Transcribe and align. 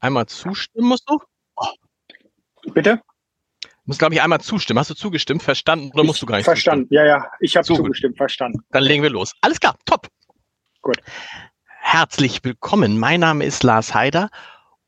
Einmal 0.00 0.26
zustimmen 0.26 0.88
musst 0.88 1.08
du? 1.08 1.18
Oh. 1.56 1.66
Bitte? 2.72 3.00
Du 3.62 3.68
musst, 3.84 3.98
glaube 3.98 4.14
ich, 4.14 4.22
einmal 4.22 4.40
zustimmen. 4.40 4.78
Hast 4.78 4.90
du 4.90 4.94
zugestimmt, 4.94 5.42
verstanden 5.42 5.90
oder 5.92 6.02
ich 6.02 6.06
musst 6.06 6.22
du 6.22 6.26
gar 6.26 6.36
nicht 6.36 6.44
Verstanden, 6.46 6.84
zustimmen? 6.88 7.06
ja, 7.06 7.18
ja. 7.18 7.26
Ich 7.40 7.56
habe 7.56 7.66
so 7.66 7.76
zugestimmt, 7.76 8.16
verstanden. 8.16 8.60
Dann 8.70 8.84
legen 8.84 9.02
wir 9.02 9.10
los. 9.10 9.32
Alles 9.42 9.60
klar, 9.60 9.76
top. 9.84 10.08
Gut. 10.80 10.98
Herzlich 11.66 12.42
willkommen. 12.44 12.98
Mein 12.98 13.20
Name 13.20 13.44
ist 13.44 13.62
Lars 13.62 13.94
Heider 13.94 14.30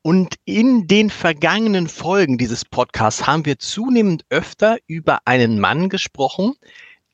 und 0.01 0.35
in 0.45 0.87
den 0.87 1.09
vergangenen 1.09 1.87
Folgen 1.87 2.37
dieses 2.37 2.65
Podcasts 2.65 3.27
haben 3.27 3.45
wir 3.45 3.59
zunehmend 3.59 4.25
öfter 4.29 4.77
über 4.87 5.19
einen 5.25 5.59
Mann 5.59 5.89
gesprochen, 5.89 6.55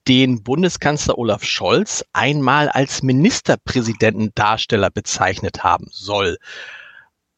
den 0.08 0.44
Bundeskanzler 0.44 1.18
Olaf 1.18 1.44
Scholz 1.44 2.06
einmal 2.14 2.70
als 2.70 3.04
Ministerpräsidentendarsteller 3.04 4.90
bezeichnet 4.90 5.64
haben 5.64 5.88
soll. 5.92 6.38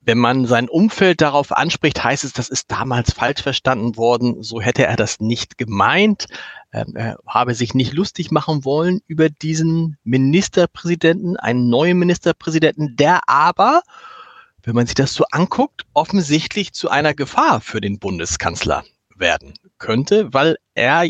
Wenn 0.04 0.18
man 0.18 0.48
sein 0.48 0.68
Umfeld 0.68 1.22
darauf 1.22 1.52
anspricht, 1.52 2.04
heißt 2.04 2.24
es, 2.24 2.34
das 2.34 2.50
ist 2.50 2.72
damals 2.72 3.14
falsch 3.14 3.44
verstanden 3.44 3.98
worden. 3.98 4.42
So 4.42 4.60
hätte 4.60 4.86
er 4.86 4.96
das 4.96 5.20
nicht 5.20 5.60
gemeint. 5.60 6.26
Ähm, 6.74 6.96
er 6.96 7.18
habe 7.28 7.54
sich 7.54 7.76
nicht 7.76 7.94
lustig 7.94 8.32
machen 8.32 8.66
wollen 8.66 9.02
über 9.06 9.30
diesen 9.30 9.98
Ministerpräsidenten, 10.04 11.38
einen 11.38 11.70
neuen 11.70 12.00
Ministerpräsidenten, 12.00 12.96
der 12.96 13.30
aber, 13.30 13.84
wenn 14.64 14.74
man 14.74 14.88
sich 14.88 14.96
das 14.96 15.14
so 15.14 15.24
anguckt, 15.30 15.84
offensichtlich 15.94 16.74
zu 16.74 16.90
einer 16.90 17.14
Gefahr 17.14 17.62
für 17.62 17.80
den 17.80 18.00
Bundeskanzler 18.00 18.84
werden 19.16 19.54
könnte, 19.78 20.34
weil 20.34 20.58
er 20.74 21.08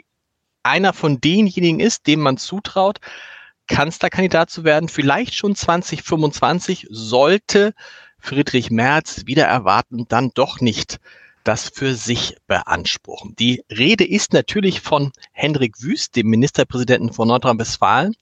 einer 0.64 0.92
von 0.92 1.22
denjenigen 1.22 1.80
ist, 1.80 2.08
dem 2.08 2.20
man 2.20 2.38
zutraut, 2.38 3.00
Kanzlerkandidat 3.68 4.50
zu 4.50 4.64
werden, 4.66 4.90
vielleicht 4.90 5.34
schon 5.34 5.56
2025 5.56 6.88
sollte 6.90 7.74
Friedrich 8.22 8.72
Merz 8.72 9.24
wieder 9.26 9.46
erwarten, 9.46 10.06
dann 10.08 10.32
doch 10.34 10.62
nicht 10.62 11.00
das 11.44 11.70
für 11.70 11.96
sich 11.96 12.38
beanspruchen. 12.48 13.36
Die 13.38 13.64
Rede 13.70 14.06
ist 14.06 14.32
natürlich 14.34 14.82
von 14.82 15.12
Hendrik 15.32 15.82
Wüst, 15.82 16.16
dem 16.16 16.28
Ministerpräsidenten 16.28 17.14
von 17.14 17.28
Nordrhein-Westfalen. 17.28 18.16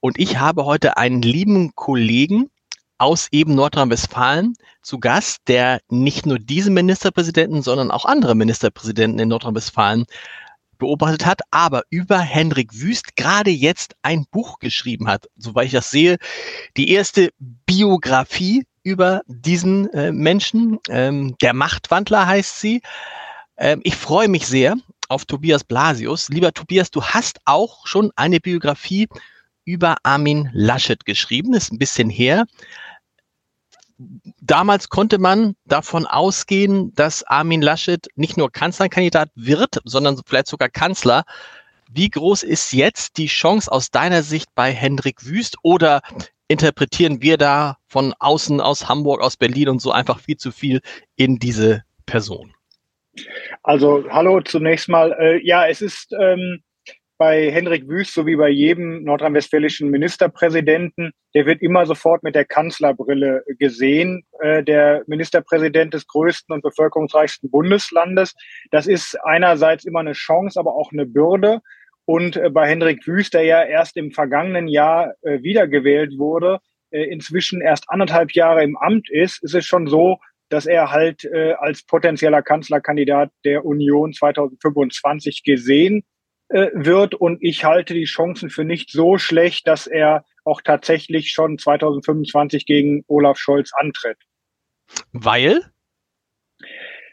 Und 0.00 0.18
ich 0.18 0.38
habe 0.38 0.64
heute 0.64 0.96
einen 0.96 1.22
lieben 1.22 1.74
Kollegen 1.74 2.50
aus 2.98 3.28
eben 3.32 3.54
Nordrhein-Westfalen 3.54 4.54
zu 4.82 5.00
Gast, 5.00 5.38
der 5.48 5.80
nicht 5.88 6.26
nur 6.26 6.38
diesen 6.38 6.74
Ministerpräsidenten, 6.74 7.62
sondern 7.62 7.90
auch 7.90 8.04
andere 8.04 8.34
Ministerpräsidenten 8.34 9.18
in 9.18 9.28
Nordrhein-Westfalen 9.28 10.04
beobachtet 10.78 11.24
hat, 11.24 11.40
aber 11.50 11.82
über 11.90 12.18
Hendrik 12.18 12.74
Wüst 12.74 13.16
gerade 13.16 13.50
jetzt 13.50 13.94
ein 14.02 14.26
Buch 14.30 14.58
geschrieben 14.58 15.08
hat, 15.08 15.28
soweit 15.36 15.66
ich 15.66 15.72
das 15.72 15.90
sehe. 15.90 16.18
Die 16.76 16.90
erste 16.90 17.30
Biografie 17.38 18.64
über 18.82 19.22
diesen 19.26 19.92
äh, 19.92 20.12
Menschen. 20.12 20.78
Ähm, 20.88 21.36
der 21.40 21.54
Machtwandler 21.54 22.26
heißt 22.26 22.60
sie. 22.60 22.82
Ähm, 23.56 23.80
ich 23.84 23.96
freue 23.96 24.28
mich 24.28 24.46
sehr 24.46 24.76
auf 25.08 25.24
Tobias 25.24 25.64
Blasius. 25.64 26.28
Lieber 26.28 26.52
Tobias, 26.52 26.90
du 26.90 27.02
hast 27.02 27.40
auch 27.44 27.86
schon 27.86 28.10
eine 28.16 28.40
Biografie 28.40 29.08
über 29.64 29.96
Armin 30.02 30.50
Laschet 30.52 31.04
geschrieben, 31.04 31.54
ist 31.54 31.72
ein 31.72 31.78
bisschen 31.78 32.10
her. 32.10 32.46
Damals 34.40 34.88
konnte 34.88 35.18
man 35.18 35.54
davon 35.64 36.06
ausgehen, 36.06 36.92
dass 36.94 37.22
Armin 37.22 37.62
Laschet 37.62 38.08
nicht 38.16 38.36
nur 38.36 38.50
Kanzlerkandidat 38.50 39.30
wird, 39.36 39.80
sondern 39.84 40.20
vielleicht 40.26 40.48
sogar 40.48 40.68
Kanzler. 40.68 41.24
Wie 41.88 42.08
groß 42.08 42.42
ist 42.42 42.72
jetzt 42.72 43.18
die 43.18 43.26
Chance 43.26 43.70
aus 43.70 43.90
deiner 43.90 44.22
Sicht 44.22 44.48
bei 44.54 44.72
Hendrik 44.72 45.24
Wüst 45.24 45.56
oder 45.62 46.00
interpretieren 46.52 47.22
wir 47.22 47.36
da 47.36 47.78
von 47.88 48.14
außen 48.18 48.60
aus 48.60 48.88
Hamburg, 48.88 49.22
aus 49.22 49.36
Berlin 49.36 49.68
und 49.68 49.80
so 49.80 49.90
einfach 49.90 50.20
viel 50.20 50.36
zu 50.36 50.52
viel 50.52 50.80
in 51.16 51.38
diese 51.38 51.82
Person? 52.06 52.54
Also 53.62 54.04
hallo 54.10 54.40
zunächst 54.40 54.88
mal. 54.88 55.12
Äh, 55.18 55.44
ja, 55.44 55.66
es 55.66 55.82
ist 55.82 56.14
ähm, 56.18 56.62
bei 57.18 57.52
Hendrik 57.52 57.88
Wüst 57.88 58.14
so 58.14 58.26
wie 58.26 58.34
bei 58.34 58.48
jedem 58.48 59.04
nordrhein-westfälischen 59.04 59.90
Ministerpräsidenten, 59.90 61.12
der 61.34 61.46
wird 61.46 61.62
immer 61.62 61.86
sofort 61.86 62.24
mit 62.24 62.34
der 62.34 62.44
Kanzlerbrille 62.44 63.44
gesehen, 63.58 64.24
äh, 64.40 64.64
der 64.64 65.04
Ministerpräsident 65.06 65.94
des 65.94 66.06
größten 66.08 66.52
und 66.52 66.62
bevölkerungsreichsten 66.62 67.48
Bundeslandes. 67.50 68.34
Das 68.70 68.86
ist 68.86 69.16
einerseits 69.24 69.84
immer 69.84 70.00
eine 70.00 70.14
Chance, 70.14 70.58
aber 70.58 70.74
auch 70.74 70.90
eine 70.92 71.06
Bürde. 71.06 71.60
Und 72.04 72.36
äh, 72.36 72.50
bei 72.50 72.68
Hendrik 72.68 73.06
Wüst, 73.06 73.34
der 73.34 73.44
ja 73.44 73.62
erst 73.62 73.96
im 73.96 74.10
vergangenen 74.10 74.68
Jahr 74.68 75.14
äh, 75.22 75.42
wiedergewählt 75.42 76.18
wurde, 76.18 76.58
äh, 76.90 77.04
inzwischen 77.04 77.60
erst 77.60 77.88
anderthalb 77.88 78.32
Jahre 78.32 78.64
im 78.64 78.76
Amt 78.76 79.08
ist, 79.10 79.42
ist 79.42 79.54
es 79.54 79.64
schon 79.64 79.86
so, 79.86 80.18
dass 80.48 80.66
er 80.66 80.90
halt 80.90 81.26
als 81.60 81.82
potenzieller 81.82 82.42
Kanzlerkandidat 82.42 83.30
der 83.42 83.64
Union 83.64 84.12
2025 84.12 85.44
gesehen 85.44 86.04
wird. 86.50 87.14
Und 87.14 87.38
ich 87.40 87.64
halte 87.64 87.94
die 87.94 88.04
Chancen 88.04 88.50
für 88.50 88.62
nicht 88.62 88.90
so 88.90 89.16
schlecht, 89.16 89.66
dass 89.66 89.86
er 89.86 90.26
auch 90.44 90.60
tatsächlich 90.60 91.30
schon 91.30 91.56
2025 91.56 92.66
gegen 92.66 93.02
Olaf 93.06 93.38
Scholz 93.38 93.72
antritt. 93.72 94.18
Weil? 95.12 95.62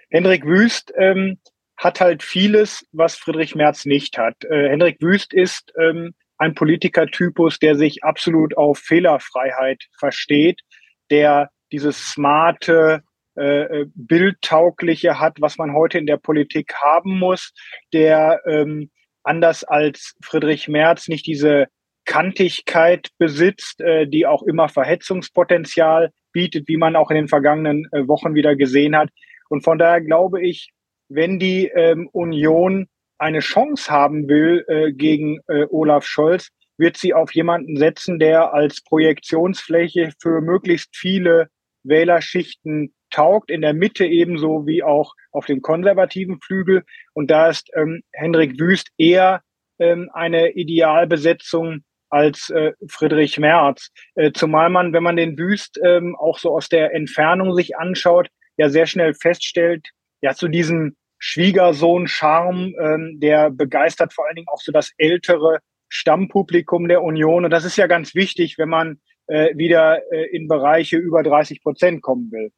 Hendrik 0.09 0.45
Wüst 0.45 0.91
ähm, 0.97 1.39
hat 1.79 2.01
halt 2.01 2.21
vieles, 2.21 2.85
was 2.91 3.15
Friedrich 3.15 3.55
Merz 3.55 3.85
nicht 3.85 4.17
hat. 4.17 4.35
Äh, 4.43 4.69
Hendrik 4.69 5.01
Wüst 5.01 5.33
ist 5.33 5.73
ähm, 5.79 6.13
ein 6.37 6.53
Politikertypus, 6.53 7.57
der 7.59 7.75
sich 7.75 8.03
absolut 8.03 8.55
auf 8.57 8.79
Fehlerfreiheit 8.79 9.85
versteht, 9.97 10.61
der 11.09 11.49
dieses 11.71 11.97
smarte, 12.11 13.01
äh, 13.37 13.81
äh, 13.81 13.85
bildtaugliche 13.95 15.19
hat, 15.19 15.39
was 15.39 15.57
man 15.57 15.73
heute 15.73 15.97
in 15.97 16.05
der 16.05 16.17
Politik 16.17 16.73
haben 16.75 17.17
muss, 17.17 17.53
der 17.93 18.41
ähm, 18.45 18.91
anders 19.23 19.63
als 19.63 20.15
Friedrich 20.21 20.67
Merz 20.67 21.07
nicht 21.07 21.25
diese 21.25 21.67
Kantigkeit 22.03 23.07
besitzt, 23.17 23.79
äh, 23.79 24.07
die 24.07 24.25
auch 24.25 24.43
immer 24.43 24.67
Verhetzungspotenzial 24.67 26.11
bietet, 26.33 26.67
wie 26.67 26.77
man 26.77 26.97
auch 26.97 27.11
in 27.11 27.15
den 27.15 27.27
vergangenen 27.29 27.87
äh, 27.93 28.07
Wochen 28.07 28.33
wieder 28.33 28.57
gesehen 28.57 28.97
hat. 28.97 29.09
Und 29.47 29.63
von 29.63 29.77
daher 29.77 30.01
glaube 30.01 30.45
ich, 30.45 30.71
wenn 31.09 31.39
die 31.39 31.67
ähm, 31.67 32.09
Union 32.11 32.87
eine 33.17 33.39
Chance 33.39 33.91
haben 33.91 34.27
will 34.29 34.63
äh, 34.67 34.91
gegen 34.93 35.39
äh, 35.47 35.65
Olaf 35.69 36.05
Scholz, 36.05 36.49
wird 36.77 36.95
sie 36.95 37.13
auf 37.13 37.33
jemanden 37.33 37.75
setzen, 37.75 38.19
der 38.19 38.53
als 38.53 38.81
Projektionsfläche 38.81 40.11
für 40.21 40.39
möglichst 40.41 40.95
viele 40.95 41.49
Wählerschichten 41.83 42.93
taugt, 43.09 43.51
in 43.51 43.61
der 43.61 43.73
Mitte 43.73 44.05
ebenso 44.05 44.65
wie 44.65 44.83
auch 44.83 45.13
auf 45.31 45.45
dem 45.45 45.61
konservativen 45.61 46.39
Flügel. 46.41 46.83
Und 47.13 47.29
da 47.31 47.49
ist 47.49 47.69
ähm, 47.75 48.01
Hendrik 48.13 48.59
Wüst 48.59 48.89
eher 48.97 49.41
ähm, 49.79 50.09
eine 50.13 50.51
Idealbesetzung 50.51 51.83
als 52.09 52.49
äh, 52.49 52.73
Friedrich 52.87 53.37
Merz. 53.37 53.91
Äh, 54.15 54.31
zumal 54.31 54.69
man, 54.69 54.93
wenn 54.93 55.03
man 55.03 55.17
den 55.17 55.37
Wüst 55.37 55.79
ähm, 55.83 56.15
auch 56.15 56.39
so 56.39 56.55
aus 56.55 56.69
der 56.69 56.93
Entfernung 56.93 57.53
sich 57.53 57.77
anschaut, 57.77 58.29
ja 58.57 58.69
sehr 58.69 58.87
schnell 58.87 59.13
feststellt, 59.13 59.89
ja 60.21 60.33
zu 60.33 60.47
diesem 60.47 60.95
Schwiegersohn-Charme, 61.19 62.73
ähm, 62.81 63.19
der 63.19 63.51
begeistert 63.51 64.13
vor 64.13 64.25
allen 64.25 64.37
Dingen 64.37 64.47
auch 64.47 64.61
so 64.61 64.71
das 64.71 64.91
ältere 64.97 65.59
Stammpublikum 65.89 66.87
der 66.87 67.03
Union. 67.03 67.45
Und 67.45 67.51
das 67.51 67.65
ist 67.65 67.77
ja 67.77 67.87
ganz 67.87 68.15
wichtig, 68.15 68.57
wenn 68.57 68.69
man 68.69 68.99
äh, 69.27 69.55
wieder 69.55 70.01
äh, 70.11 70.35
in 70.35 70.47
Bereiche 70.47 70.97
über 70.97 71.21
30 71.21 71.61
Prozent 71.61 72.01
kommen 72.01 72.31
will. 72.31 72.51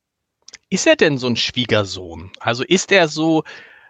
Ist 0.70 0.88
er 0.88 0.96
denn 0.96 1.18
so 1.18 1.28
ein 1.28 1.36
Schwiegersohn? 1.36 2.32
Also 2.40 2.64
ist 2.64 2.92
er 2.92 3.08
so 3.08 3.44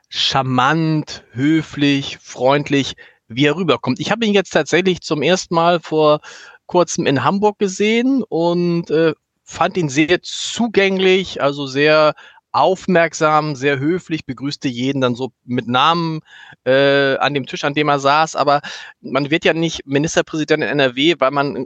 charmant, 0.10 1.26
höflich, 1.32 2.18
freundlich, 2.20 2.96
wie 3.28 3.46
er 3.46 3.56
rüberkommt? 3.56 4.00
Ich 4.00 4.12
habe 4.12 4.26
ihn 4.26 4.34
jetzt 4.34 4.52
tatsächlich 4.52 5.02
zum 5.02 5.22
ersten 5.22 5.56
Mal 5.56 5.80
vor 5.80 6.22
kurzem 6.66 7.06
in 7.06 7.24
Hamburg 7.24 7.60
gesehen 7.60 8.24
und 8.28 8.90
äh, 8.90 9.14
fand 9.44 9.78
ihn 9.78 9.90
sehr 9.90 10.22
zugänglich, 10.22 11.42
also 11.42 11.68
sehr 11.68 12.14
aufmerksam, 12.52 13.56
sehr 13.56 13.80
höflich, 13.80 14.26
begrüßte 14.26 14.68
jeden 14.68 15.02
dann 15.02 15.16
so 15.16 15.32
mit 15.46 15.68
Namen 15.68 16.22
äh, 16.66 17.16
an 17.18 17.34
dem 17.34 17.46
Tisch, 17.46 17.64
an 17.64 17.74
dem 17.74 17.90
er 17.90 18.00
saß. 18.00 18.36
Aber 18.36 18.62
man 19.00 19.32
wird 19.32 19.46
ja 19.46 19.54
nicht 19.54 19.86
Ministerpräsident 19.86 20.64
in 20.64 20.70
NRW, 20.70 21.16
weil 21.20 21.32
man 21.32 21.66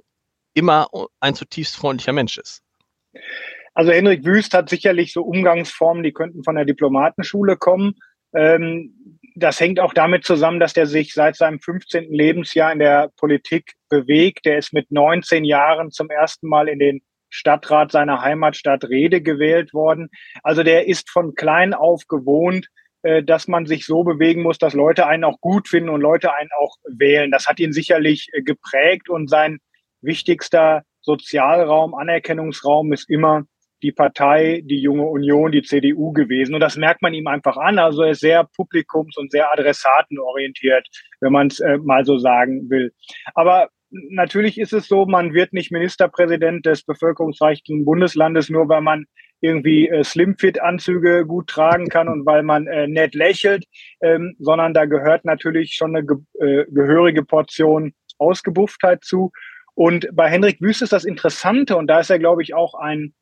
immer 0.53 0.87
ein 1.19 1.35
zutiefst 1.35 1.75
freundlicher 1.75 2.13
Mensch 2.13 2.37
ist. 2.37 2.61
Also 3.73 3.91
Henrik 3.91 4.23
Wüst 4.25 4.53
hat 4.53 4.69
sicherlich 4.69 5.11
so 5.11 5.21
Umgangsformen, 5.21 6.03
die 6.03 6.13
könnten 6.13 6.43
von 6.43 6.55
der 6.55 6.65
Diplomatenschule 6.65 7.57
kommen. 7.57 7.95
Ähm, 8.33 9.21
das 9.35 9.59
hängt 9.59 9.81
auch 9.81 9.93
damit 9.93 10.23
zusammen, 10.23 10.61
dass 10.61 10.73
der 10.73 10.85
sich 10.85 11.13
seit 11.13 11.35
seinem 11.35 11.59
15. 11.59 12.11
Lebensjahr 12.11 12.71
in 12.71 12.79
der 12.79 13.11
Politik 13.17 13.73
bewegt. 13.89 14.45
Der 14.45 14.57
ist 14.57 14.71
mit 14.71 14.91
19 14.91 15.43
Jahren 15.43 15.91
zum 15.91 16.09
ersten 16.09 16.47
Mal 16.47 16.69
in 16.69 16.79
den 16.79 17.01
Stadtrat 17.29 17.91
seiner 17.91 18.21
Heimatstadt 18.21 18.85
Rede 18.85 19.21
gewählt 19.21 19.73
worden. 19.73 20.09
Also 20.43 20.63
der 20.63 20.87
ist 20.87 21.09
von 21.09 21.35
klein 21.35 21.73
auf 21.73 22.07
gewohnt, 22.07 22.67
äh, 23.03 23.23
dass 23.23 23.47
man 23.47 23.65
sich 23.65 23.85
so 23.85 24.03
bewegen 24.03 24.41
muss, 24.41 24.57
dass 24.57 24.73
Leute 24.73 25.05
einen 25.07 25.23
auch 25.23 25.39
gut 25.41 25.67
finden 25.67 25.89
und 25.89 26.01
Leute 26.01 26.33
einen 26.33 26.49
auch 26.59 26.75
wählen. 26.87 27.31
Das 27.31 27.47
hat 27.47 27.59
ihn 27.59 27.73
sicherlich 27.73 28.29
äh, 28.33 28.41
geprägt 28.41 29.09
und 29.09 29.29
sein 29.29 29.59
wichtigster 30.01 30.83
Sozialraum, 31.01 31.93
Anerkennungsraum 31.93 32.91
ist 32.91 33.09
immer 33.09 33.43
die 33.83 33.91
Partei, 33.91 34.61
die 34.65 34.79
junge 34.79 35.05
Union, 35.05 35.51
die 35.51 35.61
CDU 35.61 36.11
gewesen. 36.11 36.55
Und 36.55 36.61
das 36.61 36.77
merkt 36.77 37.03
man 37.03 37.13
ihm 37.13 37.27
einfach 37.27 37.57
an. 37.57 37.77
Also 37.77 38.01
er 38.01 38.11
ist 38.11 38.21
sehr 38.21 38.43
publikums- 38.43 39.17
und 39.17 39.31
sehr 39.31 39.51
adressatenorientiert, 39.51 40.87
wenn 41.19 41.31
man 41.31 41.47
es 41.47 41.59
äh, 41.59 41.77
mal 41.77 42.05
so 42.05 42.17
sagen 42.17 42.69
will. 42.69 42.91
Aber 43.35 43.69
natürlich 44.09 44.59
ist 44.59 44.73
es 44.73 44.87
so, 44.87 45.05
man 45.05 45.33
wird 45.33 45.53
nicht 45.53 45.71
Ministerpräsident 45.71 46.65
des 46.65 46.83
bevölkerungsreichsten 46.83 47.85
Bundeslandes, 47.85 48.49
nur 48.49 48.69
weil 48.69 48.81
man 48.81 49.05
irgendwie 49.41 49.87
äh, 49.89 50.03
Slimfit-Anzüge 50.03 51.25
gut 51.25 51.47
tragen 51.47 51.87
kann 51.87 52.07
und 52.07 52.25
weil 52.25 52.43
man 52.43 52.67
äh, 52.67 52.87
nett 52.87 53.15
lächelt, 53.15 53.65
ähm, 54.01 54.35
sondern 54.39 54.73
da 54.73 54.85
gehört 54.85 55.25
natürlich 55.25 55.73
schon 55.75 55.95
eine 55.95 56.05
ge 56.05 56.17
äh, 56.39 56.65
gehörige 56.71 57.23
Portion 57.23 57.93
Ausgebufftheit 58.17 59.03
zu. 59.03 59.31
Und 59.73 60.07
bei 60.13 60.29
Henrik 60.29 60.61
Wüst 60.61 60.81
ist 60.81 60.93
das 60.93 61.05
Interessante, 61.05 61.75
und 61.75 61.87
da 61.87 61.99
ist 61.99 62.09
er, 62.09 62.19
glaube 62.19 62.41
ich, 62.41 62.53
auch 62.53 62.75
ein 62.75 63.13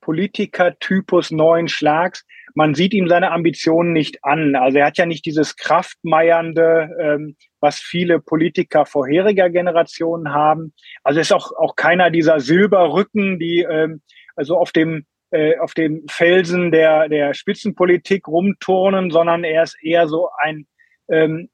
Politiker-Typus 0.00 1.30
neuen 1.30 1.68
Schlags. 1.68 2.24
Man 2.54 2.74
sieht 2.74 2.94
ihm 2.94 3.08
seine 3.08 3.30
Ambitionen 3.30 3.92
nicht 3.92 4.24
an. 4.24 4.56
Also 4.56 4.78
er 4.78 4.86
hat 4.86 4.98
ja 4.98 5.06
nicht 5.06 5.24
dieses 5.26 5.56
kraftmeiernde, 5.56 6.90
ähm, 7.00 7.36
was 7.60 7.78
viele 7.78 8.20
Politiker 8.20 8.86
vorheriger 8.86 9.50
Generationen 9.50 10.32
haben. 10.32 10.72
Also 11.02 11.20
ist 11.20 11.32
auch, 11.32 11.52
auch 11.52 11.76
keiner 11.76 12.10
dieser 12.10 12.40
Silberrücken, 12.40 13.38
die 13.38 13.66
ähm, 13.68 14.02
also 14.36 14.56
auf 14.56 14.72
dem 14.72 15.04
äh, 15.30 15.58
auf 15.58 15.74
dem 15.74 16.04
Felsen 16.08 16.70
der, 16.70 17.08
der 17.08 17.34
Spitzenpolitik 17.34 18.26
rumturnen, 18.28 19.10
sondern 19.10 19.44
er 19.44 19.62
ist 19.62 19.76
eher 19.82 20.08
so 20.08 20.30
ein 20.38 20.66
ähm, 21.10 21.50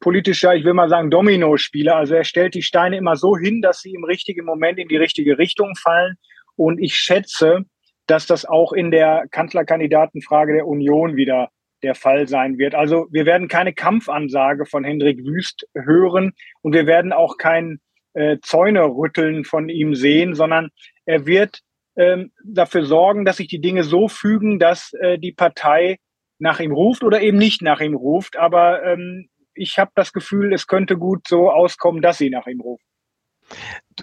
politischer, 0.00 0.54
ich 0.54 0.64
will 0.64 0.74
mal 0.74 0.88
sagen, 0.88 1.10
Domino-Spieler. 1.10 1.96
Also 1.96 2.14
er 2.14 2.24
stellt 2.24 2.54
die 2.54 2.62
Steine 2.62 2.96
immer 2.96 3.16
so 3.16 3.36
hin, 3.36 3.60
dass 3.60 3.80
sie 3.80 3.92
im 3.92 4.04
richtigen 4.04 4.44
Moment 4.44 4.78
in 4.78 4.88
die 4.88 4.96
richtige 4.96 5.38
Richtung 5.38 5.74
fallen. 5.76 6.16
Und 6.56 6.78
ich 6.78 6.94
schätze, 6.94 7.64
dass 8.08 8.26
das 8.26 8.44
auch 8.44 8.72
in 8.72 8.90
der 8.90 9.26
Kanzlerkandidatenfrage 9.30 10.54
der 10.54 10.66
Union 10.66 11.16
wieder 11.16 11.50
der 11.82 11.94
Fall 11.94 12.26
sein 12.26 12.58
wird. 12.58 12.74
Also 12.74 13.06
wir 13.10 13.24
werden 13.24 13.46
keine 13.46 13.72
Kampfansage 13.72 14.66
von 14.66 14.82
Hendrik 14.82 15.24
Wüst 15.24 15.68
hören 15.74 16.32
und 16.62 16.74
wir 16.74 16.86
werden 16.86 17.12
auch 17.12 17.36
kein 17.36 17.78
äh, 18.14 18.38
Zäunerütteln 18.42 19.44
von 19.44 19.68
ihm 19.68 19.94
sehen, 19.94 20.34
sondern 20.34 20.70
er 21.04 21.26
wird 21.26 21.60
ähm, 21.96 22.32
dafür 22.44 22.84
sorgen, 22.84 23.24
dass 23.24 23.36
sich 23.36 23.48
die 23.48 23.60
Dinge 23.60 23.84
so 23.84 24.08
fügen, 24.08 24.58
dass 24.58 24.92
äh, 24.94 25.18
die 25.18 25.32
Partei 25.32 25.98
nach 26.38 26.60
ihm 26.60 26.72
ruft 26.72 27.04
oder 27.04 27.20
eben 27.20 27.38
nicht 27.38 27.62
nach 27.62 27.80
ihm 27.80 27.94
ruft. 27.94 28.36
Aber 28.36 28.82
ähm, 28.84 29.28
ich 29.54 29.78
habe 29.78 29.90
das 29.94 30.12
Gefühl, 30.12 30.52
es 30.52 30.66
könnte 30.66 30.96
gut 30.96 31.28
so 31.28 31.50
auskommen, 31.50 32.02
dass 32.02 32.18
sie 32.18 32.30
nach 32.30 32.46
ihm 32.46 32.60
ruft. 32.60 32.84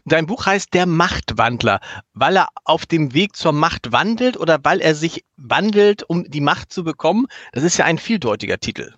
Dein 0.05 0.25
Buch 0.25 0.45
heißt 0.45 0.73
Der 0.73 0.85
Machtwandler, 0.85 1.79
weil 2.13 2.37
er 2.37 2.49
auf 2.65 2.85
dem 2.85 3.13
Weg 3.13 3.35
zur 3.35 3.53
Macht 3.53 3.91
wandelt 3.91 4.37
oder 4.37 4.59
weil 4.63 4.81
er 4.81 4.95
sich 4.95 5.23
wandelt, 5.37 6.03
um 6.03 6.23
die 6.25 6.41
Macht 6.41 6.71
zu 6.71 6.83
bekommen? 6.83 7.27
Das 7.53 7.63
ist 7.63 7.77
ja 7.77 7.85
ein 7.85 7.97
vieldeutiger 7.97 8.57
Titel. 8.57 8.93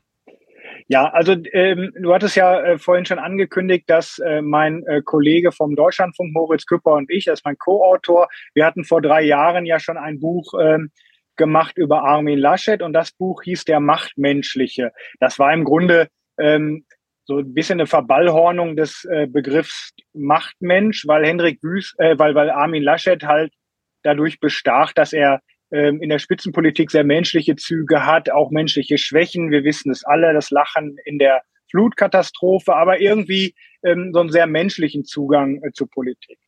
Ja, 0.90 1.10
also 1.10 1.36
ähm, 1.52 1.92
du 2.00 2.14
hattest 2.14 2.38
ja 2.38 2.62
äh, 2.62 2.78
vorhin 2.78 3.06
schon 3.06 3.20
angekündigt, 3.20 3.90
dass 3.90 4.20
äh, 4.20 4.42
mein 4.42 4.86
äh, 4.86 5.02
Kollege 5.04 5.52
vom 5.52 5.76
Deutschlandfunk, 5.76 6.34
Moritz 6.34 6.66
Küpper 6.66 6.94
und 6.94 7.12
ich, 7.12 7.26
das 7.26 7.40
ist 7.40 7.46
mein 7.46 7.58
Co-Autor, 7.58 8.30
wir 8.54 8.66
hatten 8.66 8.86
vor 8.86 9.02
drei 9.02 9.22
Jahren 9.24 9.66
ja 9.66 9.80
schon 9.80 9.98
ein 9.98 10.20
Buch 10.22 10.54
ähm, 10.60 10.92
gemacht 11.36 11.78
über 11.78 12.04
Armin 12.04 12.40
Laschet 12.40 12.82
und 12.82 12.94
das 12.94 13.12
Buch 13.12 13.44
hieß 13.44 13.66
Der 13.66 13.82
Machtmenschliche. 13.82 14.94
Das 15.20 15.40
war 15.40 15.54
im 15.54 15.66
Grunde 15.66 16.08
ähm, 16.40 16.86
so 17.28 17.40
ein 17.40 17.54
bisschen 17.54 17.80
eine 17.80 17.88
Verballhornung 17.88 18.78
des 18.78 19.06
äh, 19.06 19.28
Begriffs 19.28 19.92
Machtmensch, 20.14 21.06
weil 21.08 21.26
Hendrik 21.26 21.62
Wüst, 21.62 21.94
äh, 22.00 22.18
weil, 22.18 22.34
weil 22.36 22.50
Armin 22.50 22.82
Laschet 22.82 23.22
halt 23.24 23.54
dadurch 24.04 24.40
bestach, 24.40 24.94
dass 24.94 25.12
er 25.12 25.42
ähm, 25.70 26.02
in 26.02 26.10
der 26.10 26.20
Spitzenpolitik 26.20 26.90
sehr 26.90 27.04
menschliche 27.04 27.58
Züge 27.58 28.06
hat, 28.06 28.30
auch 28.30 28.50
menschliche 28.50 28.98
Schwächen. 28.98 29.52
Wir 29.52 29.66
wissen 29.66 29.92
es 29.92 30.06
alle, 30.06 30.34
das 30.34 30.50
Lachen 30.50 30.98
in 31.04 31.20
der 31.20 31.42
Flutkatastrophe, 31.70 32.74
aber 32.74 33.02
irgendwie 33.02 33.54
ähm, 33.84 34.12
so 34.14 34.22
einen 34.22 34.32
sehr 34.32 34.48
menschlichen 34.48 35.04
Zugang 35.04 35.62
äh, 35.64 35.72
zur 35.74 35.90
Politik. 35.90 36.40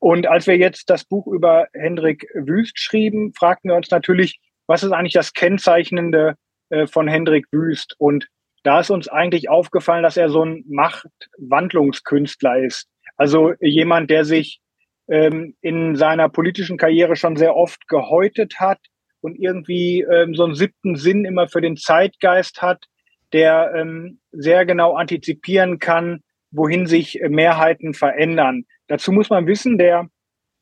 Und 0.00 0.26
als 0.26 0.48
wir 0.48 0.56
jetzt 0.56 0.90
das 0.90 1.04
Buch 1.04 1.28
über 1.28 1.68
Hendrik 1.72 2.26
Wüst 2.34 2.80
schrieben, 2.80 3.32
fragten 3.32 3.70
wir 3.70 3.76
uns 3.76 3.90
natürlich, 3.90 4.40
was 4.66 4.82
ist 4.82 4.90
eigentlich 4.90 5.12
das 5.12 5.32
Kennzeichnende 5.32 6.34
äh, 6.70 6.88
von 6.88 7.06
Hendrik 7.06 7.46
Wüst? 7.52 7.94
Und 7.98 8.26
da 8.66 8.80
ist 8.80 8.90
uns 8.90 9.06
eigentlich 9.06 9.48
aufgefallen, 9.48 10.02
dass 10.02 10.16
er 10.16 10.28
so 10.28 10.44
ein 10.44 10.64
Machtwandlungskünstler 10.68 12.64
ist. 12.64 12.88
Also 13.16 13.52
jemand, 13.60 14.10
der 14.10 14.24
sich 14.24 14.60
ähm, 15.08 15.54
in 15.60 15.94
seiner 15.94 16.28
politischen 16.28 16.76
Karriere 16.76 17.14
schon 17.14 17.36
sehr 17.36 17.54
oft 17.54 17.86
gehäutet 17.86 18.58
hat 18.58 18.80
und 19.20 19.36
irgendwie 19.36 20.00
ähm, 20.00 20.34
so 20.34 20.44
einen 20.44 20.56
siebten 20.56 20.96
Sinn 20.96 21.24
immer 21.24 21.46
für 21.46 21.60
den 21.60 21.76
Zeitgeist 21.76 22.60
hat, 22.60 22.86
der 23.32 23.72
ähm, 23.76 24.18
sehr 24.32 24.66
genau 24.66 24.94
antizipieren 24.94 25.78
kann, 25.78 26.22
wohin 26.50 26.86
sich 26.86 27.20
Mehrheiten 27.28 27.94
verändern. 27.94 28.64
Dazu 28.88 29.12
muss 29.12 29.30
man 29.30 29.46
wissen, 29.46 29.78
der 29.78 30.08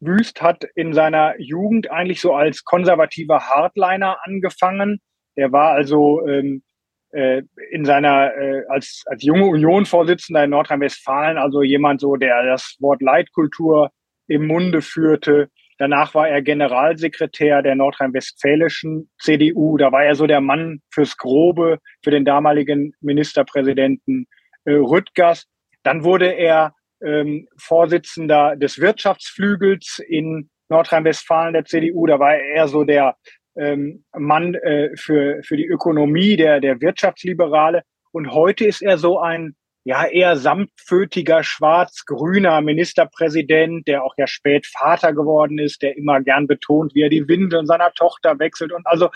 Wüst 0.01 0.43
hat 0.43 0.65
in 0.75 0.93
seiner 0.93 1.41
Jugend 1.41 1.91
eigentlich 1.91 2.21
so 2.21 2.35
als 2.35 2.65
konservativer 2.65 3.49
Hardliner 3.49 4.19
angefangen. 4.25 5.01
Er 5.37 5.53
war 5.53 5.73
also 5.73 6.27
ähm, 6.29 6.57
äh, 6.57 6.74
in 7.71 7.85
seiner 7.85 8.37
äh, 8.37 8.63
als 8.69 9.05
als 9.07 9.23
junge 9.23 9.47
Union-Vorsitzender 9.47 10.45
in 10.45 10.51
Nordrhein-Westfalen, 10.51 11.39
also 11.39 11.63
jemand 11.63 12.01
so, 12.01 12.17
der 12.17 12.45
das 12.45 12.77
Wort 12.81 13.03
Leitkultur 13.03 13.91
im 14.27 14.47
Munde 14.47 14.83
führte. 14.83 15.49
Danach 15.79 16.15
war 16.15 16.29
er 16.29 16.41
Generalsekretär 16.41 17.63
der 17.63 17.75
nordrhein-westfälischen 17.75 19.11
CDU. 19.21 19.77
Da 19.77 19.91
war 19.91 20.05
er 20.05 20.15
so 20.15 20.27
der 20.27 20.41
Mann 20.41 20.81
fürs 20.91 21.17
Grobe, 21.17 21.79
für 22.03 22.11
den 22.11 22.25
damaligen 22.25 22.95
Ministerpräsidenten 23.01 24.27
äh, 24.65 24.73
Rüttgers. 24.73 25.47
Dann 25.83 26.05
wurde 26.05 26.29
er 26.29 26.75
ähm, 27.03 27.49
Vorsitzender 27.57 28.57
des 28.57 28.81
Wirtschaftsflügels 28.81 30.01
in 30.07 30.49
Nordrhein-Westfalen 30.69 31.55
der 31.55 31.65
CDU. 31.65 32.07
Da 32.07 32.19
war 32.19 32.35
er 32.35 32.45
eher 32.45 32.69
so 32.69 32.85
der 32.85 33.17
ähm, 33.57 34.05
Mann 34.17 34.55
äh, 34.55 34.97
für, 34.97 35.43
für 35.43 35.57
die 35.57 35.67
Ökonomie, 35.67 36.37
der, 36.37 36.61
der 36.61 36.81
Wirtschaftsliberale. 36.81 37.83
Und 38.13 38.33
heute 38.33 38.65
ist 38.65 38.83
er 38.83 38.99
so 38.99 39.19
ein 39.19 39.55
ja 39.85 40.07
eher 40.07 40.37
samtfötiger, 40.37 41.43
schwarz-grüner 41.43 42.63
Ministerpräsident, 42.63 43.87
der 43.87 44.03
auch 44.03 44.15
ja 44.17 44.27
spät 44.27 44.67
Vater 44.67 45.13
geworden 45.13 45.59
ist, 45.59 45.83
der 45.83 45.97
immer 45.97 46.23
gern 46.23 46.47
betont, 46.47 46.95
wie 46.95 47.03
er 47.03 47.11
die 47.11 47.29
Windeln 47.29 47.67
seiner 47.67 47.93
Tochter 47.93 48.39
wechselt. 48.39 48.73
Und 48.73 48.87
also 48.87 49.11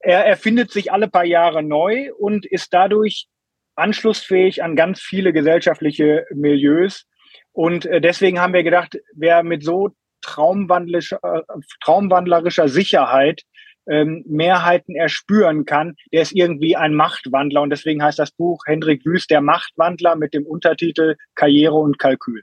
er 0.00 0.26
erfindet 0.26 0.72
sich 0.72 0.92
alle 0.92 1.08
paar 1.08 1.24
Jahre 1.24 1.62
neu 1.62 2.12
und 2.18 2.44
ist 2.44 2.74
dadurch 2.74 3.28
anschlussfähig 3.76 4.64
an 4.64 4.74
ganz 4.74 5.00
viele 5.00 5.32
gesellschaftliche 5.32 6.26
Milieus. 6.34 7.06
Und 7.52 7.86
äh, 7.86 8.00
deswegen 8.00 8.40
haben 8.40 8.52
wir 8.52 8.64
gedacht, 8.64 8.98
wer 9.14 9.42
mit 9.42 9.62
so 9.62 9.90
traumwandlerischer, 10.22 11.20
äh, 11.22 11.42
traumwandlerischer 11.84 12.68
Sicherheit 12.68 13.42
ähm, 13.88 14.24
Mehrheiten 14.26 14.94
erspüren 14.94 15.64
kann, 15.64 15.96
der 16.12 16.22
ist 16.22 16.32
irgendwie 16.32 16.76
ein 16.76 16.94
Machtwandler. 16.94 17.62
Und 17.62 17.70
deswegen 17.70 18.02
heißt 18.02 18.18
das 18.18 18.30
Buch 18.30 18.62
Hendrik 18.66 19.04
Wüst, 19.04 19.30
der 19.30 19.40
Machtwandler 19.40 20.16
mit 20.16 20.34
dem 20.34 20.46
Untertitel 20.46 21.16
Karriere 21.34 21.74
und 21.74 21.98
Kalkül. 21.98 22.42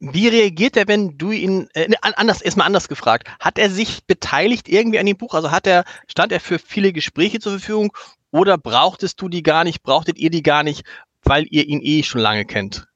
Wie 0.00 0.26
reagiert 0.26 0.76
er, 0.76 0.88
wenn 0.88 1.16
du 1.16 1.30
ihn, 1.30 1.68
äh, 1.74 1.86
ne, 1.86 1.96
anders, 2.02 2.42
erstmal 2.42 2.66
anders 2.66 2.88
gefragt, 2.88 3.28
hat 3.38 3.56
er 3.56 3.70
sich 3.70 4.04
beteiligt 4.04 4.68
irgendwie 4.68 4.98
an 4.98 5.06
dem 5.06 5.16
Buch? 5.16 5.32
Also 5.32 5.52
hat 5.52 5.66
er, 5.66 5.84
stand 6.08 6.32
er 6.32 6.40
für 6.40 6.58
viele 6.58 6.92
Gespräche 6.92 7.38
zur 7.38 7.52
Verfügung 7.52 7.92
oder 8.32 8.58
brauchtest 8.58 9.20
du 9.20 9.28
die 9.28 9.44
gar 9.44 9.62
nicht, 9.62 9.84
brauchtet 9.84 10.18
ihr 10.18 10.30
die 10.30 10.42
gar 10.42 10.64
nicht, 10.64 10.84
weil 11.22 11.46
ihr 11.48 11.68
ihn 11.68 11.80
eh 11.82 12.02
schon 12.02 12.20
lange 12.20 12.44
kennt? 12.44 12.88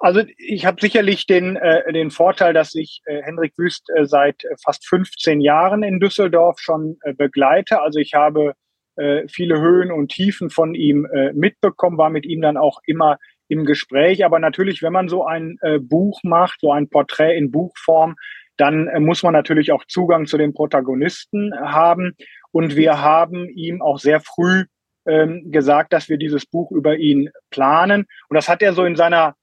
Also 0.00 0.22
ich 0.38 0.64
habe 0.64 0.80
sicherlich 0.80 1.26
den, 1.26 1.56
äh, 1.56 1.92
den 1.92 2.10
Vorteil, 2.10 2.54
dass 2.54 2.74
ich 2.74 3.02
äh, 3.04 3.22
Henrik 3.22 3.52
Wüst 3.58 3.90
äh, 3.94 4.06
seit 4.06 4.44
äh, 4.44 4.56
fast 4.64 4.88
15 4.88 5.42
Jahren 5.42 5.82
in 5.82 6.00
Düsseldorf 6.00 6.58
schon 6.58 6.96
äh, 7.02 7.12
begleite. 7.12 7.82
Also 7.82 7.98
ich 7.98 8.14
habe 8.14 8.54
äh, 8.96 9.28
viele 9.28 9.60
Höhen 9.60 9.92
und 9.92 10.08
Tiefen 10.08 10.48
von 10.48 10.74
ihm 10.74 11.04
äh, 11.04 11.34
mitbekommen, 11.34 11.98
war 11.98 12.08
mit 12.08 12.24
ihm 12.24 12.40
dann 12.40 12.56
auch 12.56 12.80
immer 12.86 13.18
im 13.48 13.66
Gespräch. 13.66 14.24
Aber 14.24 14.38
natürlich, 14.38 14.82
wenn 14.82 14.92
man 14.94 15.10
so 15.10 15.26
ein 15.26 15.58
äh, 15.60 15.78
Buch 15.78 16.20
macht, 16.22 16.60
so 16.60 16.72
ein 16.72 16.88
Porträt 16.88 17.36
in 17.36 17.50
Buchform, 17.50 18.16
dann 18.56 18.88
äh, 18.88 19.00
muss 19.00 19.22
man 19.22 19.34
natürlich 19.34 19.70
auch 19.70 19.84
Zugang 19.86 20.26
zu 20.26 20.38
den 20.38 20.54
Protagonisten 20.54 21.52
haben. 21.60 22.16
Und 22.52 22.74
wir 22.74 23.02
haben 23.02 23.50
ihm 23.50 23.82
auch 23.82 23.98
sehr 23.98 24.20
früh 24.20 24.64
ähm, 25.06 25.50
gesagt, 25.50 25.92
dass 25.92 26.08
wir 26.08 26.16
dieses 26.16 26.46
Buch 26.46 26.70
über 26.70 26.96
ihn 26.96 27.28
planen. 27.50 28.06
Und 28.28 28.34
das 28.34 28.48
hat 28.48 28.62
er 28.62 28.72
so 28.72 28.84
in 28.84 28.96
seiner 28.96 29.34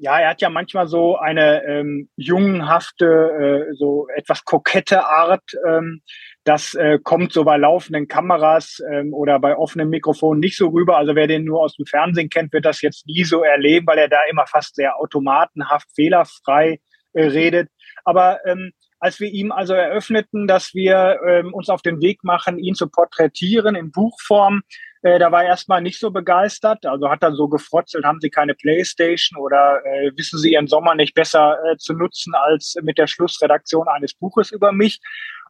ja, 0.00 0.18
er 0.18 0.30
hat 0.30 0.40
ja 0.40 0.48
manchmal 0.48 0.86
so 0.86 1.16
eine 1.16 1.64
ähm, 1.64 2.08
jungenhafte, 2.16 3.06
äh, 3.70 3.74
so 3.74 4.06
etwas 4.14 4.44
kokette 4.44 5.04
Art. 5.04 5.42
Ähm, 5.66 6.02
das 6.44 6.74
äh, 6.74 6.98
kommt 7.02 7.32
so 7.32 7.44
bei 7.44 7.56
laufenden 7.56 8.06
Kameras 8.06 8.80
ähm, 8.90 9.12
oder 9.12 9.38
bei 9.40 9.56
offenen 9.56 9.90
Mikrofonen 9.90 10.40
nicht 10.40 10.56
so 10.56 10.68
rüber. 10.68 10.96
Also 10.96 11.14
wer 11.14 11.26
den 11.26 11.44
nur 11.44 11.60
aus 11.60 11.76
dem 11.76 11.86
Fernsehen 11.86 12.30
kennt, 12.30 12.52
wird 12.52 12.64
das 12.64 12.80
jetzt 12.80 13.06
nie 13.06 13.24
so 13.24 13.42
erleben, 13.42 13.86
weil 13.86 13.98
er 13.98 14.08
da 14.08 14.20
immer 14.30 14.46
fast 14.46 14.76
sehr 14.76 14.98
automatenhaft, 14.98 15.88
fehlerfrei 15.94 16.78
äh, 17.12 17.24
redet. 17.24 17.68
Aber 18.04 18.40
ähm, 18.46 18.70
als 19.00 19.20
wir 19.20 19.28
ihm 19.28 19.52
also 19.52 19.74
eröffneten, 19.74 20.46
dass 20.46 20.74
wir 20.74 21.20
ähm, 21.26 21.52
uns 21.54 21.68
auf 21.68 21.82
den 21.82 22.00
Weg 22.00 22.24
machen, 22.24 22.58
ihn 22.58 22.74
zu 22.74 22.88
porträtieren 22.88 23.74
in 23.74 23.90
Buchform, 23.90 24.62
äh, 25.02 25.18
da 25.18 25.30
war 25.32 25.42
er 25.42 25.50
erstmal 25.50 25.80
nicht 25.80 26.00
so 26.00 26.10
begeistert, 26.10 26.84
also 26.86 27.08
hat 27.08 27.22
er 27.22 27.34
so 27.34 27.48
gefrotzelt, 27.48 28.04
haben 28.04 28.20
Sie 28.20 28.30
keine 28.30 28.54
Playstation 28.54 29.38
oder 29.40 29.80
äh, 29.84 30.10
wissen 30.16 30.38
Sie 30.38 30.52
Ihren 30.52 30.66
Sommer 30.66 30.94
nicht 30.94 31.14
besser 31.14 31.58
äh, 31.64 31.76
zu 31.76 31.94
nutzen 31.94 32.34
als 32.34 32.76
mit 32.82 32.98
der 32.98 33.06
Schlussredaktion 33.06 33.88
eines 33.88 34.14
Buches 34.14 34.50
über 34.50 34.72
mich. 34.72 35.00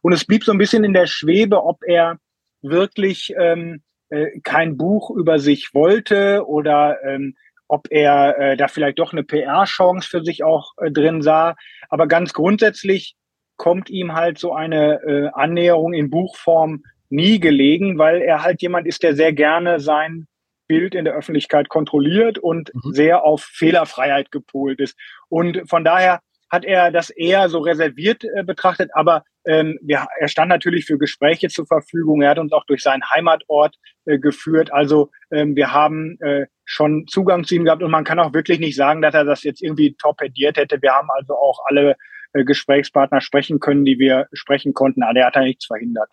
Und 0.01 0.13
es 0.13 0.25
blieb 0.25 0.43
so 0.43 0.51
ein 0.51 0.57
bisschen 0.57 0.83
in 0.83 0.93
der 0.93 1.07
Schwebe, 1.07 1.63
ob 1.63 1.83
er 1.85 2.17
wirklich 2.61 3.33
ähm, 3.37 3.81
äh, 4.09 4.39
kein 4.43 4.77
Buch 4.77 5.11
über 5.11 5.39
sich 5.39 5.73
wollte 5.73 6.45
oder 6.47 6.97
ähm, 7.03 7.35
ob 7.67 7.87
er 7.91 8.37
äh, 8.39 8.57
da 8.57 8.67
vielleicht 8.67 8.99
doch 8.99 9.13
eine 9.13 9.23
PR-Chance 9.23 10.09
für 10.09 10.23
sich 10.23 10.43
auch 10.43 10.73
äh, 10.77 10.91
drin 10.91 11.21
sah. 11.21 11.55
Aber 11.89 12.07
ganz 12.07 12.33
grundsätzlich 12.33 13.15
kommt 13.57 13.89
ihm 13.89 14.13
halt 14.13 14.39
so 14.39 14.53
eine 14.53 15.01
äh, 15.03 15.29
Annäherung 15.33 15.93
in 15.93 16.09
Buchform 16.09 16.83
nie 17.09 17.39
gelegen, 17.39 17.97
weil 17.97 18.21
er 18.21 18.43
halt 18.43 18.61
jemand 18.61 18.87
ist, 18.87 19.03
der 19.03 19.15
sehr 19.15 19.33
gerne 19.33 19.79
sein 19.79 20.27
Bild 20.67 20.93
in 20.95 21.05
der 21.05 21.15
Öffentlichkeit 21.15 21.67
kontrolliert 21.67 22.37
und 22.37 22.71
mhm. 22.73 22.93
sehr 22.93 23.23
auf 23.23 23.41
Fehlerfreiheit 23.41 24.31
gepolt 24.31 24.79
ist. 24.79 24.97
Und 25.27 25.67
von 25.67 25.83
daher 25.83 26.21
hat 26.49 26.65
er 26.65 26.91
das 26.91 27.09
eher 27.09 27.49
so 27.49 27.59
reserviert 27.59 28.23
äh, 28.23 28.43
betrachtet, 28.43 28.89
aber 28.93 29.23
ähm, 29.45 29.79
wir, 29.81 30.07
er 30.19 30.27
stand 30.27 30.49
natürlich 30.49 30.85
für 30.85 30.97
Gespräche 30.97 31.47
zur 31.47 31.65
Verfügung. 31.65 32.21
Er 32.21 32.31
hat 32.31 32.39
uns 32.39 32.53
auch 32.53 32.65
durch 32.65 32.81
seinen 32.81 33.03
Heimatort 33.09 33.75
äh, 34.05 34.19
geführt. 34.19 34.71
Also 34.73 35.09
ähm, 35.31 35.55
wir 35.55 35.73
haben 35.73 36.17
äh, 36.21 36.45
schon 36.65 37.07
Zugang 37.07 37.43
zu 37.43 37.55
ihm 37.55 37.65
gehabt 37.65 37.83
und 37.83 37.91
man 37.91 38.03
kann 38.03 38.19
auch 38.19 38.33
wirklich 38.33 38.59
nicht 38.59 38.75
sagen, 38.75 39.01
dass 39.01 39.13
er 39.13 39.25
das 39.25 39.43
jetzt 39.43 39.61
irgendwie 39.61 39.95
torpediert 39.95 40.57
hätte. 40.57 40.81
Wir 40.81 40.91
haben 40.91 41.09
also 41.11 41.33
auch 41.33 41.59
alle 41.65 41.95
äh, 42.33 42.43
Gesprächspartner 42.43 43.21
sprechen 43.21 43.59
können, 43.59 43.85
die 43.85 43.97
wir 43.97 44.27
sprechen 44.33 44.73
konnten. 44.73 45.03
Aber 45.03 45.19
er 45.19 45.27
hat 45.27 45.35
da 45.35 45.41
nichts 45.41 45.65
verhindert. 45.65 46.09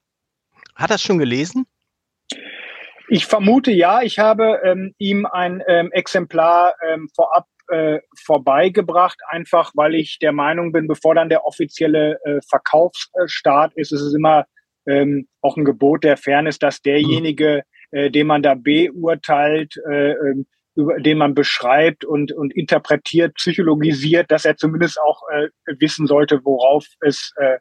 Hat 0.76 0.90
er 0.90 0.96
es 0.96 1.02
schon 1.02 1.18
gelesen? 1.18 1.66
Ich 3.08 3.26
vermute 3.26 3.72
ja. 3.72 4.02
Ich 4.02 4.18
habe 4.18 4.60
ähm, 4.64 4.94
ihm 4.98 5.26
ein 5.26 5.62
ähm, 5.66 5.90
Exemplar 5.92 6.74
ähm, 6.86 7.08
vorab 7.14 7.46
äh, 7.68 8.00
vorbeigebracht, 8.24 9.18
einfach 9.28 9.72
weil 9.74 9.94
ich 9.94 10.18
der 10.20 10.32
Meinung 10.32 10.72
bin, 10.72 10.86
bevor 10.86 11.14
dann 11.14 11.28
der 11.28 11.44
offizielle 11.44 12.18
äh, 12.24 12.40
Verkaufsstart 12.48 13.72
ist, 13.74 13.92
ist 13.92 14.02
es 14.02 14.14
immer 14.14 14.46
ähm, 14.86 15.26
auch 15.40 15.56
ein 15.56 15.64
Gebot 15.64 16.04
der 16.04 16.16
Fairness, 16.16 16.58
dass 16.58 16.80
derjenige, 16.80 17.62
äh, 17.90 18.10
den 18.10 18.28
man 18.28 18.42
da 18.42 18.54
beurteilt, 18.54 19.74
äh, 19.90 20.12
ähm, 20.12 20.46
über 20.76 21.00
den 21.00 21.18
man 21.18 21.34
beschreibt 21.34 22.04
und, 22.04 22.32
und 22.32 22.54
interpretiert, 22.54 23.34
psychologisiert, 23.34 24.30
dass 24.30 24.44
er 24.44 24.56
zumindest 24.56 25.00
auch 25.00 25.22
äh, 25.32 25.48
wissen 25.78 26.06
sollte, 26.06 26.44
worauf 26.44 26.86
es 27.00 27.32
äh, 27.36 27.58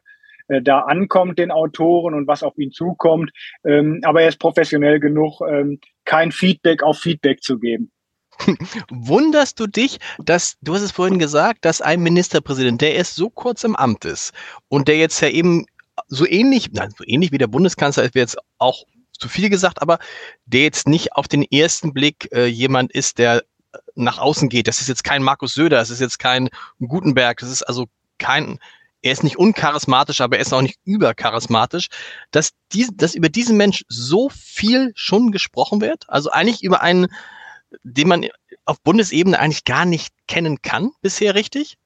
äh, 0.48 0.62
da 0.62 0.80
ankommt, 0.80 1.38
den 1.38 1.50
Autoren 1.50 2.14
und 2.14 2.26
was 2.26 2.42
auf 2.42 2.56
ihn 2.58 2.72
zukommt. 2.72 3.30
Ähm, 3.64 4.00
aber 4.04 4.22
er 4.22 4.28
ist 4.28 4.38
professionell 4.38 5.00
genug, 5.00 5.40
ähm, 5.48 5.80
kein 6.04 6.32
Feedback 6.32 6.82
auf 6.82 6.98
Feedback 6.98 7.42
zu 7.42 7.58
geben. 7.58 7.90
Wunderst 8.90 9.58
du 9.60 9.66
dich, 9.66 9.98
dass, 10.18 10.56
du 10.60 10.74
hast 10.74 10.82
es 10.82 10.92
vorhin 10.92 11.18
gesagt, 11.18 11.64
dass 11.64 11.80
ein 11.80 12.02
Ministerpräsident, 12.02 12.80
der 12.80 12.94
erst 12.94 13.16
so 13.16 13.30
kurz 13.30 13.64
im 13.64 13.76
Amt 13.76 14.04
ist 14.04 14.32
und 14.68 14.88
der 14.88 14.98
jetzt 14.98 15.20
ja 15.20 15.28
eben 15.28 15.66
so 16.08 16.26
ähnlich, 16.26 16.70
nein, 16.72 16.92
so 16.96 17.04
ähnlich 17.06 17.32
wie 17.32 17.38
der 17.38 17.46
Bundeskanzler 17.46 18.04
ist, 18.04 18.14
wäre 18.14 18.24
jetzt 18.24 18.38
auch 18.58 18.84
zu 19.18 19.28
viel 19.28 19.48
gesagt, 19.48 19.80
aber 19.80 19.98
der 20.44 20.62
jetzt 20.62 20.86
nicht 20.88 21.14
auf 21.14 21.28
den 21.28 21.42
ersten 21.42 21.94
Blick 21.94 22.28
äh, 22.32 22.46
jemand 22.46 22.92
ist, 22.92 23.18
der 23.18 23.38
äh, 23.72 23.78
nach 23.94 24.18
außen 24.18 24.48
geht. 24.48 24.68
Das 24.68 24.80
ist 24.80 24.88
jetzt 24.88 25.04
kein 25.04 25.22
Markus 25.22 25.54
Söder, 25.54 25.78
das 25.78 25.90
ist 25.90 26.00
jetzt 26.00 26.18
kein 26.18 26.50
Gutenberg, 26.80 27.38
das 27.38 27.50
ist 27.50 27.62
also 27.62 27.86
kein 28.18 28.58
er 29.06 29.12
ist 29.12 29.24
nicht 29.24 29.38
uncharismatisch, 29.38 30.20
aber 30.20 30.36
er 30.36 30.42
ist 30.42 30.52
auch 30.52 30.62
nicht 30.62 30.78
übercharismatisch, 30.84 31.88
dass, 32.30 32.52
die, 32.72 32.86
dass 32.94 33.14
über 33.14 33.28
diesen 33.28 33.56
Mensch 33.56 33.84
so 33.88 34.28
viel 34.28 34.92
schon 34.94 35.32
gesprochen 35.32 35.80
wird. 35.80 36.04
Also 36.08 36.30
eigentlich 36.30 36.62
über 36.62 36.82
einen, 36.82 37.08
den 37.82 38.08
man 38.08 38.26
auf 38.64 38.82
Bundesebene 38.82 39.38
eigentlich 39.38 39.64
gar 39.64 39.84
nicht 39.84 40.14
kennen 40.26 40.60
kann 40.62 40.90
bisher, 41.02 41.34
richtig? 41.34 41.76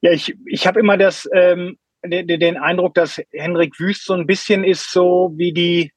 Ja, 0.00 0.12
ich, 0.12 0.34
ich 0.46 0.66
habe 0.66 0.80
immer 0.80 0.96
das, 0.96 1.28
ähm, 1.34 1.78
den, 2.04 2.26
den 2.26 2.56
Eindruck, 2.56 2.94
dass 2.94 3.20
Henrik 3.32 3.78
Wüst 3.78 4.06
so 4.06 4.14
ein 4.14 4.26
bisschen 4.26 4.64
ist 4.64 4.90
so 4.90 5.32
wie 5.36 5.52
die, 5.52 5.92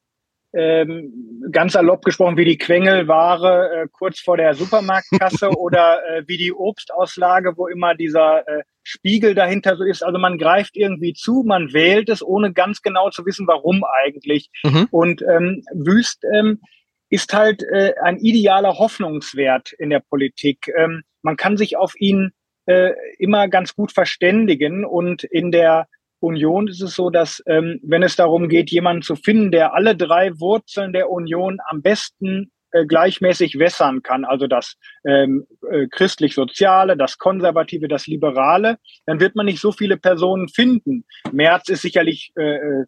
ähm, 0.54 1.42
ganz 1.52 1.74
salopp 1.74 2.04
gesprochen, 2.04 2.38
wie 2.38 2.46
die 2.46 2.58
Quengelware 2.58 3.84
äh, 3.84 3.88
kurz 3.92 4.20
vor 4.20 4.38
der 4.38 4.54
Supermarktkasse 4.54 5.50
oder 5.58 6.00
äh, 6.06 6.24
wie 6.28 6.38
die 6.38 6.54
Obstauslage, 6.54 7.54
wo 7.58 7.68
immer 7.68 7.96
dieser 7.96 8.48
äh, 8.48 8.64
Spiegel 8.84 9.34
dahinter 9.34 9.78
so 9.78 9.84
ist. 9.84 10.04
Also 10.04 10.20
man 10.20 10.38
greift 10.38 10.76
irgendwie 10.76 11.14
zu, 11.14 11.44
man 11.46 11.74
wählt 11.74 12.10
es, 12.10 12.22
ohne 12.22 12.54
ganz 12.54 12.82
genau 12.82 13.10
zu 13.10 13.26
wissen, 13.26 13.48
warum 13.48 13.84
eigentlich. 14.04 14.50
Mhm. 14.64 14.88
Und 14.92 15.22
ähm, 15.22 15.64
Wüst 15.74 16.24
ähm, 16.34 16.62
ist 17.10 17.34
halt 17.34 17.64
äh, 17.64 17.94
ein 18.02 18.18
idealer 18.18 18.78
Hoffnungswert 18.78 19.72
in 19.74 19.90
der 19.90 20.00
Politik. 20.00 20.72
Ähm, 20.78 21.04
man 21.22 21.38
kann 21.38 21.58
sich 21.58 21.78
auf 21.78 21.94
ihn 22.00 22.32
äh, 22.66 22.92
immer 23.20 23.48
ganz 23.48 23.76
gut 23.76 23.92
verständigen 23.92 24.86
und 24.86 25.24
in 25.24 25.52
der 25.52 25.88
Union 26.20 26.70
ist 26.70 26.82
es 26.82 26.96
so, 26.96 27.10
dass 27.10 27.44
ähm, 27.48 27.80
wenn 27.84 28.02
es 28.02 28.16
darum 28.16 28.48
geht, 28.48 28.72
jemanden 28.72 29.02
zu 29.02 29.16
finden, 29.16 29.52
der 29.52 29.74
alle 29.74 29.96
drei 29.96 30.40
Wurzeln 30.40 30.94
der 30.94 31.10
Union 31.10 31.60
am 31.68 31.82
besten 31.82 32.53
äh, 32.74 32.86
gleichmäßig 32.86 33.60
wässern 33.60 34.04
kann, 34.04 34.26
also 34.26 34.48
das 34.48 34.76
ähm, 35.06 35.46
äh, 35.72 35.88
christlich-soziale, 35.88 36.98
das 36.98 37.18
konservative, 37.18 37.88
das 37.88 38.08
liberale, 38.08 38.78
dann 39.06 39.20
wird 39.20 39.36
man 39.36 39.46
nicht 39.46 39.62
so 39.62 39.72
viele 39.72 39.98
Personen 39.98 40.50
finden. 40.50 41.06
Merz 41.32 41.70
ist 41.70 41.82
sicherlich 41.82 42.32
äh, 42.36 42.56
äh 42.56 42.86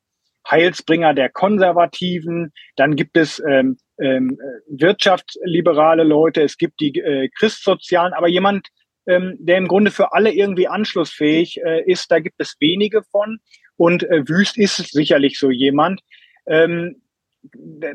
Heilsbringer 0.48 1.16
der 1.16 1.30
Konservativen, 1.30 2.54
dann 2.76 2.96
gibt 2.96 3.18
es 3.18 3.42
ähm, 3.50 3.78
ähm, 4.00 4.38
wirtschaftsliberale 4.70 6.04
Leute, 6.04 6.44
es 6.44 6.58
gibt 6.58 6.80
die 6.80 7.00
äh, 7.00 7.30
Christsozialen, 7.30 8.14
aber 8.14 8.28
jemand, 8.28 8.68
ähm, 9.08 9.38
der 9.40 9.58
im 9.58 9.68
Grunde 9.68 9.92
für 9.92 10.14
alle 10.14 10.32
irgendwie 10.32 10.68
anschlussfähig 10.68 11.62
äh, 11.64 11.84
ist. 11.90 12.12
Da 12.12 12.20
gibt 12.20 12.36
es 12.40 12.56
wenige 12.60 13.04
von. 13.04 13.40
Und 13.78 14.04
äh, 14.04 14.28
Wüst 14.28 14.58
ist 14.58 14.78
sicherlich 14.92 15.40
so 15.40 15.50
jemand. 15.50 16.02
Ähm, 16.48 17.02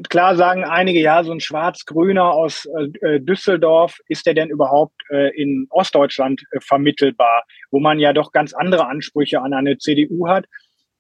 klar 0.09 0.37
sagen 0.37 0.65
einige, 0.65 1.01
ja, 1.01 1.23
so 1.25 1.33
ein 1.33 1.41
Schwarz-Grüner 1.41 2.33
aus 2.33 2.67
äh, 3.01 3.21
Düsseldorf, 3.21 3.99
ist 4.09 4.27
der 4.27 4.35
denn 4.35 4.51
überhaupt 4.51 4.95
äh, 5.11 5.35
in 5.41 5.67
Ostdeutschland 5.71 6.43
äh, 6.51 6.61
vermittelbar, 6.61 7.45
wo 7.71 7.81
man 7.81 7.99
ja 7.99 8.13
doch 8.13 8.33
ganz 8.33 8.53
andere 8.53 8.87
Ansprüche 8.87 9.41
an 9.41 9.53
eine 9.53 9.79
CDU 9.79 10.29
hat. 10.29 10.47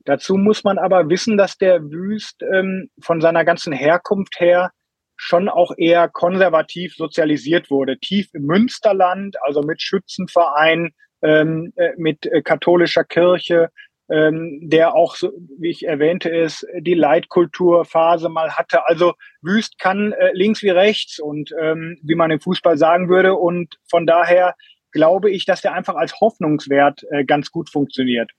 Dazu 0.05 0.37
muss 0.37 0.65
man 0.65 0.79
aber 0.79 1.09
wissen, 1.11 1.37
dass 1.37 1.59
der 1.59 1.83
Wüst 1.83 2.43
ähm, 2.43 2.91
von 3.01 3.21
seiner 3.21 3.45
ganzen 3.45 3.73
Herkunft 3.73 4.41
her 4.41 4.71
schon 5.17 5.51
auch 5.51 5.73
eher 5.77 6.09
konservativ 6.09 6.95
sozialisiert 6.95 7.71
wurde. 7.71 7.99
Tief 7.99 8.29
im 8.33 8.45
Münsterland, 8.45 9.37
also 9.43 9.63
mit 9.63 9.83
Schützenverein, 9.83 10.95
ähm, 11.23 11.73
äh, 11.77 11.91
mit 11.99 12.25
äh, 12.25 12.41
katholischer 12.41 13.05
Kirche, 13.05 13.69
ähm, 14.11 14.59
der 14.63 14.95
auch, 14.95 15.15
so, 15.15 15.33
wie 15.59 15.71
ich 15.71 15.87
erwähnte, 15.87 16.29
ist, 16.29 16.67
die 16.81 16.95
Leitkulturphase 16.95 18.29
mal 18.29 18.53
hatte. 18.53 18.87
Also 18.87 19.15
Wüst 19.41 19.79
kann 19.79 20.13
äh, 20.13 20.31
links 20.33 20.63
wie 20.63 20.71
rechts 20.71 21.19
und 21.19 21.55
ähm, 21.61 21.99
wie 22.03 22.17
man 22.17 22.31
im 22.31 22.41
Fußball 22.41 22.77
sagen 22.77 23.09
würde. 23.09 23.35
Und 23.35 23.79
von 23.89 24.07
daher 24.07 24.55
glaube 24.93 25.31
ich, 25.31 25.45
dass 25.45 25.61
der 25.61 25.75
einfach 25.75 25.95
als 25.95 26.21
Hoffnungswert 26.21 27.05
äh, 27.11 27.25
ganz 27.25 27.51
gut 27.51 27.71
funktioniert. 27.71 28.31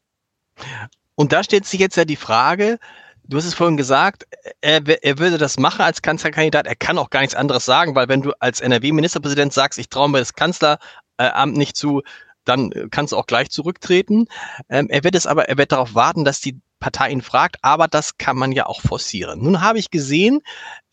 Und 1.16 1.32
da 1.32 1.44
stellt 1.44 1.66
sich 1.66 1.80
jetzt 1.80 1.96
ja 1.96 2.06
die 2.06 2.16
Frage, 2.18 2.78
du 3.24 3.38
hast 3.38 3.46
es 3.46 3.54
vorhin 3.54 3.78
gesagt, 3.78 4.26
er, 4.60 4.82
er, 5.04 5.20
würde 5.20 5.38
das 5.38 5.58
machen 5.58 5.82
als 5.82 6.02
Kanzlerkandidat. 6.02 6.68
Er 6.68 6.76
kann 6.76 6.98
auch 6.98 7.10
gar 7.10 7.22
nichts 7.22 7.36
anderes 7.36 7.66
sagen, 7.66 7.96
weil 7.96 8.10
wenn 8.10 8.22
du 8.22 8.34
als 8.40 8.60
NRW-Ministerpräsident 8.60 9.54
sagst, 9.54 9.80
ich 9.80 9.90
traue 9.90 10.10
mir 10.10 10.20
das 10.20 10.34
Kanzleramt 10.34 11.56
nicht 11.56 11.78
zu, 11.78 12.02
dann 12.46 12.72
kannst 12.92 13.14
du 13.14 13.18
auch 13.18 13.28
gleich 13.28 13.50
zurücktreten. 13.50 14.26
Ähm, 14.70 14.88
er 14.90 15.04
wird 15.04 15.16
es 15.16 15.28
aber, 15.28 15.50
er 15.50 15.58
wird 15.58 15.72
darauf 15.72 15.96
warten, 15.96 16.26
dass 16.26 16.42
die 16.42 16.60
Partei 16.80 17.12
ihn 17.12 17.22
fragt, 17.22 17.58
aber 17.62 17.88
das 17.88 18.18
kann 18.18 18.38
man 18.38 18.52
ja 18.52 18.66
auch 18.66 18.82
forcieren. 18.82 19.44
Nun 19.44 19.62
habe 19.62 19.80
ich 19.80 19.92
gesehen 19.92 20.42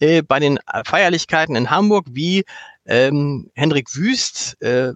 äh, 0.00 0.22
bei 0.22 0.38
den 0.38 0.58
Feierlichkeiten 0.84 1.56
in 1.56 1.70
Hamburg, 1.70 2.06
wie 2.10 2.44
ähm, 2.84 3.50
Hendrik 3.54 3.94
Wüst 3.96 4.60
äh, 4.62 4.92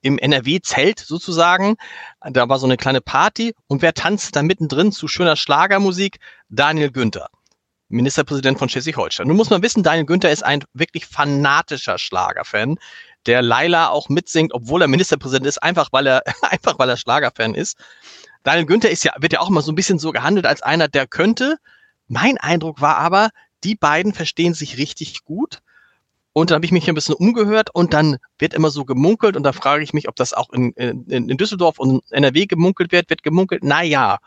im 0.00 0.18
NRW-Zelt 0.18 1.00
sozusagen. 1.00 1.76
Da 2.20 2.48
war 2.48 2.58
so 2.58 2.66
eine 2.66 2.76
kleine 2.76 3.00
Party 3.00 3.54
und 3.66 3.82
wer 3.82 3.94
tanzt 3.94 4.36
da 4.36 4.42
mittendrin 4.42 4.92
zu 4.92 5.08
schöner 5.08 5.36
Schlagermusik? 5.36 6.18
Daniel 6.48 6.92
Günther. 6.92 7.28
Ministerpräsident 7.88 8.58
von 8.58 8.68
Schleswig-Holstein. 8.68 9.28
Nun 9.28 9.36
muss 9.36 9.50
man 9.50 9.62
wissen, 9.62 9.82
Daniel 9.82 10.06
Günther 10.06 10.30
ist 10.30 10.44
ein 10.44 10.64
wirklich 10.72 11.06
fanatischer 11.06 11.98
Schlagerfan, 11.98 12.78
der 13.26 13.42
Laila 13.42 13.88
auch 13.88 14.08
mitsingt, 14.08 14.54
obwohl 14.54 14.82
er 14.82 14.88
Ministerpräsident 14.88 15.46
ist, 15.46 15.62
einfach 15.62 15.88
weil 15.92 16.06
er, 16.06 16.22
einfach 16.42 16.78
weil 16.78 16.88
er 16.88 16.96
Schlagerfan 16.96 17.54
ist. 17.54 17.76
Daniel 18.42 18.66
Günther 18.66 18.90
ist 18.90 19.04
ja, 19.04 19.12
wird 19.18 19.32
ja 19.32 19.40
auch 19.40 19.50
mal 19.50 19.62
so 19.62 19.72
ein 19.72 19.74
bisschen 19.74 19.98
so 19.98 20.12
gehandelt 20.12 20.46
als 20.46 20.62
einer, 20.62 20.88
der 20.88 21.06
könnte. 21.06 21.58
Mein 22.08 22.38
Eindruck 22.38 22.80
war 22.80 22.96
aber, 22.98 23.30
die 23.64 23.74
beiden 23.74 24.14
verstehen 24.14 24.54
sich 24.54 24.78
richtig 24.78 25.24
gut 25.24 25.60
Und 26.32 26.50
dann 26.50 26.56
habe 26.56 26.66
ich 26.66 26.70
mich 26.72 26.86
ein 26.86 26.94
bisschen 26.94 27.14
umgehört 27.14 27.70
und 27.74 27.94
dann 27.94 28.18
wird 28.38 28.52
immer 28.52 28.68
so 28.68 28.84
gemunkelt 28.84 29.36
und 29.36 29.42
da 29.42 29.54
frage 29.54 29.82
ich 29.82 29.94
mich, 29.94 30.06
ob 30.06 30.16
das 30.16 30.34
auch 30.34 30.50
in, 30.50 30.72
in, 30.72 31.30
in 31.30 31.36
Düsseldorf 31.38 31.78
und 31.78 32.04
NRW 32.12 32.44
gemunkelt 32.44 32.92
wird, 32.92 33.08
wird 33.08 33.22
gemunkelt. 33.22 33.64
Na 33.64 33.82
ja, 33.82 34.18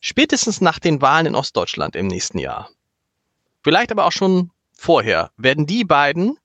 spätestens 0.00 0.62
nach 0.62 0.78
den 0.78 1.02
Wahlen 1.02 1.26
in 1.26 1.34
Ostdeutschland 1.34 1.94
im 1.94 2.06
nächsten 2.06 2.38
Jahr, 2.38 2.70
vielleicht 3.62 3.92
aber 3.92 4.06
auch 4.06 4.12
schon 4.12 4.50
vorher, 4.72 5.30
werden 5.36 5.66
die 5.66 5.84
beiden 5.84 6.38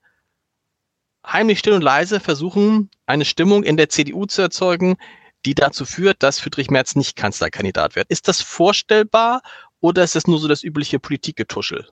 heimlich 1.25 1.60
still 1.60 1.74
und 1.74 1.82
leise 1.82 2.20
versuchen, 2.20 2.89
eine 3.05 3.25
Stimmung 3.25 3.63
in 3.63 3.77
der 3.77 3.89
CDU 3.89 4.25
zu 4.25 4.41
erzeugen, 4.41 4.98
die 5.46 5.55
dazu 5.55 5.86
führt, 5.86 6.24
dass 6.24 6.39
Friedrich 6.39 6.72
Merz 6.72 6.96
nicht 6.96 7.15
Kanzlerkandidat 7.15 7.96
wird. 7.96 8.08
Ist 8.10 8.27
das 8.27 8.41
vorstellbar 8.41 9.41
oder 9.79 10.03
ist 10.03 10.15
das 10.15 10.27
nur 10.27 10.39
so 10.39 10.48
das 10.48 10.63
übliche 10.63 11.00
Politikgetuschel? 11.00 11.88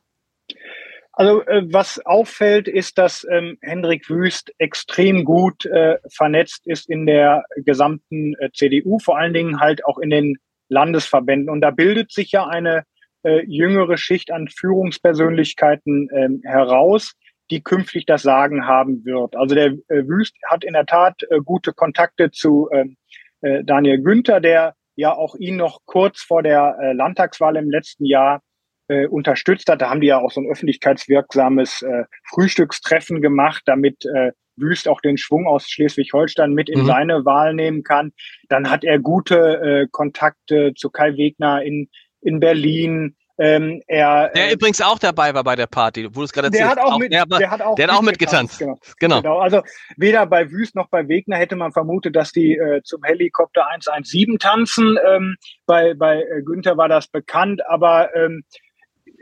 Also 1.16 1.44
äh, 1.46 1.62
was 1.72 2.04
auffällt, 2.06 2.68
ist, 2.68 2.98
dass 2.98 3.26
ähm, 3.30 3.60
Hendrik 3.62 4.10
Wüst 4.10 4.52
extrem 4.58 5.26
gut 5.26 5.66
äh, 5.66 5.98
vernetzt 6.10 6.66
ist 6.66 6.90
in 6.90 7.06
der 7.06 7.44
gesamten 7.58 8.34
äh, 8.40 8.50
CDU, 8.52 8.98
vor 8.98 9.18
allen 9.20 9.34
Dingen 9.34 9.60
halt 9.60 9.86
auch 9.86 10.00
in 10.00 10.10
den 10.10 10.38
Landesverbänden. 10.70 11.50
Und 11.50 11.62
da 11.62 11.70
bildet 11.70 12.12
sich 12.12 12.32
ja 12.32 12.48
eine 12.48 12.84
äh, 13.22 13.46
jüngere 13.46 13.98
Schicht 13.98 14.32
an 14.32 14.48
Führungspersönlichkeiten 14.48 16.10
ähm, 16.16 16.42
heraus, 16.44 17.14
die 17.54 17.62
künftig 17.62 18.08
das 18.08 18.24
Sagen 18.24 18.66
haben 18.66 19.06
wird. 19.06 19.36
Also 19.36 19.54
der 19.54 19.68
äh, 19.88 20.08
Wüst 20.08 20.36
hat 20.48 20.64
in 20.64 20.74
der 20.74 20.88
Tat 20.88 21.22
äh, 21.30 21.40
gute 21.40 21.72
Kontakte 21.72 22.32
zu 22.32 22.68
ähm, 22.74 22.98
äh, 23.42 23.64
Daniel 23.64 24.02
Günther, 24.02 24.40
der 24.40 24.74
ja 24.96 25.14
auch 25.14 25.36
ihn 25.36 25.58
noch 25.58 25.82
kurz 25.86 26.22
vor 26.22 26.42
der 26.42 26.76
äh, 26.82 26.94
Landtagswahl 26.94 27.56
im 27.58 27.70
letzten 27.70 28.06
Jahr 28.06 28.42
äh, 28.88 29.06
unterstützt 29.06 29.70
hat. 29.70 29.82
Da 29.82 29.92
haben 29.92 30.02
die 30.02 30.08
ja 30.08 30.20
auch 30.20 30.32
so 30.32 30.42
ein 30.42 30.50
öffentlichkeitswirksames 30.50 31.84
äh, 31.84 32.06
Frühstückstreffen 32.30 33.22
gemacht, 33.22 33.62
damit 33.68 34.04
äh, 34.06 34.32
Wüst 34.56 34.88
auch 34.88 35.02
den 35.02 35.18
Schwung 35.18 35.48
aus 35.48 35.70
Schleswig-Holstein 35.70 36.54
mit 36.54 36.70
in 36.70 36.82
mhm. 36.82 36.86
seine 36.86 37.26
Wahl 37.26 37.54
nehmen 37.54 37.84
kann. 37.84 38.14
Dann 38.50 38.70
hat 38.70 38.84
er 38.84 39.00
gute 39.00 39.36
äh, 39.36 39.88
Kontakte 39.92 40.74
zu 40.76 40.90
Kai 40.90 41.18
Wegner 41.18 41.62
in, 41.62 41.90
in 42.22 42.40
Berlin. 42.40 43.16
Ähm, 43.40 43.82
er, 43.88 44.30
der 44.30 44.50
äh, 44.50 44.54
übrigens 44.54 44.80
auch 44.82 45.00
dabei 45.00 45.34
war 45.34 45.44
bei 45.44 45.56
der 45.56 45.66
Party, 45.66 46.06
wo 46.06 46.20
du 46.20 46.24
es 46.24 46.34
gerade 46.34 46.48
erzählt 46.48 46.70
hast. 46.70 46.80
Auch, 46.80 47.00
mit, 47.00 47.12
der, 47.12 47.26
der, 47.26 47.50
hat 47.50 47.62
auch, 47.62 47.76
der 47.76 47.88
hat 47.88 47.96
auch 47.96 48.02
mitgetanzt. 48.02 48.60
Genau. 48.60 48.78
genau. 49.00 49.22
genau. 49.22 49.40
Also 49.40 49.64
weder 49.98 50.26
bei 50.28 50.52
Wüst 50.52 50.76
noch 50.76 50.88
bei 50.90 51.08
Wegner 51.08 51.38
hätte 51.38 51.56
man 51.56 51.72
vermutet, 51.72 52.16
dass 52.16 52.32
die 52.32 52.56
äh, 52.56 52.82
zum 52.84 53.04
Helikopter 53.04 53.68
117 53.68 54.38
tanzen. 54.38 54.98
Ähm, 55.08 55.36
bei 55.66 55.96
bei 55.96 56.22
äh, 56.22 56.44
Günther 56.44 56.78
war 56.78 56.90
das 56.90 57.08
bekannt, 57.08 57.62
aber 57.68 58.16
ähm, 58.16 58.44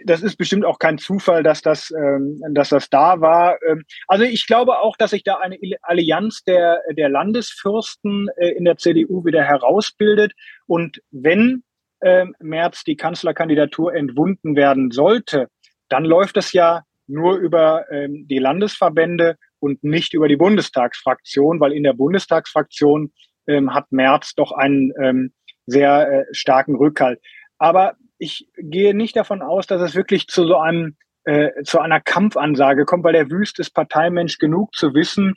das 0.05 0.21
ist 0.21 0.35
bestimmt 0.35 0.65
auch 0.65 0.79
kein 0.79 0.97
Zufall, 0.97 1.43
dass 1.43 1.61
das, 1.61 1.91
ähm, 1.91 2.41
dass 2.51 2.69
das 2.69 2.89
da 2.89 3.21
war. 3.21 3.61
Ähm, 3.63 3.83
also 4.07 4.23
ich 4.23 4.47
glaube 4.47 4.79
auch, 4.79 4.97
dass 4.97 5.11
sich 5.11 5.23
da 5.23 5.37
eine 5.37 5.57
Allianz 5.81 6.43
der, 6.43 6.81
der 6.91 7.09
Landesfürsten 7.09 8.29
äh, 8.37 8.49
in 8.49 8.65
der 8.65 8.77
CDU 8.77 9.25
wieder 9.25 9.43
herausbildet. 9.43 10.33
Und 10.67 11.01
wenn 11.11 11.63
ähm, 12.01 12.35
März 12.39 12.83
die 12.83 12.95
Kanzlerkandidatur 12.95 13.93
entwunden 13.93 14.55
werden 14.55 14.91
sollte, 14.91 15.47
dann 15.89 16.05
läuft 16.05 16.37
es 16.37 16.53
ja 16.53 16.83
nur 17.07 17.37
über 17.37 17.85
ähm, 17.91 18.25
die 18.27 18.39
Landesverbände 18.39 19.35
und 19.59 19.83
nicht 19.83 20.13
über 20.13 20.27
die 20.27 20.37
Bundestagsfraktion, 20.37 21.59
weil 21.59 21.73
in 21.73 21.83
der 21.83 21.93
Bundestagsfraktion 21.93 23.11
ähm, 23.47 23.73
hat 23.73 23.91
März 23.91 24.33
doch 24.35 24.51
einen 24.51 24.91
ähm, 25.01 25.33
sehr 25.65 26.11
äh, 26.11 26.25
starken 26.31 26.75
Rückhalt. 26.75 27.19
Aber 27.57 27.95
ich 28.17 28.47
gehe 28.57 28.95
nicht 28.95 29.15
davon 29.15 29.41
aus, 29.41 29.67
dass 29.67 29.81
es 29.81 29.95
wirklich 29.95 30.27
zu 30.27 30.45
so 30.45 30.57
einem 30.57 30.95
äh, 31.23 31.63
zu 31.63 31.79
einer 31.79 32.01
Kampfansage 32.01 32.85
kommt, 32.85 33.03
weil 33.03 33.13
der 33.13 33.29
Wüst 33.29 33.59
ist 33.59 33.71
Parteimensch 33.71 34.37
genug 34.37 34.73
zu 34.75 34.93
wissen, 34.93 35.35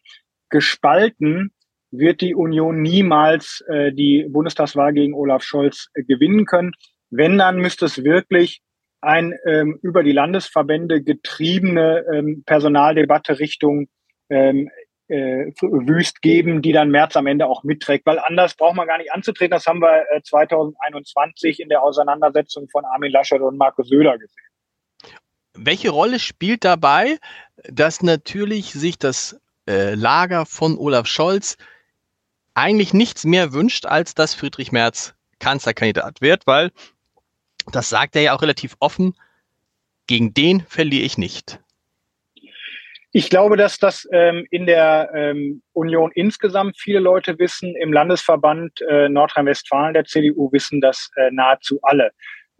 gespalten 0.48 1.52
wird 1.98 2.20
die 2.20 2.34
Union 2.34 2.82
niemals 2.82 3.64
äh, 3.68 3.92
die 3.92 4.26
Bundestagswahl 4.28 4.92
gegen 4.92 5.14
Olaf 5.14 5.42
Scholz 5.42 5.88
äh, 5.94 6.02
gewinnen 6.02 6.46
können. 6.46 6.72
Wenn, 7.10 7.38
dann 7.38 7.58
müsste 7.58 7.86
es 7.86 8.02
wirklich 8.02 8.60
ein 9.00 9.34
ähm, 9.46 9.78
über 9.82 10.02
die 10.02 10.12
Landesverbände 10.12 11.02
getriebene 11.02 12.04
ähm, 12.12 12.42
Personaldebatte 12.46 13.38
Richtung 13.38 13.88
ähm, 14.30 14.70
äh, 15.08 15.52
Wüst 15.60 16.22
geben, 16.22 16.62
die 16.62 16.72
dann 16.72 16.90
März 16.90 17.16
am 17.16 17.26
Ende 17.26 17.46
auch 17.46 17.62
mitträgt. 17.62 18.06
Weil 18.06 18.18
anders 18.18 18.54
braucht 18.54 18.76
man 18.76 18.86
gar 18.86 18.98
nicht 18.98 19.12
anzutreten. 19.12 19.50
Das 19.50 19.66
haben 19.66 19.80
wir 19.80 20.04
äh, 20.10 20.22
2021 20.22 21.60
in 21.60 21.68
der 21.68 21.82
Auseinandersetzung 21.82 22.68
von 22.70 22.84
Armin 22.84 23.12
Laschet 23.12 23.40
und 23.40 23.58
Markus 23.58 23.88
Söder 23.88 24.18
gesehen. 24.18 24.44
Welche 25.56 25.90
Rolle 25.90 26.18
spielt 26.18 26.64
dabei, 26.64 27.18
dass 27.68 28.02
natürlich 28.02 28.72
sich 28.72 28.98
das 28.98 29.40
äh, 29.68 29.94
Lager 29.94 30.46
von 30.46 30.76
Olaf 30.78 31.06
Scholz 31.06 31.56
eigentlich 32.54 32.94
nichts 32.94 33.24
mehr 33.24 33.52
wünscht, 33.52 33.86
als 33.86 34.14
dass 34.14 34.34
Friedrich 34.34 34.72
Merz 34.72 35.14
Kanzlerkandidat 35.40 36.20
wird, 36.20 36.46
weil 36.46 36.70
das 37.72 37.88
sagt 37.88 38.16
er 38.16 38.22
ja 38.22 38.34
auch 38.34 38.42
relativ 38.42 38.76
offen, 38.78 39.14
gegen 40.06 40.34
den 40.34 40.60
verliere 40.62 41.04
ich 41.04 41.18
nicht. 41.18 41.60
Ich 43.16 43.30
glaube, 43.30 43.56
dass 43.56 43.78
das 43.78 44.08
ähm, 44.10 44.44
in 44.50 44.66
der 44.66 45.10
ähm, 45.14 45.62
Union 45.72 46.10
insgesamt 46.14 46.76
viele 46.78 46.98
Leute 46.98 47.38
wissen. 47.38 47.76
Im 47.76 47.92
Landesverband 47.92 48.80
äh, 48.88 49.08
Nordrhein-Westfalen 49.08 49.94
der 49.94 50.04
CDU 50.04 50.50
wissen 50.50 50.80
das 50.80 51.10
äh, 51.14 51.30
nahezu 51.30 51.78
alle. 51.82 52.10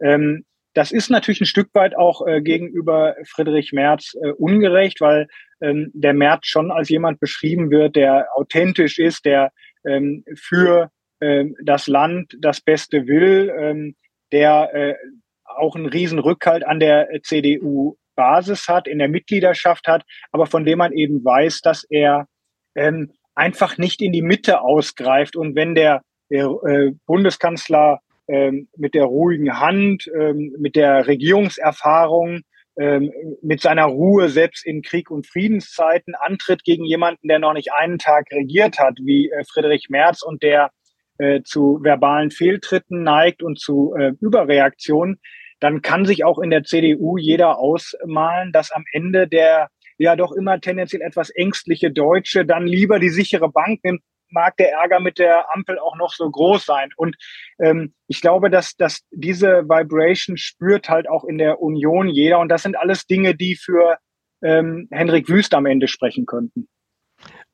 Ähm, 0.01 0.45
das 0.73 0.91
ist 0.93 1.09
natürlich 1.09 1.41
ein 1.41 1.45
Stück 1.45 1.69
weit 1.73 1.97
auch 1.97 2.25
äh, 2.25 2.41
gegenüber 2.41 3.15
Friedrich 3.25 3.73
Merz 3.73 4.15
äh, 4.21 4.29
ungerecht, 4.31 5.01
weil 5.01 5.27
ähm, 5.59 5.91
der 5.93 6.13
Merz 6.13 6.47
schon 6.47 6.71
als 6.71 6.87
jemand 6.87 7.19
beschrieben 7.19 7.69
wird, 7.69 7.97
der 7.97 8.27
authentisch 8.35 8.97
ist, 8.97 9.25
der 9.25 9.51
ähm, 9.87 10.23
für 10.35 10.91
ähm, 11.21 11.55
das 11.63 11.87
Land 11.87 12.35
das 12.39 12.61
Beste 12.61 13.07
will, 13.07 13.53
ähm, 13.57 13.95
der 14.31 14.73
äh, 14.73 14.95
auch 15.43 15.75
einen 15.75 15.85
riesen 15.85 16.19
Rückhalt 16.19 16.65
an 16.65 16.79
der 16.79 17.07
CDU 17.23 17.95
Basis 18.15 18.67
hat, 18.67 18.87
in 18.87 18.99
der 18.99 19.09
Mitgliedschaft 19.09 19.87
hat, 19.87 20.03
aber 20.31 20.45
von 20.45 20.65
dem 20.65 20.79
man 20.79 20.93
eben 20.93 21.23
weiß, 21.23 21.61
dass 21.61 21.85
er 21.89 22.27
ähm, 22.75 23.11
einfach 23.35 23.77
nicht 23.77 24.01
in 24.01 24.11
die 24.11 24.21
Mitte 24.21 24.61
ausgreift. 24.61 25.35
Und 25.35 25.55
wenn 25.55 25.75
der, 25.75 26.01
der 26.29 26.45
äh, 26.65 26.91
Bundeskanzler 27.05 27.99
ähm, 28.27 28.67
mit 28.75 28.93
der 28.93 29.05
ruhigen 29.05 29.59
Hand, 29.59 30.09
ähm, 30.17 30.55
mit 30.57 30.75
der 30.75 31.07
Regierungserfahrung, 31.07 32.41
mit 32.77 33.61
seiner 33.61 33.85
Ruhe 33.85 34.27
selbst 34.27 34.65
in 34.65 34.81
Krieg- 34.81 35.09
und 35.09 35.25
Friedenszeiten 35.27 36.13
antritt 36.13 36.63
gegen 36.65 36.83
jemanden, 36.83 37.29
der 37.29 37.39
noch 37.39 37.53
nicht 37.53 37.71
einen 37.71 37.99
Tag 37.99 38.25
regiert 38.31 38.79
hat, 38.79 38.97
wie 39.01 39.29
äh, 39.29 39.43
Friedrich 39.45 39.87
Merz 39.89 40.21
und 40.21 40.43
der 40.43 40.71
äh, 41.17 41.41
zu 41.43 41.79
verbalen 41.81 42.31
Fehltritten 42.31 43.03
neigt 43.03 43.41
und 43.41 43.59
zu 43.59 43.93
äh, 43.97 44.11
Überreaktionen, 44.19 45.21
dann 45.61 45.81
kann 45.81 46.05
sich 46.05 46.25
auch 46.25 46.39
in 46.39 46.49
der 46.49 46.63
CDU 46.63 47.17
jeder 47.17 47.57
ausmalen, 47.57 48.51
dass 48.51 48.71
am 48.71 48.83
Ende 48.91 49.27
der 49.27 49.69
ja 49.97 50.17
doch 50.17 50.33
immer 50.33 50.59
tendenziell 50.59 51.01
etwas 51.01 51.29
ängstliche 51.29 51.91
Deutsche 51.91 52.45
dann 52.45 52.67
lieber 52.67 52.99
die 52.99 53.09
sichere 53.09 53.49
Bank 53.49 53.79
nimmt, 53.83 54.01
mag 54.35 54.55
der 54.57 54.71
Ärger 54.73 54.99
mit 54.99 55.17
der 55.17 55.51
Ampel 55.55 55.79
auch 55.79 55.95
noch 55.95 56.13
so 56.13 56.29
groß 56.29 56.63
sein. 56.63 56.91
Und 56.95 57.15
ähm, 57.57 57.95
ich 58.07 58.21
glaube, 58.21 58.51
dass, 58.51 58.75
dass 58.75 59.01
diese 59.09 59.63
Vibration 59.63 60.37
spürt 60.37 60.89
halt 60.89 61.09
auch 61.09 61.23
in 61.23 61.39
der 61.39 61.59
Union 61.61 62.07
jeder. 62.07 62.37
Und 62.39 62.49
das 62.49 62.61
sind 62.61 62.77
alles 62.77 63.07
Dinge, 63.07 63.33
die 63.33 63.55
für 63.55 63.97
ähm, 64.43 64.87
Henrik 64.91 65.27
Wüst 65.29 65.55
am 65.55 65.65
Ende 65.65 65.87
sprechen 65.87 66.27
könnten. 66.27 66.67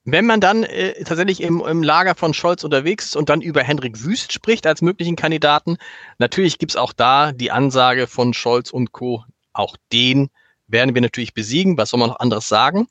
Wenn 0.04 0.26
man 0.26 0.42
dann 0.42 0.64
äh, 0.64 1.04
tatsächlich 1.04 1.42
im, 1.42 1.62
im 1.62 1.84
Lager 1.84 2.16
von 2.16 2.34
Scholz 2.34 2.64
unterwegs 2.64 3.06
ist 3.06 3.16
und 3.16 3.30
dann 3.30 3.42
über 3.42 3.62
Hendrik 3.62 4.04
Wüst 4.04 4.34
spricht 4.34 4.66
als 4.66 4.82
möglichen 4.82 5.16
Kandidaten, 5.16 5.78
natürlich 6.18 6.58
gibt's 6.58 6.76
auch 6.76 6.92
da 6.92 7.32
die 7.32 7.52
Ansage 7.52 8.08
von 8.08 8.34
Scholz 8.34 8.72
und 8.72 8.92
Co. 8.92 9.24
Auch 9.54 9.78
den 9.94 10.30
werden 10.68 10.96
wir 10.96 11.02
natürlich 11.02 11.36
besiegen. 11.36 11.78
Was 11.78 11.90
soll 11.90 12.00
man 12.00 12.10
noch 12.10 12.20
anderes 12.20 12.48
sagen? 12.48 12.88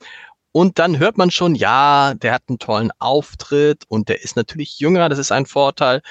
Und 0.52 0.80
dann 0.80 0.98
hört 0.98 1.16
man 1.16 1.30
schon, 1.30 1.54
ja, 1.54 2.14
der 2.14 2.32
hat 2.32 2.42
einen 2.48 2.58
tollen 2.58 2.90
Auftritt 2.98 3.84
und 3.88 4.08
der 4.08 4.22
ist 4.22 4.34
natürlich 4.36 4.80
jünger, 4.80 5.08
das 5.08 5.18
ist 5.20 5.30
ein 5.30 5.46
Vorteil. 5.46 6.02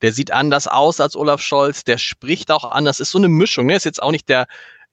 Der 0.00 0.12
sieht 0.12 0.30
anders 0.30 0.66
aus 0.66 1.00
als 1.00 1.14
Olaf 1.14 1.42
Scholz, 1.42 1.84
der 1.84 1.98
spricht 1.98 2.50
auch 2.50 2.64
anders, 2.64 3.00
ist 3.00 3.10
so 3.10 3.18
eine 3.18 3.28
Mischung. 3.28 3.66
Ne? 3.66 3.76
Ist 3.76 3.84
jetzt 3.84 4.02
auch 4.02 4.10
nicht 4.10 4.28
der 4.30 4.46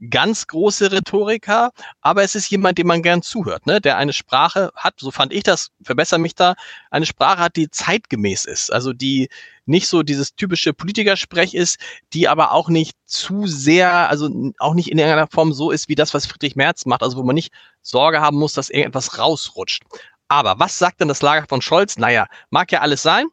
ganz 0.09 0.47
große 0.47 0.91
Rhetoriker, 0.91 1.71
aber 2.01 2.23
es 2.23 2.35
ist 2.35 2.49
jemand, 2.49 2.77
dem 2.77 2.87
man 2.87 3.01
gern 3.01 3.21
zuhört, 3.21 3.65
ne? 3.65 3.81
der 3.81 3.97
eine 3.97 4.13
Sprache 4.13 4.71
hat, 4.75 4.95
so 4.99 5.11
fand 5.11 5.33
ich 5.33 5.43
das, 5.43 5.71
verbessere 5.83 6.19
mich 6.19 6.35
da, 6.35 6.55
eine 6.89 7.05
Sprache 7.05 7.39
hat, 7.39 7.55
die 7.57 7.69
zeitgemäß 7.69 8.45
ist, 8.45 8.71
also 8.71 8.93
die 8.93 9.29
nicht 9.65 9.87
so 9.87 10.01
dieses 10.01 10.35
typische 10.35 10.73
Politikersprech 10.73 11.53
ist, 11.53 11.79
die 12.13 12.27
aber 12.27 12.53
auch 12.53 12.69
nicht 12.69 12.97
zu 13.05 13.45
sehr, 13.45 14.09
also 14.09 14.29
auch 14.57 14.73
nicht 14.73 14.89
in 14.89 14.97
irgendeiner 14.97 15.27
Form 15.27 15.53
so 15.53 15.69
ist 15.69 15.89
wie 15.89 15.95
das, 15.95 16.13
was 16.13 16.25
Friedrich 16.25 16.55
Merz 16.55 16.85
macht, 16.85 17.03
also 17.03 17.17
wo 17.17 17.23
man 17.23 17.35
nicht 17.35 17.51
Sorge 17.81 18.21
haben 18.21 18.37
muss, 18.37 18.53
dass 18.53 18.69
irgendetwas 18.69 19.19
rausrutscht. 19.19 19.83
Aber 20.27 20.59
was 20.59 20.77
sagt 20.77 21.01
denn 21.01 21.07
das 21.07 21.21
Lager 21.21 21.45
von 21.47 21.61
Scholz? 21.61 21.97
Naja, 21.97 22.27
mag 22.49 22.71
ja 22.71 22.81
alles 22.81 23.01
sein, 23.01 23.27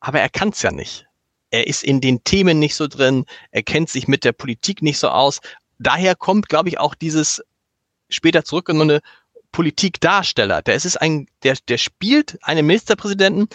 aber 0.00 0.20
er 0.20 0.28
kann 0.28 0.50
es 0.50 0.62
ja 0.62 0.72
nicht. 0.72 1.06
Er 1.50 1.66
ist 1.66 1.82
in 1.82 2.00
den 2.00 2.22
Themen 2.24 2.58
nicht 2.58 2.76
so 2.76 2.86
drin, 2.86 3.24
er 3.50 3.62
kennt 3.62 3.90
sich 3.90 4.06
mit 4.06 4.24
der 4.24 4.32
Politik 4.32 4.82
nicht 4.82 4.98
so 4.98 5.08
aus 5.08 5.40
daher 5.80 6.14
kommt, 6.14 6.48
glaube 6.48 6.68
ich, 6.68 6.78
auch 6.78 6.94
dieses 6.94 7.42
später 8.08 8.44
zurückgenommene 8.44 9.00
Politikdarsteller. 9.52 10.62
Der 10.62 10.74
ist 10.74 10.96
ein, 10.96 11.26
der, 11.42 11.56
der 11.68 11.78
spielt 11.78 12.38
einen 12.42 12.66
Ministerpräsidenten, 12.66 13.48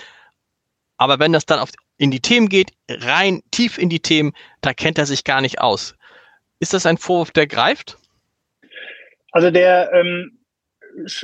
aber 0.97 1.19
wenn 1.19 1.31
das 1.31 1.45
dann 1.45 1.59
auf, 1.59 1.69
in 1.97 2.11
die 2.11 2.19
Themen 2.19 2.49
geht, 2.49 2.73
rein 2.89 3.41
tief 3.51 3.77
in 3.77 3.89
die 3.89 4.01
Themen, 4.01 4.33
da 4.61 4.73
kennt 4.73 4.97
er 4.97 5.05
sich 5.05 5.23
gar 5.23 5.41
nicht 5.41 5.59
aus. 5.59 5.95
Ist 6.59 6.73
das 6.73 6.85
ein 6.85 6.97
Vorwurf, 6.97 7.31
der 7.31 7.47
greift? 7.47 7.97
Also 9.31 9.51
der 9.51 9.91
ähm, 9.93 10.39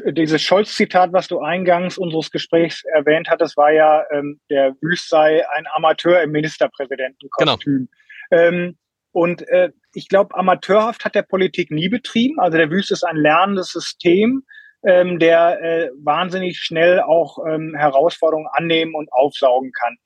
dieses 0.05 0.41
Scholz-Zitat, 0.41 1.13
was 1.13 1.27
du 1.27 1.39
eingangs 1.39 1.97
unseres 1.97 2.31
Gesprächs 2.31 2.83
erwähnt 2.93 3.29
hattest, 3.29 3.55
war 3.57 3.71
ja, 3.71 4.03
ähm, 4.11 4.39
der 4.49 4.75
Wüst 4.81 5.09
sei 5.09 5.47
ein 5.55 5.65
Amateur 5.73 6.21
im 6.21 6.31
Ministerpräsidentenkostüm. 6.31 7.87
Genau. 8.29 8.43
Ähm, 8.43 8.77
und 9.13 9.47
äh, 9.49 9.71
ich 9.93 10.07
glaube, 10.07 10.35
amateurhaft 10.35 11.05
hat 11.05 11.15
der 11.15 11.23
Politik 11.23 11.71
nie 11.71 11.89
betrieben. 11.89 12.39
Also 12.39 12.57
der 12.57 12.71
Wüst 12.71 12.91
ist 12.91 13.03
ein 13.03 13.17
lernendes 13.17 13.71
System, 13.71 14.43
ähm, 14.83 15.19
der 15.19 15.61
äh, 15.61 15.89
wahnsinnig 16.03 16.57
schnell 16.59 17.01
auch 17.01 17.37
ähm, 17.47 17.75
Herausforderungen 17.75 18.47
annehmen 18.53 18.95
und 18.95 19.11
aufsaugen 19.11 19.71
kann. 19.71 19.97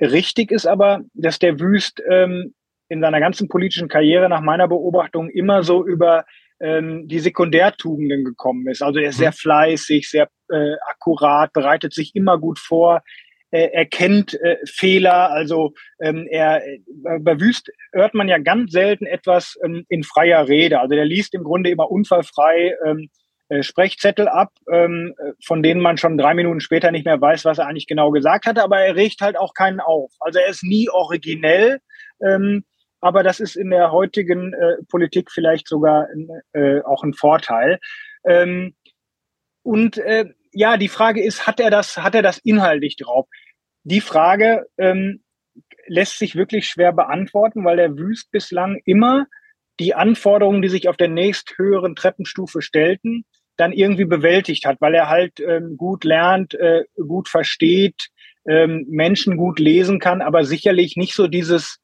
Richtig 0.00 0.50
ist 0.50 0.66
aber, 0.66 1.00
dass 1.14 1.38
der 1.38 1.60
Wüst 1.60 2.02
ähm, 2.08 2.54
in 2.88 3.00
seiner 3.00 3.20
ganzen 3.20 3.48
politischen 3.48 3.88
Karriere 3.88 4.28
nach 4.28 4.40
meiner 4.40 4.68
Beobachtung 4.68 5.30
immer 5.30 5.62
so 5.62 5.84
über 5.86 6.24
ähm, 6.60 7.06
die 7.08 7.20
Sekundärtugenden 7.20 8.24
gekommen 8.24 8.66
ist. 8.68 8.82
Also 8.82 8.98
er 8.98 9.10
ist 9.10 9.18
sehr 9.18 9.30
mhm. 9.30 9.34
fleißig, 9.34 10.10
sehr 10.10 10.28
äh, 10.50 10.74
akkurat, 10.88 11.52
bereitet 11.52 11.94
sich 11.94 12.14
immer 12.14 12.38
gut 12.38 12.58
vor, 12.58 13.02
äh, 13.50 13.68
er 13.72 13.86
kennt 13.86 14.34
äh, 14.40 14.56
Fehler. 14.66 15.30
Also 15.30 15.72
ähm, 16.00 16.26
er 16.30 16.66
äh, 16.66 16.80
bei 17.20 17.40
Wüst 17.40 17.70
hört 17.92 18.14
man 18.14 18.28
ja 18.28 18.38
ganz 18.38 18.72
selten 18.72 19.06
etwas 19.06 19.58
ähm, 19.64 19.84
in 19.88 20.02
freier 20.02 20.48
Rede. 20.48 20.80
Also 20.80 20.94
der 20.94 21.04
liest 21.04 21.34
im 21.34 21.44
Grunde 21.44 21.70
immer 21.70 21.90
unfallfrei 21.90 22.74
ähm, 22.86 23.08
äh, 23.48 23.62
Sprechzettel 23.62 24.28
ab, 24.28 24.52
ähm, 24.72 25.14
von 25.44 25.62
denen 25.62 25.80
man 25.80 25.96
schon 25.96 26.16
drei 26.16 26.34
Minuten 26.34 26.60
später 26.60 26.90
nicht 26.92 27.04
mehr 27.04 27.20
weiß, 27.20 27.44
was 27.44 27.58
er 27.58 27.66
eigentlich 27.66 27.88
genau 27.88 28.10
gesagt 28.10 28.46
hatte, 28.46 28.62
aber 28.62 28.78
er 28.78 28.94
regt 28.94 29.20
halt 29.20 29.36
auch 29.36 29.54
keinen 29.54 29.80
auf. 29.80 30.12
Also 30.20 30.38
er 30.38 30.48
ist 30.48 30.62
nie 30.62 30.88
originell. 30.88 31.80
Ähm, 32.24 32.64
aber 33.00 33.22
das 33.22 33.40
ist 33.40 33.56
in 33.56 33.70
der 33.70 33.92
heutigen 33.92 34.52
äh, 34.52 34.76
Politik 34.88 35.30
vielleicht 35.30 35.66
sogar 35.66 36.06
äh, 36.52 36.80
auch 36.82 37.02
ein 37.02 37.14
Vorteil. 37.14 37.78
Ähm, 38.24 38.74
und 39.62 39.98
äh, 39.98 40.26
ja, 40.52 40.76
die 40.76 40.88
Frage 40.88 41.22
ist, 41.22 41.46
hat 41.46 41.60
er 41.60 41.70
das, 41.70 41.96
hat 41.96 42.14
er 42.14 42.22
das 42.22 42.38
inhaltlich 42.38 42.96
drauf? 42.96 43.26
Die 43.84 44.00
Frage 44.00 44.66
ähm, 44.78 45.22
lässt 45.86 46.18
sich 46.18 46.36
wirklich 46.36 46.66
schwer 46.68 46.92
beantworten, 46.92 47.64
weil 47.64 47.76
der 47.76 47.96
Wüst 47.96 48.30
bislang 48.30 48.80
immer 48.84 49.26
die 49.78 49.94
Anforderungen, 49.94 50.62
die 50.62 50.68
sich 50.68 50.88
auf 50.88 50.96
der 50.96 51.08
nächsthöheren 51.08 51.96
Treppenstufe 51.96 52.60
stellten, 52.62 53.24
dann 53.56 53.72
irgendwie 53.72 54.04
bewältigt 54.04 54.66
hat, 54.66 54.80
weil 54.80 54.94
er 54.94 55.08
halt 55.08 55.40
ähm, 55.40 55.76
gut 55.76 56.04
lernt, 56.04 56.54
äh, 56.54 56.84
gut 56.96 57.28
versteht, 57.28 58.08
ähm, 58.48 58.86
Menschen 58.88 59.36
gut 59.36 59.58
lesen 59.58 59.98
kann, 59.98 60.22
aber 60.22 60.44
sicherlich 60.44 60.96
nicht 60.96 61.14
so 61.14 61.28
dieses 61.28 61.78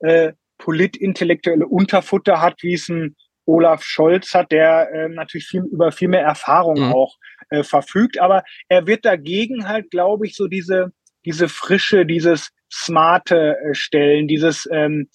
äh, 0.00 0.32
politintellektuelle 0.58 1.66
Unterfutter 1.66 2.40
hat, 2.40 2.62
wie 2.62 2.74
es 2.74 2.88
ein 2.88 3.16
Olaf 3.46 3.82
Scholz 3.82 4.34
hat, 4.34 4.52
der 4.52 4.90
äh, 4.92 5.08
natürlich 5.08 5.46
viel, 5.46 5.62
über 5.62 5.92
viel 5.92 6.08
mehr 6.08 6.22
Erfahrung 6.22 6.86
mhm. 6.86 6.92
auch 6.92 7.16
äh, 7.50 7.62
verfügt. 7.62 8.20
Aber 8.20 8.42
er 8.68 8.86
wird 8.86 9.04
dagegen 9.04 9.68
halt, 9.68 9.90
glaube 9.90 10.26
ich, 10.26 10.34
so 10.36 10.48
diese, 10.48 10.92
diese 11.24 11.48
Frische, 11.48 12.06
dieses 12.06 12.50
smarte 12.72 13.56
äh, 13.58 13.74
Stellen, 13.74 14.28
dieses 14.28 14.68
ähm, 14.72 15.08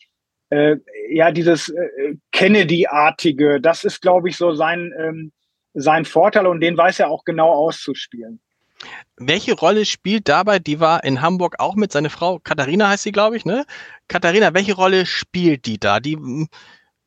äh, 0.49 0.77
ja, 1.09 1.31
dieses 1.31 1.69
äh, 1.69 2.15
Kennedy-artige, 2.31 3.59
das 3.59 3.83
ist, 3.83 4.01
glaube 4.01 4.29
ich, 4.29 4.37
so 4.37 4.53
sein, 4.53 4.93
ähm, 4.99 5.31
sein 5.73 6.05
Vorteil 6.05 6.47
und 6.47 6.61
den 6.61 6.77
weiß 6.77 6.99
er 6.99 7.09
auch 7.09 7.23
genau 7.25 7.51
auszuspielen. 7.51 8.39
Welche 9.17 9.53
Rolle 9.53 9.85
spielt 9.85 10.27
dabei, 10.27 10.59
die 10.59 10.79
war 10.79 11.03
in 11.03 11.21
Hamburg 11.21 11.55
auch 11.59 11.75
mit 11.75 11.91
seiner 11.91 12.09
Frau, 12.09 12.39
Katharina 12.39 12.89
heißt 12.89 13.03
sie, 13.03 13.11
glaube 13.11 13.37
ich, 13.37 13.45
ne? 13.45 13.65
Katharina, 14.07 14.53
welche 14.53 14.75
Rolle 14.75 15.05
spielt 15.05 15.65
die 15.65 15.79
da? 15.79 15.99
Die 15.99 16.17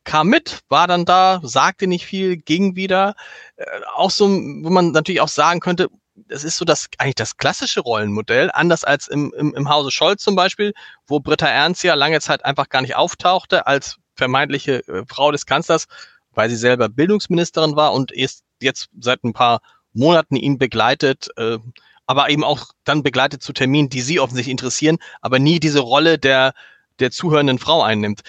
kam 0.09 0.27
mit, 0.27 0.61
war 0.69 0.87
dann 0.87 1.05
da, 1.05 1.39
sagte 1.43 1.85
nicht 1.85 2.03
viel, 2.03 2.37
ging 2.37 2.75
wieder. 2.75 3.13
Äh, 3.57 3.65
auch 3.93 4.09
so, 4.09 4.27
wo 4.27 4.71
man 4.71 4.91
natürlich 4.91 5.21
auch 5.21 5.27
sagen 5.27 5.59
könnte, 5.59 5.87
das 6.15 6.43
ist 6.43 6.57
so 6.57 6.65
das 6.65 6.89
eigentlich 6.97 7.13
das 7.13 7.37
klassische 7.37 7.81
Rollenmodell, 7.81 8.49
anders 8.51 8.83
als 8.83 9.07
im, 9.07 9.31
im, 9.37 9.53
im 9.53 9.69
Hause 9.69 9.91
Scholz 9.91 10.23
zum 10.23 10.35
Beispiel, 10.35 10.73
wo 11.05 11.19
Britta 11.19 11.45
Ernst 11.45 11.83
ja 11.83 11.93
lange 11.93 12.19
Zeit 12.21 12.43
einfach 12.43 12.69
gar 12.69 12.81
nicht 12.81 12.95
auftauchte 12.95 13.67
als 13.67 13.97
vermeintliche 14.15 14.79
äh, 14.87 15.03
Frau 15.07 15.31
des 15.31 15.45
Kanzlers, 15.45 15.85
weil 16.31 16.49
sie 16.49 16.55
selber 16.55 16.89
Bildungsministerin 16.89 17.75
war 17.75 17.93
und 17.93 18.11
ist 18.11 18.43
jetzt 18.63 18.89
seit 18.99 19.23
ein 19.23 19.33
paar 19.33 19.61
Monaten 19.93 20.35
ihn 20.35 20.57
begleitet, 20.57 21.29
äh, 21.37 21.59
aber 22.07 22.31
eben 22.31 22.43
auch 22.43 22.69
dann 22.83 23.03
begleitet 23.03 23.43
zu 23.43 23.53
Terminen, 23.53 23.89
die 23.89 24.01
sie 24.01 24.19
offensichtlich 24.19 24.51
interessieren, 24.51 24.97
aber 25.21 25.37
nie 25.37 25.59
diese 25.59 25.81
Rolle 25.81 26.17
der, 26.17 26.55
der 26.97 27.11
zuhörenden 27.11 27.59
Frau 27.59 27.83
einnimmt. 27.83 28.21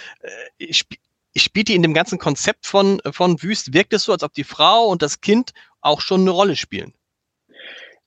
Äh, 0.59 0.67
spielt 1.37 1.69
die 1.69 1.75
in 1.75 1.83
dem 1.83 1.95
ganzen 1.95 2.19
Konzept 2.19 2.67
von, 2.67 3.01
von 3.11 3.43
Wüst, 3.43 3.75
wirkt 3.75 3.93
es 3.93 4.05
so, 4.05 4.13
als 4.13 4.23
ob 4.23 4.33
die 4.33 4.45
Frau 4.45 4.87
und 4.87 5.03
das 5.03 5.21
Kind 5.21 5.53
auch 5.81 6.01
schon 6.01 6.23
eine 6.23 6.31
Rolle 6.31 6.57
spielen? 6.57 6.95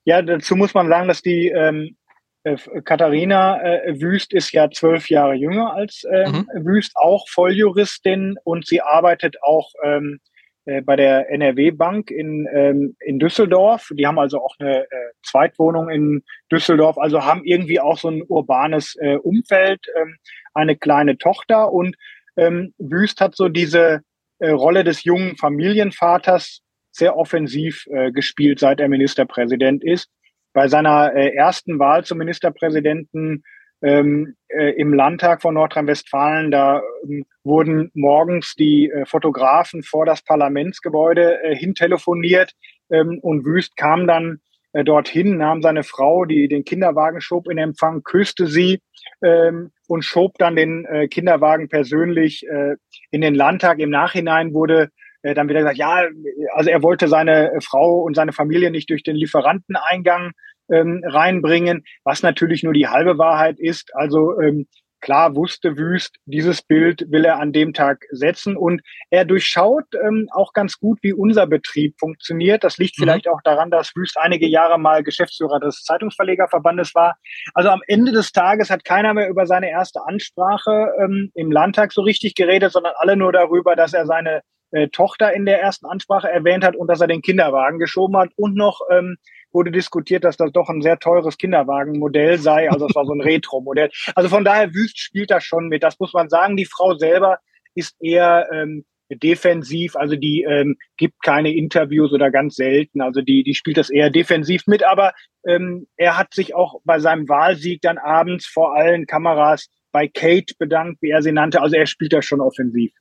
Ja, 0.06 0.22
dazu 0.22 0.56
muss 0.56 0.74
man 0.74 0.90
sagen, 0.90 1.08
dass 1.08 1.22
die 1.22 1.48
ähm, 1.48 1.96
äh, 2.44 2.58
Katharina 2.84 3.62
äh, 3.62 4.02
Wüst 4.02 4.34
ist 4.34 4.52
ja 4.52 4.70
zwölf 4.70 5.10
Jahre 5.10 5.34
jünger 5.34 5.74
als 5.74 6.06
ähm, 6.12 6.48
mhm. 6.54 6.66
Wüst, 6.66 6.92
auch 6.96 7.28
Volljuristin 7.30 8.36
und 8.44 8.68
sie 8.68 8.82
arbeitet 8.82 9.38
auch 9.42 9.72
ähm, 9.84 10.20
äh, 10.66 10.82
bei 10.82 10.96
der 10.96 11.30
NRW 11.30 11.72
Bank 11.72 12.12
in, 12.12 12.48
ähm, 12.54 12.96
in 13.00 13.20
Düsseldorf. 13.20 13.92
Die 13.94 14.08
haben 14.08 14.20
also 14.20 14.42
auch 14.42 14.56
eine 14.60 14.84
äh, 14.84 14.88
Zweitwohnung 15.22 15.90
in 15.90 16.24
Düsseldorf, 16.52 16.98
also 16.98 17.24
haben 17.24 17.44
irgendwie 17.44 17.80
auch 17.80 17.98
so 17.98 18.10
ein 18.10 18.24
urbanes 18.24 18.96
äh, 19.00 19.16
Umfeld, 19.16 19.86
ähm, 20.02 20.18
eine 20.54 20.76
kleine 20.78 21.18
Tochter 21.18 21.72
und 21.72 21.96
ähm, 22.36 22.74
Wüst 22.78 23.22
hat 23.22 23.36
so 23.36 23.50
diese 23.50 24.02
äh, 24.40 24.50
Rolle 24.50 24.84
des 24.84 25.04
jungen 25.04 25.38
Familienvaters 25.38 26.62
sehr 26.92 27.18
offensiv 27.18 27.86
äh, 27.88 28.12
gespielt, 28.12 28.60
seit 28.60 28.80
er 28.80 28.90
Ministerpräsident 28.90 29.84
ist. 29.84 30.10
Bei 30.54 30.68
seiner 30.68 31.14
äh, 31.16 31.30
ersten 31.34 31.80
Wahl 31.80 32.06
zum 32.06 32.20
Ministerpräsidenten 32.20 33.44
ähm, 33.84 34.36
äh, 34.48 34.72
im 34.78 34.94
Landtag 34.94 35.42
von 35.42 35.56
Nordrhein-Westfalen. 35.56 36.52
Da 36.52 36.82
ähm, 37.04 37.26
wurden 37.44 37.92
morgens 37.94 38.56
die 38.56 38.90
äh, 38.90 39.06
Fotografen 39.06 39.84
vor 39.84 40.06
das 40.06 40.22
Parlamentsgebäude 40.24 41.44
äh, 41.44 41.56
hintelefoniert 41.56 42.54
ähm, 42.90 43.20
und 43.22 43.46
Wüst 43.46 43.76
kam 43.76 44.08
dann 44.08 44.40
äh, 44.74 44.84
dorthin, 44.84 45.38
nahm 45.38 45.62
seine 45.62 45.84
Frau, 45.84 46.26
die 46.26 46.48
den 46.48 46.66
Kinderwagen 46.66 47.22
schob, 47.22 47.50
in 47.50 47.58
Empfang, 47.58 48.04
küsste 48.04 48.48
sie 48.48 48.82
ähm, 49.22 49.72
und 49.88 50.04
schob 50.04 50.38
dann 50.38 50.56
den 50.56 50.86
äh, 50.86 51.08
Kinderwagen 51.08 51.70
persönlich 51.70 52.46
äh, 52.48 52.76
in 53.12 53.22
den 53.22 53.36
Landtag. 53.36 53.80
Im 53.80 53.90
Nachhinein 53.90 54.54
wurde 54.54 54.90
äh, 55.22 55.34
dann 55.34 55.48
wieder 55.48 55.60
gesagt, 55.60 55.78
ja, 55.78 56.06
also 56.54 56.70
er 56.70 56.84
wollte 56.84 57.08
seine 57.08 57.54
Frau 57.62 58.02
und 58.02 58.16
seine 58.16 58.34
Familie 58.34 58.72
nicht 58.72 58.90
durch 58.90 59.04
den 59.04 59.16
Lieferanteneingang 59.16 60.32
ähm, 60.72 61.04
reinbringen, 61.06 61.84
was 62.04 62.24
natürlich 62.24 62.64
nur 62.64 62.74
die 62.74 62.88
halbe 62.88 63.18
Wahrheit 63.18 63.60
ist. 63.60 63.92
Also 63.96 64.40
ähm, 64.40 64.68
klar 65.04 65.36
wusste 65.36 65.78
Wüst, 65.78 66.16
dieses 66.26 66.62
Bild 66.62 67.12
will 67.12 67.26
er 67.26 67.40
an 67.40 67.52
dem 67.52 67.74
Tag 67.74 68.06
setzen 68.12 68.56
und 68.56 68.82
er 69.10 69.26
durchschaut 69.26 69.84
ähm, 70.02 70.30
auch 70.32 70.54
ganz 70.54 70.80
gut, 70.80 71.00
wie 71.02 71.12
unser 71.12 71.46
Betrieb 71.46 72.00
funktioniert. 72.00 72.64
Das 72.64 72.78
liegt 72.78 72.98
mhm. 72.98 73.04
vielleicht 73.04 73.28
auch 73.28 73.42
daran, 73.44 73.70
dass 73.70 73.94
Wüst 73.96 74.18
einige 74.18 74.48
Jahre 74.48 74.80
mal 74.80 75.04
Geschäftsführer 75.04 75.60
des 75.60 75.84
Zeitungsverlegerverbandes 75.84 76.96
war. 76.96 77.18
Also 77.54 77.70
am 77.70 77.82
Ende 77.86 78.14
des 78.14 78.32
Tages 78.32 78.70
hat 78.70 78.86
keiner 78.86 79.14
mehr 79.14 79.30
über 79.30 79.46
seine 79.46 79.70
erste 79.70 80.00
Ansprache 80.08 80.94
ähm, 81.04 81.32
im 81.36 81.52
Landtag 81.52 81.92
so 81.92 82.02
richtig 82.02 82.34
geredet, 82.34 82.72
sondern 82.72 82.94
alle 82.96 83.18
nur 83.18 83.34
darüber, 83.34 83.76
dass 83.76 83.94
er 83.94 84.06
seine 84.06 84.42
äh, 84.72 84.88
Tochter 84.88 85.34
in 85.34 85.46
der 85.46 85.62
ersten 85.62 85.86
Ansprache 85.86 86.30
erwähnt 86.30 86.64
hat 86.64 86.78
und 86.78 86.88
dass 86.88 87.02
er 87.02 87.08
den 87.08 87.22
Kinderwagen 87.22 87.78
geschoben 87.78 88.16
hat 88.16 88.30
und 88.38 88.56
noch 88.56 88.80
ähm, 88.90 89.18
wurde 89.54 89.72
diskutiert, 89.72 90.24
dass 90.24 90.38
das 90.38 90.52
doch 90.52 90.70
ein 90.70 90.82
sehr 90.82 91.00
teures 91.00 91.38
Kinderwagenmodell 91.38 92.38
sei. 92.38 92.70
Also 92.70 92.88
es 92.88 92.96
war 92.96 93.06
so 93.06 93.14
ein 93.14 93.22
Retro-Modell. 93.22 93.90
Also 94.16 94.30
von 94.30 94.44
daher, 94.44 94.74
Wüst 94.74 95.00
spielt 95.00 95.32
das 95.32 95.44
schon 95.44 95.68
mit. 95.68 95.84
Das 95.84 96.00
muss 96.00 96.14
man 96.14 96.30
sagen. 96.30 96.58
Die 96.58 96.66
Frau 96.66 96.96
selber 96.96 97.38
ist 97.76 97.96
eher 98.00 98.50
ähm, 98.52 98.86
defensiv, 99.10 99.96
also 99.96 100.16
die 100.16 100.44
ähm, 100.44 100.78
gibt 100.98 101.22
keine 101.24 101.54
Interviews 101.54 102.12
oder 102.14 102.32
ganz 102.32 102.56
selten. 102.56 103.02
Also 103.02 103.22
die, 103.22 103.44
die 103.44 103.54
spielt 103.54 103.78
das 103.78 103.90
eher 103.90 104.10
defensiv 104.10 104.64
mit. 104.68 104.84
Aber 104.84 105.14
ähm, 105.46 105.88
er 105.98 106.18
hat 106.18 106.34
sich 106.34 106.56
auch 106.56 106.82
bei 106.84 107.00
seinem 107.00 107.28
Wahlsieg 107.30 107.82
dann 107.82 107.98
abends 107.98 108.46
vor 108.46 108.76
allen 108.76 109.06
Kameras 109.06 109.70
bei 109.92 110.08
Kate 110.08 110.54
bedankt, 110.58 111.02
wie 111.02 111.12
er 111.12 111.22
sie 111.22 111.32
nannte. 111.32 111.62
Also 111.62 111.76
er 111.76 111.86
spielt 111.86 112.14
das 112.14 112.26
schon 112.26 112.42
offensiv. 112.42 112.92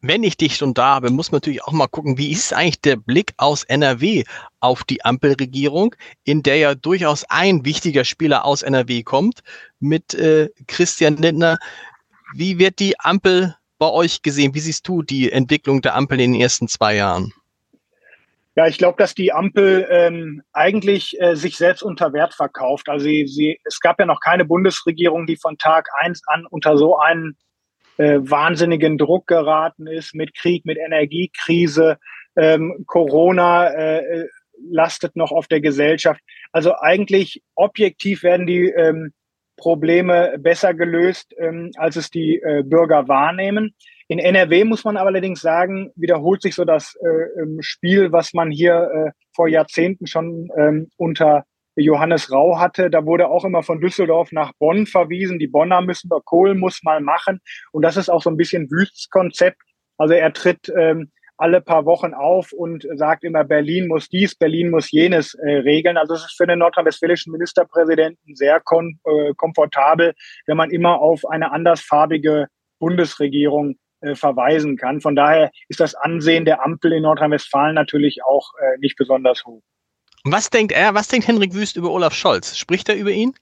Wenn 0.00 0.22
ich 0.22 0.36
dich 0.36 0.56
schon 0.56 0.74
da 0.74 0.96
habe, 0.96 1.10
muss 1.10 1.32
man 1.32 1.38
natürlich 1.38 1.64
auch 1.64 1.72
mal 1.72 1.88
gucken, 1.88 2.18
wie 2.18 2.30
ist 2.30 2.52
eigentlich 2.52 2.80
der 2.80 2.96
Blick 2.96 3.32
aus 3.36 3.64
NRW 3.64 4.24
auf 4.60 4.84
die 4.84 5.04
Ampelregierung, 5.04 5.94
in 6.24 6.42
der 6.42 6.56
ja 6.56 6.74
durchaus 6.74 7.24
ein 7.28 7.64
wichtiger 7.64 8.04
Spieler 8.04 8.44
aus 8.44 8.62
NRW 8.62 9.02
kommt, 9.02 9.42
mit 9.80 10.14
äh, 10.14 10.50
Christian 10.66 11.16
Lindner. 11.16 11.58
Wie 12.34 12.58
wird 12.58 12.78
die 12.78 12.98
Ampel 13.00 13.56
bei 13.78 13.90
euch 13.90 14.22
gesehen? 14.22 14.54
Wie 14.54 14.60
siehst 14.60 14.86
du 14.86 15.02
die 15.02 15.30
Entwicklung 15.30 15.82
der 15.82 15.94
Ampel 15.94 16.20
in 16.20 16.32
den 16.32 16.40
ersten 16.40 16.68
zwei 16.68 16.96
Jahren? 16.96 17.32
Ja, 18.56 18.68
ich 18.68 18.78
glaube, 18.78 18.96
dass 18.98 19.14
die 19.14 19.32
Ampel 19.32 19.86
ähm, 19.90 20.42
eigentlich 20.52 21.20
äh, 21.20 21.34
sich 21.34 21.56
selbst 21.56 21.82
unter 21.82 22.12
Wert 22.12 22.34
verkauft. 22.34 22.88
Also 22.88 23.04
sie, 23.04 23.26
sie, 23.26 23.60
es 23.64 23.80
gab 23.80 23.98
ja 23.98 24.06
noch 24.06 24.20
keine 24.20 24.44
Bundesregierung, 24.44 25.26
die 25.26 25.36
von 25.36 25.58
Tag 25.58 25.88
eins 25.98 26.22
an 26.26 26.46
unter 26.46 26.78
so 26.78 26.96
einen 26.96 27.36
äh, 27.96 28.18
wahnsinnigen 28.20 28.98
Druck 28.98 29.26
geraten 29.26 29.86
ist 29.86 30.14
mit 30.14 30.34
Krieg, 30.34 30.64
mit 30.64 30.78
Energiekrise. 30.78 31.98
Ähm, 32.36 32.84
Corona 32.86 33.68
äh, 33.68 34.26
lastet 34.70 35.16
noch 35.16 35.32
auf 35.32 35.46
der 35.46 35.60
Gesellschaft. 35.60 36.20
Also 36.52 36.74
eigentlich 36.76 37.42
objektiv 37.54 38.22
werden 38.22 38.46
die 38.46 38.68
ähm, 38.68 39.12
Probleme 39.56 40.36
besser 40.38 40.74
gelöst, 40.74 41.34
ähm, 41.38 41.70
als 41.76 41.96
es 41.96 42.10
die 42.10 42.40
äh, 42.42 42.62
Bürger 42.64 43.08
wahrnehmen. 43.08 43.74
In 44.08 44.18
NRW 44.18 44.64
muss 44.64 44.84
man 44.84 44.96
allerdings 44.96 45.40
sagen, 45.40 45.90
wiederholt 45.96 46.42
sich 46.42 46.54
so 46.54 46.64
das 46.64 46.96
äh, 47.02 47.40
ähm, 47.40 47.58
Spiel, 47.60 48.12
was 48.12 48.34
man 48.34 48.50
hier 48.50 48.74
äh, 48.74 49.10
vor 49.34 49.48
Jahrzehnten 49.48 50.06
schon 50.06 50.48
ähm, 50.58 50.90
unter 50.96 51.44
Johannes 51.76 52.30
Rau 52.30 52.58
hatte. 52.58 52.90
Da 52.90 53.04
wurde 53.04 53.28
auch 53.28 53.44
immer 53.44 53.62
von 53.62 53.80
Düsseldorf 53.80 54.32
nach 54.32 54.52
Bonn 54.58 54.86
verwiesen. 54.86 55.38
Die 55.38 55.48
Bonner 55.48 55.80
müssen 55.80 56.10
wir, 56.10 56.20
Kohl 56.24 56.54
muss 56.54 56.82
mal 56.82 57.00
machen. 57.00 57.40
Und 57.72 57.82
das 57.82 57.96
ist 57.96 58.08
auch 58.08 58.22
so 58.22 58.30
ein 58.30 58.36
bisschen 58.36 58.70
Wüsts 58.70 59.08
Konzept. 59.10 59.60
Also 59.96 60.14
er 60.14 60.32
tritt 60.32 60.72
ähm, 60.76 61.10
alle 61.36 61.60
paar 61.60 61.84
Wochen 61.84 62.14
auf 62.14 62.52
und 62.52 62.86
sagt 62.94 63.24
immer, 63.24 63.44
Berlin 63.44 63.88
muss 63.88 64.08
dies, 64.08 64.34
Berlin 64.34 64.70
muss 64.70 64.90
jenes 64.90 65.34
äh, 65.34 65.56
regeln. 65.58 65.96
Also 65.96 66.14
es 66.14 66.24
ist 66.24 66.36
für 66.36 66.46
den 66.46 66.60
nordrhein-westfälischen 66.60 67.32
Ministerpräsidenten 67.32 68.36
sehr 68.36 68.60
kom 68.60 68.98
äh, 69.04 69.34
komfortabel, 69.36 70.14
wenn 70.46 70.56
man 70.56 70.70
immer 70.70 71.00
auf 71.00 71.24
eine 71.28 71.50
andersfarbige 71.52 72.46
Bundesregierung 72.78 73.76
äh, 74.00 74.14
verweisen 74.14 74.76
kann. 74.76 75.00
Von 75.00 75.16
daher 75.16 75.50
ist 75.68 75.80
das 75.80 75.94
Ansehen 75.94 76.44
der 76.44 76.64
Ampel 76.64 76.92
in 76.92 77.02
Nordrhein-Westfalen 77.02 77.74
natürlich 77.74 78.24
auch 78.24 78.52
äh, 78.60 78.78
nicht 78.78 78.96
besonders 78.96 79.44
hoch. 79.44 79.62
Was 80.24 80.48
denkt 80.48 80.72
er, 80.72 80.94
was 80.94 81.08
denkt 81.08 81.28
Henrik 81.28 81.52
Wüst 81.52 81.76
über 81.76 81.90
Olaf 81.90 82.14
Scholz? 82.14 82.56
Spricht 82.56 82.88
er 82.88 82.96
über 82.96 83.10
ihn? 83.10 83.34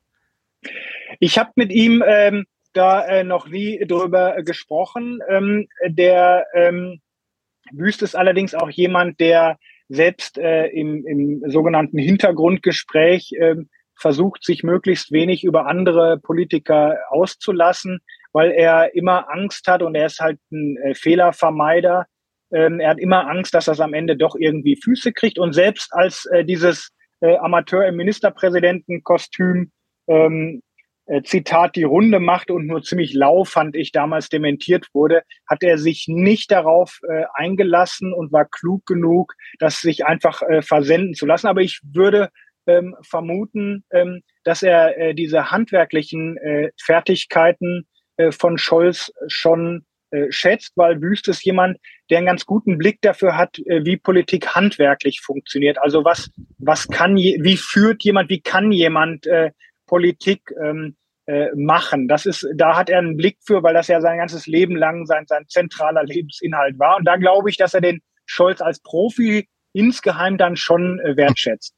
Ich 1.20 1.38
habe 1.38 1.52
mit 1.54 1.70
ihm 1.70 2.02
ähm, 2.04 2.44
da 2.72 3.06
äh, 3.06 3.22
noch 3.22 3.48
nie 3.48 3.78
drüber 3.86 4.42
gesprochen. 4.42 5.20
Ähm, 5.28 5.68
der 5.86 6.44
ähm, 6.54 7.00
Wüst 7.70 8.02
ist 8.02 8.16
allerdings 8.16 8.54
auch 8.54 8.68
jemand, 8.68 9.20
der 9.20 9.58
selbst 9.88 10.38
äh, 10.38 10.66
im, 10.66 11.06
im 11.06 11.50
sogenannten 11.50 11.98
Hintergrundgespräch 11.98 13.32
äh, 13.38 13.56
versucht, 13.94 14.42
sich 14.42 14.64
möglichst 14.64 15.12
wenig 15.12 15.44
über 15.44 15.66
andere 15.66 16.18
Politiker 16.18 16.98
auszulassen, 17.10 18.00
weil 18.32 18.50
er 18.50 18.94
immer 18.96 19.30
Angst 19.30 19.68
hat 19.68 19.82
und 19.82 19.94
er 19.94 20.06
ist 20.06 20.18
halt 20.18 20.40
ein 20.50 20.76
äh, 20.78 20.94
Fehlervermeider. 20.94 22.06
Ähm, 22.52 22.80
er 22.80 22.90
hat 22.90 22.98
immer 22.98 23.28
Angst, 23.28 23.54
dass 23.54 23.68
er 23.68 23.80
am 23.80 23.94
Ende 23.94 24.16
doch 24.16 24.34
irgendwie 24.38 24.76
Füße 24.76 25.12
kriegt. 25.12 25.38
Und 25.38 25.52
selbst 25.52 25.92
als 25.92 26.26
äh, 26.26 26.44
dieses 26.44 26.90
äh, 27.20 27.36
Amateur 27.36 27.86
im 27.86 27.96
Ministerpräsidentenkostüm 27.96 29.70
ähm, 30.08 30.62
äh, 31.06 31.22
Zitat 31.22 31.76
die 31.76 31.82
Runde 31.82 32.20
machte 32.20 32.54
und 32.54 32.66
nur 32.66 32.82
ziemlich 32.82 33.12
lau, 33.12 33.44
fand 33.44 33.74
ich, 33.74 33.92
damals 33.92 34.28
dementiert 34.28 34.86
wurde, 34.92 35.22
hat 35.48 35.62
er 35.62 35.78
sich 35.78 36.04
nicht 36.06 36.50
darauf 36.50 37.00
äh, 37.08 37.24
eingelassen 37.34 38.12
und 38.12 38.32
war 38.32 38.44
klug 38.44 38.86
genug, 38.86 39.34
das 39.58 39.80
sich 39.80 40.06
einfach 40.06 40.42
äh, 40.42 40.62
versenden 40.62 41.14
zu 41.14 41.26
lassen. 41.26 41.48
Aber 41.48 41.60
ich 41.60 41.80
würde 41.82 42.30
ähm, 42.66 42.94
vermuten, 43.02 43.84
ähm, 43.90 44.22
dass 44.44 44.62
er 44.62 44.96
äh, 44.96 45.14
diese 45.14 45.50
handwerklichen 45.50 46.36
äh, 46.36 46.70
Fertigkeiten 46.80 47.88
äh, 48.16 48.30
von 48.30 48.58
Scholz 48.58 49.12
schon 49.26 49.84
äh, 50.12 50.30
schätzt, 50.30 50.72
weil 50.76 51.00
Wüst 51.00 51.26
ist 51.28 51.44
jemand, 51.44 51.78
der 52.10 52.18
einen 52.18 52.26
ganz 52.26 52.46
guten 52.46 52.78
Blick 52.78 53.00
dafür 53.00 53.36
hat, 53.36 53.58
äh, 53.66 53.84
wie 53.84 53.96
Politik 53.96 54.48
handwerklich 54.54 55.20
funktioniert. 55.20 55.78
Also 55.78 56.04
was, 56.04 56.30
was 56.58 56.86
kann, 56.88 57.16
je, 57.16 57.38
wie 57.42 57.56
führt 57.56 58.04
jemand, 58.04 58.30
wie 58.30 58.40
kann 58.40 58.72
jemand 58.72 59.26
äh, 59.26 59.50
Politik 59.86 60.42
ähm, 60.62 60.96
äh, 61.26 61.48
machen. 61.54 62.08
Das 62.08 62.26
ist, 62.26 62.46
da 62.54 62.76
hat 62.76 62.90
er 62.90 62.98
einen 62.98 63.16
Blick 63.16 63.38
für, 63.44 63.62
weil 63.62 63.74
das 63.74 63.88
ja 63.88 64.00
sein 64.00 64.18
ganzes 64.18 64.46
Leben 64.46 64.76
lang 64.76 65.06
sein, 65.06 65.24
sein 65.26 65.46
zentraler 65.48 66.04
Lebensinhalt 66.04 66.78
war. 66.78 66.96
Und 66.96 67.04
da 67.04 67.16
glaube 67.16 67.48
ich, 67.48 67.56
dass 67.56 67.74
er 67.74 67.80
den 67.80 68.02
Scholz 68.26 68.60
als 68.60 68.80
Profi 68.80 69.48
insgeheim 69.72 70.36
dann 70.36 70.56
schon 70.56 71.00
äh, 71.00 71.16
wertschätzt. 71.16 71.74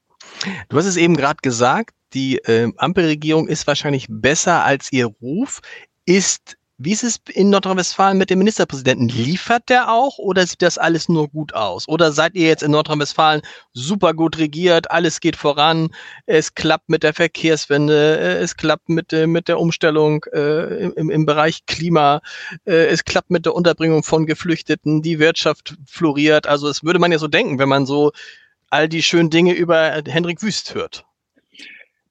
Du 0.68 0.76
hast 0.76 0.86
es 0.86 0.96
eben 0.96 1.16
gerade 1.16 1.38
gesagt, 1.42 1.90
die 2.14 2.38
äh, 2.38 2.72
Ampelregierung 2.76 3.48
ist 3.48 3.66
wahrscheinlich 3.66 4.06
besser 4.08 4.64
als 4.64 4.92
ihr 4.92 5.06
Ruf. 5.06 5.60
Ist 6.06 6.56
wie 6.84 6.92
ist 6.92 7.02
es 7.02 7.20
in 7.32 7.50
Nordrhein-Westfalen 7.50 8.18
mit 8.18 8.28
dem 8.30 8.38
Ministerpräsidenten? 8.38 9.08
Liefert 9.08 9.68
der 9.68 9.90
auch 9.90 10.18
oder 10.18 10.46
sieht 10.46 10.60
das 10.60 10.76
alles 10.76 11.08
nur 11.08 11.28
gut 11.28 11.54
aus? 11.54 11.88
Oder 11.88 12.12
seid 12.12 12.34
ihr 12.34 12.46
jetzt 12.46 12.62
in 12.62 12.72
Nordrhein-Westfalen 12.72 13.42
super 13.72 14.12
gut 14.12 14.38
regiert, 14.38 14.90
alles 14.90 15.20
geht 15.20 15.36
voran, 15.36 15.88
es 16.26 16.54
klappt 16.54 16.88
mit 16.88 17.02
der 17.02 17.14
Verkehrswende, 17.14 18.18
äh, 18.18 18.42
es 18.42 18.56
klappt 18.56 18.88
mit, 18.88 19.12
äh, 19.12 19.26
mit 19.26 19.48
der 19.48 19.58
Umstellung 19.58 20.24
äh, 20.32 20.88
im, 20.90 21.08
im 21.10 21.26
Bereich 21.26 21.64
Klima, 21.66 22.20
äh, 22.66 22.86
es 22.86 23.04
klappt 23.04 23.30
mit 23.30 23.46
der 23.46 23.54
Unterbringung 23.54 24.02
von 24.02 24.26
Geflüchteten, 24.26 25.00
die 25.00 25.18
Wirtschaft 25.18 25.76
floriert. 25.86 26.46
Also 26.46 26.68
es 26.68 26.84
würde 26.84 26.98
man 26.98 27.12
ja 27.12 27.18
so 27.18 27.28
denken, 27.28 27.58
wenn 27.58 27.68
man 27.68 27.86
so 27.86 28.12
all 28.68 28.88
die 28.88 29.02
schönen 29.02 29.30
Dinge 29.30 29.54
über 29.54 30.02
Hendrik 30.06 30.42
Wüst 30.42 30.74
hört. 30.74 31.06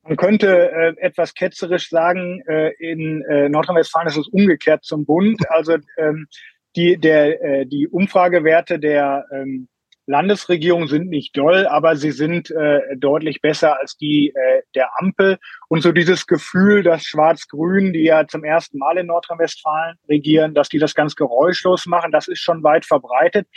Man 0.04 0.18
könnte 0.18 0.72
äh, 0.72 0.96
etwas 1.00 1.34
ketzerisch 1.34 1.90
sagen, 1.90 2.42
äh, 2.48 2.72
in 2.78 3.24
äh, 3.24 3.48
Nordrhein-Westfalen 3.48 4.10
ist 4.10 4.18
es 4.18 4.28
umgekehrt 4.28 4.84
zum 4.84 5.06
Bund. 5.06 5.42
Also 5.50 5.78
ähm, 5.98 6.28
die, 6.76 6.98
der, 6.98 7.42
äh, 7.42 7.66
die 7.66 7.88
Umfragewerte 7.88 8.80
der 8.80 9.26
ähm, 9.32 9.70
Landesregierung 10.06 10.88
sind 10.88 11.08
nicht 11.08 11.38
doll, 11.38 11.66
aber 11.68 11.96
sie 11.96 12.12
sind 12.12 12.52
äh, 12.52 12.82
deutlich 12.98 13.40
besser 13.40 13.80
als 13.80 13.96
die 13.96 14.34
äh, 14.36 14.64
der 14.76 14.90
Ampel. 15.00 15.38
Und 15.70 15.82
so 15.82 15.94
dieses 15.94 16.28
Gefühl, 16.28 16.84
dass 16.84 17.06
Schwarz-Grün, 17.06 17.94
die 17.94 18.04
ja 18.04 18.28
zum 18.28 18.44
ersten 18.44 18.80
Mal 18.80 18.98
in 18.98 19.08
Nordrhein-Westfalen 19.08 19.96
regieren, 20.10 20.54
dass 20.54 20.68
die 20.68 20.80
das 20.80 20.96
ganz 20.96 21.16
geräuschlos 21.16 21.86
machen, 21.86 22.12
das 22.12 22.28
ist 22.28 22.42
schon 22.42 22.64
weit 22.64 22.86
verbreitet. 22.86 23.48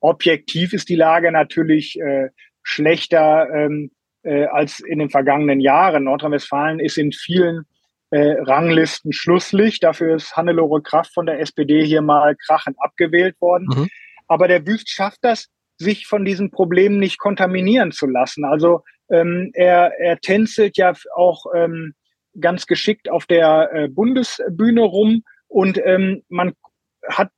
Objektiv 0.00 0.72
ist 0.72 0.88
die 0.88 0.96
Lage 0.96 1.30
natürlich 1.30 1.98
äh, 2.00 2.30
schlechter. 2.64 3.48
Ähm, 3.54 3.92
äh, 4.24 4.46
als 4.46 4.80
in 4.80 4.98
den 4.98 5.10
vergangenen 5.10 5.60
Jahren. 5.60 6.04
Nordrhein-Westfalen 6.04 6.80
ist 6.80 6.98
in 6.98 7.12
vielen 7.12 7.64
äh, 8.10 8.36
Ranglisten 8.40 9.12
Schlusslicht. 9.12 9.82
Dafür 9.82 10.16
ist 10.16 10.36
Hannelore 10.36 10.82
Kraft 10.82 11.12
von 11.14 11.26
der 11.26 11.40
SPD 11.40 11.84
hier 11.84 12.02
mal 12.02 12.36
krachend 12.36 12.76
abgewählt 12.80 13.40
worden. 13.40 13.66
Mhm. 13.68 13.88
Aber 14.26 14.48
der 14.48 14.66
Wüst 14.66 14.88
schafft 14.88 15.18
das, 15.22 15.48
sich 15.76 16.06
von 16.06 16.24
diesen 16.24 16.50
Problemen 16.50 16.98
nicht 16.98 17.18
kontaminieren 17.18 17.92
zu 17.92 18.06
lassen. 18.06 18.44
Also 18.44 18.82
ähm, 19.10 19.50
er, 19.54 19.92
er 19.98 20.18
tänzelt 20.18 20.76
ja 20.76 20.92
auch 21.14 21.46
ähm, 21.54 21.94
ganz 22.40 22.66
geschickt 22.66 23.10
auf 23.10 23.26
der 23.26 23.70
äh, 23.72 23.88
Bundesbühne 23.88 24.82
rum 24.82 25.22
und 25.48 25.80
ähm, 25.84 26.22
man 26.28 26.52
hat 27.08 27.30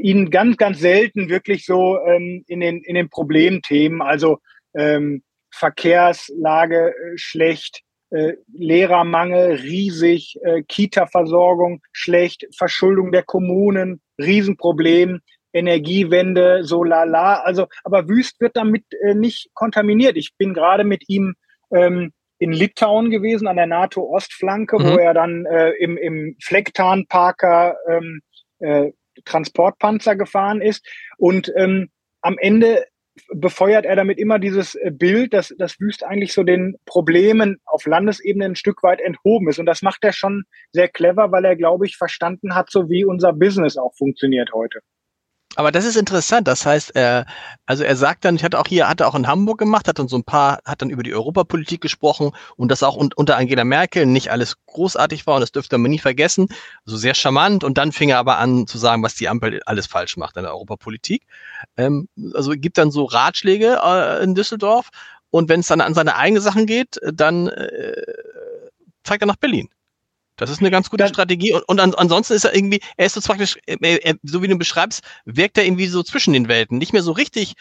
ihn 0.00 0.30
ganz, 0.30 0.56
ganz 0.56 0.80
selten 0.80 1.28
wirklich 1.28 1.64
so 1.64 1.98
ähm, 2.06 2.44
in, 2.48 2.60
den, 2.60 2.82
in 2.82 2.94
den 2.94 3.08
Problemthemen, 3.08 4.02
also 4.02 4.38
ähm, 4.74 5.22
Verkehrslage 5.52 6.88
äh, 6.88 7.16
schlecht, 7.16 7.82
äh, 8.10 8.34
Lehrermangel 8.52 9.54
riesig, 9.54 10.38
äh, 10.42 10.62
Kita-Versorgung 10.62 11.82
schlecht, 11.92 12.46
Verschuldung 12.56 13.12
der 13.12 13.22
Kommunen, 13.22 14.00
Riesenproblem, 14.18 15.20
Energiewende, 15.52 16.64
so 16.64 16.82
lala. 16.82 17.40
Also, 17.42 17.66
aber 17.84 18.08
Wüst 18.08 18.40
wird 18.40 18.56
damit 18.56 18.84
äh, 19.02 19.14
nicht 19.14 19.50
kontaminiert. 19.54 20.16
Ich 20.16 20.34
bin 20.36 20.54
gerade 20.54 20.84
mit 20.84 21.08
ihm 21.08 21.34
ähm, 21.70 22.12
in 22.38 22.52
Litauen 22.52 23.10
gewesen, 23.10 23.46
an 23.46 23.56
der 23.56 23.66
NATO-Ostflanke, 23.66 24.78
mhm. 24.78 24.84
wo 24.84 24.96
er 24.96 25.14
dann 25.14 25.46
äh, 25.46 25.70
im, 25.72 25.96
im 25.96 26.36
Flecktarnparker 26.42 27.76
ähm, 27.88 28.22
äh, 28.58 28.90
Transportpanzer 29.24 30.16
gefahren 30.16 30.60
ist. 30.60 30.86
Und 31.18 31.52
ähm, 31.56 31.90
am 32.20 32.38
Ende 32.38 32.84
befeuert 33.34 33.84
er 33.84 33.96
damit 33.96 34.18
immer 34.18 34.38
dieses 34.38 34.74
äh, 34.74 34.90
Bild, 34.90 35.34
dass 35.34 35.54
das 35.58 35.78
Wüst 35.80 36.04
eigentlich 36.04 36.32
so 36.32 36.42
den 36.42 36.76
Problemen 36.86 37.60
auf 37.64 37.86
Landesebene 37.86 38.46
ein 38.46 38.56
Stück 38.56 38.82
weit 38.82 39.00
enthoben 39.00 39.48
ist. 39.48 39.58
Und 39.58 39.66
das 39.66 39.82
macht 39.82 40.04
er 40.04 40.12
schon 40.12 40.44
sehr 40.72 40.88
clever, 40.88 41.32
weil 41.32 41.44
er, 41.44 41.56
glaube 41.56 41.86
ich, 41.86 41.96
verstanden 41.96 42.54
hat, 42.54 42.70
so 42.70 42.88
wie 42.88 43.04
unser 43.04 43.32
Business 43.32 43.76
auch 43.76 43.94
funktioniert 43.96 44.50
heute. 44.54 44.80
Aber 45.56 45.70
das 45.70 45.84
ist 45.84 45.96
interessant. 45.96 46.48
Das 46.48 46.64
heißt, 46.64 46.96
er, 46.96 47.26
also 47.66 47.84
er 47.84 47.96
sagt 47.96 48.24
dann, 48.24 48.36
ich 48.36 48.44
hatte 48.44 48.58
auch 48.58 48.66
hier, 48.66 48.88
hatte 48.88 49.06
auch 49.06 49.14
in 49.14 49.26
Hamburg 49.26 49.58
gemacht, 49.58 49.86
hat 49.86 49.98
dann 49.98 50.08
so 50.08 50.16
ein 50.16 50.24
paar, 50.24 50.60
hat 50.64 50.80
dann 50.80 50.90
über 50.90 51.02
die 51.02 51.14
Europapolitik 51.14 51.80
gesprochen 51.80 52.32
und 52.56 52.70
das 52.70 52.82
auch 52.82 52.96
unter 52.96 53.36
Angela 53.36 53.64
Merkel 53.64 54.06
nicht 54.06 54.30
alles 54.30 54.56
großartig 54.66 55.26
war 55.26 55.34
und 55.34 55.40
das 55.42 55.52
dürfte 55.52 55.76
man 55.76 55.90
nie 55.90 55.98
vergessen. 55.98 56.48
Also 56.86 56.96
sehr 56.96 57.14
charmant 57.14 57.64
und 57.64 57.76
dann 57.76 57.92
fing 57.92 58.08
er 58.08 58.18
aber 58.18 58.38
an 58.38 58.66
zu 58.66 58.78
sagen, 58.78 59.02
was 59.02 59.14
die 59.14 59.28
Ampel 59.28 59.60
alles 59.66 59.86
falsch 59.86 60.16
macht 60.16 60.36
in 60.36 60.42
der 60.44 60.52
Europapolitik. 60.52 61.24
Ähm, 61.76 62.08
also 62.34 62.52
gibt 62.52 62.78
dann 62.78 62.90
so 62.90 63.04
Ratschläge 63.04 63.80
äh, 63.84 64.24
in 64.24 64.34
Düsseldorf 64.34 64.88
und 65.30 65.48
wenn 65.48 65.60
es 65.60 65.66
dann 65.66 65.80
an 65.80 65.94
seine 65.94 66.16
eigenen 66.16 66.42
Sachen 66.42 66.66
geht, 66.66 66.98
dann 67.02 67.48
äh, 67.48 68.02
zeigt 69.04 69.22
er 69.22 69.26
nach 69.26 69.36
Berlin. 69.36 69.68
Das 70.36 70.50
ist 70.50 70.60
eine 70.60 70.70
ganz 70.70 70.90
gute 70.90 71.04
Dann, 71.04 71.12
Strategie. 71.12 71.52
Und, 71.52 71.62
und 71.68 71.80
an, 71.80 71.94
ansonsten 71.94 72.34
ist 72.34 72.44
er 72.44 72.54
irgendwie, 72.54 72.80
er 72.96 73.06
ist 73.06 73.14
so 73.14 73.20
praktisch, 73.20 73.58
er, 73.66 74.04
er, 74.04 74.14
so 74.22 74.42
wie 74.42 74.48
du 74.48 74.56
beschreibst, 74.56 75.04
wirkt 75.24 75.58
er 75.58 75.64
irgendwie 75.64 75.86
so 75.86 76.02
zwischen 76.02 76.32
den 76.32 76.48
Welten. 76.48 76.78
Nicht 76.78 76.92
mehr 76.92 77.02
so 77.02 77.12
richtig 77.12 77.54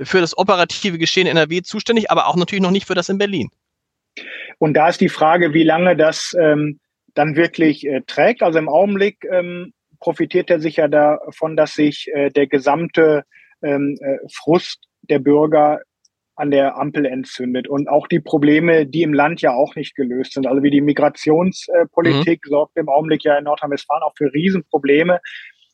für 0.00 0.20
das 0.20 0.36
operative 0.36 0.98
Geschehen 0.98 1.26
in 1.26 1.36
NRW 1.36 1.62
zuständig, 1.62 2.10
aber 2.10 2.26
auch 2.26 2.36
natürlich 2.36 2.62
noch 2.62 2.70
nicht 2.70 2.86
für 2.86 2.94
das 2.94 3.08
in 3.08 3.18
Berlin. 3.18 3.50
Und 4.58 4.74
da 4.74 4.88
ist 4.88 5.00
die 5.00 5.08
Frage, 5.08 5.52
wie 5.54 5.64
lange 5.64 5.96
das 5.96 6.34
ähm, 6.40 6.80
dann 7.14 7.36
wirklich 7.36 7.86
äh, 7.86 8.02
trägt. 8.06 8.42
Also 8.42 8.58
im 8.58 8.68
Augenblick 8.68 9.24
ähm, 9.30 9.72
profitiert 10.00 10.50
er 10.50 10.60
sicher 10.60 10.88
davon, 10.88 11.56
dass 11.56 11.74
sich 11.74 12.08
äh, 12.12 12.30
der 12.30 12.46
gesamte 12.46 13.24
ähm, 13.62 13.98
äh, 14.00 14.18
Frust 14.32 14.84
der 15.02 15.18
Bürger 15.18 15.80
an 16.36 16.50
der 16.50 16.76
Ampel 16.76 17.06
entzündet 17.06 17.68
und 17.68 17.88
auch 17.88 18.08
die 18.08 18.20
Probleme, 18.20 18.86
die 18.86 19.02
im 19.02 19.12
Land 19.12 19.40
ja 19.40 19.52
auch 19.52 19.76
nicht 19.76 19.94
gelöst 19.94 20.32
sind. 20.32 20.46
Also 20.46 20.62
wie 20.62 20.70
die 20.70 20.80
Migrationspolitik 20.80 22.40
mhm. 22.44 22.48
sorgt 22.48 22.76
im 22.76 22.88
Augenblick 22.88 23.24
ja 23.24 23.38
in 23.38 23.44
Nordrhein-Westfalen 23.44 24.02
auch 24.02 24.14
für 24.16 24.32
Riesenprobleme. 24.32 25.20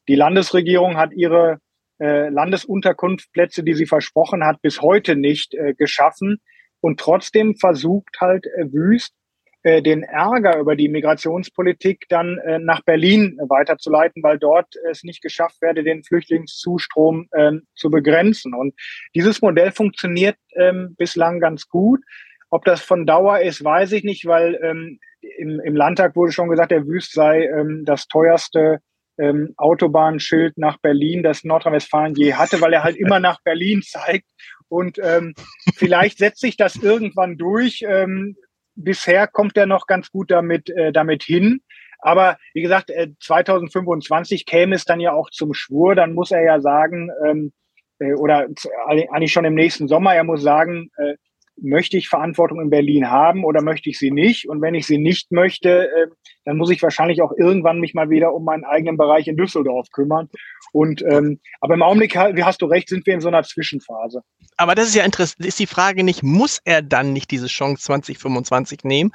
Die 0.09 0.17
Landesregierung 0.17 0.97
hat 0.97 1.13
ihre 1.15 1.59
äh, 2.01 2.29
Landesunterkunftsplätze, 2.29 3.63
die 3.63 3.75
sie 3.75 3.87
versprochen 3.87 4.45
hat, 4.45 4.61
bis 4.63 4.83
heute 4.83 5.17
nicht 5.17 5.55
äh, 5.55 5.75
geschaffen. 5.75 6.39
Und 6.81 6.99
trotzdem 7.01 7.57
versucht 7.57 8.21
halt 8.21 8.47
äh, 8.47 8.73
Wüst, 8.73 9.15
äh, 9.63 9.83
den 9.83 10.03
Ärger 10.03 10.59
über 10.59 10.75
die 10.75 10.89
Migrationspolitik 10.89 12.07
dann 12.09 12.39
äh, 12.39 12.59
nach 12.59 12.83
Berlin 12.83 13.39
weiterzuleiten, 13.49 14.23
weil 14.23 14.39
dort 14.39 14.75
es 14.91 15.05
nicht 15.05 15.23
geschafft 15.23 15.61
werde, 15.61 15.85
den 15.85 16.03
Flüchtlingszustrom 16.03 17.29
ähm, 17.37 17.63
zu 17.75 17.91
begrenzen. 17.91 18.55
Und 18.55 18.75
dieses 19.15 19.43
Modell 19.43 19.73
funktioniert 19.73 20.37
ähm, 20.57 20.95
bislang 20.97 21.41
ganz 21.41 21.69
gut. 21.69 22.01
Ob 22.49 22.65
das 22.65 22.81
von 22.81 23.07
Dauer 23.07 23.41
ist, 23.41 23.63
weiß 23.63 23.93
ich 23.93 24.03
nicht, 24.03 24.27
weil 24.27 24.59
ähm, 24.63 24.99
im, 25.21 25.61
im 25.61 25.77
Landtag 25.77 26.17
wurde 26.17 26.33
schon 26.33 26.49
gesagt, 26.49 26.71
der 26.71 26.87
Wüst 26.87 27.13
sei 27.13 27.45
ähm, 27.45 27.85
das 27.85 28.07
teuerste 28.09 28.79
ähm, 29.19 29.53
Autobahnschild 29.57 30.57
nach 30.57 30.79
Berlin, 30.79 31.23
das 31.23 31.45
Nordrhein-Westfalen 31.45 32.15
je 32.15 32.35
hatte, 32.35 32.61
weil 32.61 32.73
er 32.73 32.83
halt 32.83 32.97
immer 32.97 33.21
nach 33.21 33.43
Berlin 33.45 33.83
zeigt. 33.83 34.27
Und 34.69 34.99
ähm, 35.03 35.35
vielleicht 35.77 36.19
setzt 36.19 36.41
sich 36.41 36.57
das 36.57 36.77
irgendwann 36.77 37.37
durch. 37.37 37.85
Ähm, 37.87 38.37
bisher 38.85 39.27
kommt 39.27 39.57
er 39.57 39.67
noch 39.67 39.87
ganz 39.87 40.11
gut 40.11 40.31
damit, 40.31 40.71
äh, 40.71 40.93
damit 40.93 41.23
hin. 41.23 41.61
Aber 41.99 42.39
wie 42.55 42.63
gesagt, 42.63 42.91
äh, 42.91 43.09
2025 43.21 44.47
käme 44.47 44.75
es 44.75 44.85
dann 44.85 45.01
ja 45.01 45.13
auch 45.13 45.31
zum 45.31 45.55
Schwur. 45.55 45.95
Dann 45.95 46.15
muss 46.15 46.31
er 46.31 46.43
ja 46.43 46.61
sagen, 46.61 47.11
ähm, 47.27 47.53
äh, 47.99 48.15
oder 48.15 48.47
eigentlich 48.89 49.33
schon 49.33 49.45
im 49.45 49.55
nächsten 49.55 49.89
Sommer, 49.89 50.15
er 50.15 50.25
muss 50.25 50.43
sagen, 50.43 50.91
äh, 50.97 51.15
möchte 51.63 51.97
ich 51.97 52.09
Verantwortung 52.09 52.61
in 52.61 52.71
Berlin 52.71 53.11
haben 53.11 53.45
oder 53.45 53.63
möchte 53.63 53.91
ich 53.91 53.99
sie 53.99 54.11
nicht? 54.11 54.49
Und 54.49 54.61
wenn 54.61 54.75
ich 54.75 54.87
sie 54.87 54.99
nicht 54.99 55.33
möchte, 55.33 55.89
äh, 55.89 56.07
dann 56.45 56.57
muss 56.57 56.71
ich 56.71 56.83
wahrscheinlich 56.83 57.23
auch 57.23 57.33
irgendwann 57.37 57.81
mich 57.81 57.95
mal 57.95 58.11
wieder 58.11 58.35
um 58.35 58.45
meinen 58.45 58.65
eigenen 58.65 58.97
Bereich 58.97 59.29
in 59.29 59.37
Düsseldorf 59.37 59.91
kümmern. 59.91 60.29
Und 60.73 61.03
ähm, 61.03 61.41
aber 61.61 61.75
im 61.75 61.83
Augenblick, 61.83 62.15
wie 62.15 62.45
hast 62.45 62.63
du 62.63 62.67
recht, 62.67 62.89
sind 62.89 63.07
wir 63.07 63.15
in 63.15 63.21
so 63.21 63.29
einer 63.29 63.43
Zwischenphase. 63.43 64.23
Aber 64.57 64.75
das 64.75 64.89
ist 64.89 64.95
ja 64.95 65.05
interessant. 65.05 65.47
Ist 65.47 65.59
die 65.59 65.67
Frage 65.67 66.05
nicht, 66.05 66.23
muss 66.23 66.61
er 66.65 66.83
dann 66.83 67.13
nicht 67.13 67.31
diese 67.31 67.47
Chance 67.47 67.83
2025 67.85 68.85
nehmen? 68.85 69.13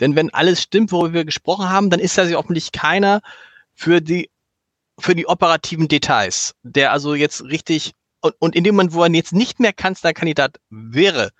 Denn 0.00 0.16
wenn 0.16 0.30
alles 0.30 0.62
stimmt, 0.62 0.92
worüber 0.92 1.14
wir 1.14 1.24
gesprochen 1.24 1.70
haben, 1.70 1.90
dann 1.90 2.00
ist 2.00 2.18
das 2.18 2.30
ja 2.30 2.38
offensichtlich 2.38 2.72
keiner 2.72 3.20
für 3.74 4.00
die 4.00 4.30
für 5.00 5.14
die 5.14 5.26
operativen 5.26 5.86
Details, 5.86 6.56
der 6.64 6.90
also 6.90 7.14
jetzt 7.14 7.44
richtig 7.44 7.92
und, 8.20 8.34
und 8.40 8.56
in 8.56 8.64
dem 8.64 8.74
Moment, 8.74 8.94
wo 8.94 9.02
er 9.02 9.10
jetzt 9.10 9.32
nicht 9.32 9.60
mehr 9.60 9.72
Kanzlerkandidat 9.72 10.58
wäre, 10.70 11.30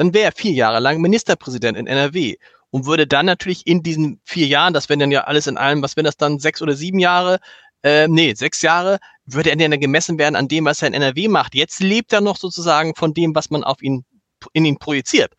dann 0.00 0.14
wäre 0.14 0.24
er 0.24 0.32
vier 0.32 0.52
Jahre 0.52 0.80
lang 0.80 0.98
Ministerpräsident 1.02 1.76
in 1.76 1.86
NRW 1.86 2.36
und 2.70 2.86
würde 2.86 3.06
dann 3.06 3.26
natürlich 3.26 3.66
in 3.66 3.82
diesen 3.82 4.18
vier 4.24 4.46
Jahren, 4.46 4.72
das 4.72 4.88
wären 4.88 4.98
dann 4.98 5.10
ja 5.10 5.24
alles 5.24 5.46
in 5.46 5.58
allem, 5.58 5.82
was 5.82 5.94
wenn 5.94 6.06
das 6.06 6.16
dann 6.16 6.38
sechs 6.38 6.62
oder 6.62 6.74
sieben 6.74 6.98
Jahre, 6.98 7.38
äh, 7.82 8.08
nee, 8.08 8.32
sechs 8.32 8.62
Jahre, 8.62 8.98
würde 9.26 9.50
er 9.50 9.56
dann 9.56 9.78
gemessen 9.78 10.18
werden 10.18 10.36
an 10.36 10.48
dem, 10.48 10.64
was 10.64 10.80
er 10.80 10.88
in 10.88 10.94
NRW 10.94 11.28
macht. 11.28 11.54
Jetzt 11.54 11.80
lebt 11.80 12.14
er 12.14 12.22
noch 12.22 12.38
sozusagen 12.38 12.94
von 12.94 13.12
dem, 13.12 13.34
was 13.34 13.50
man 13.50 13.62
auf 13.62 13.82
ihn, 13.82 14.06
in 14.54 14.64
ihn 14.64 14.78
projiziert. 14.78 15.34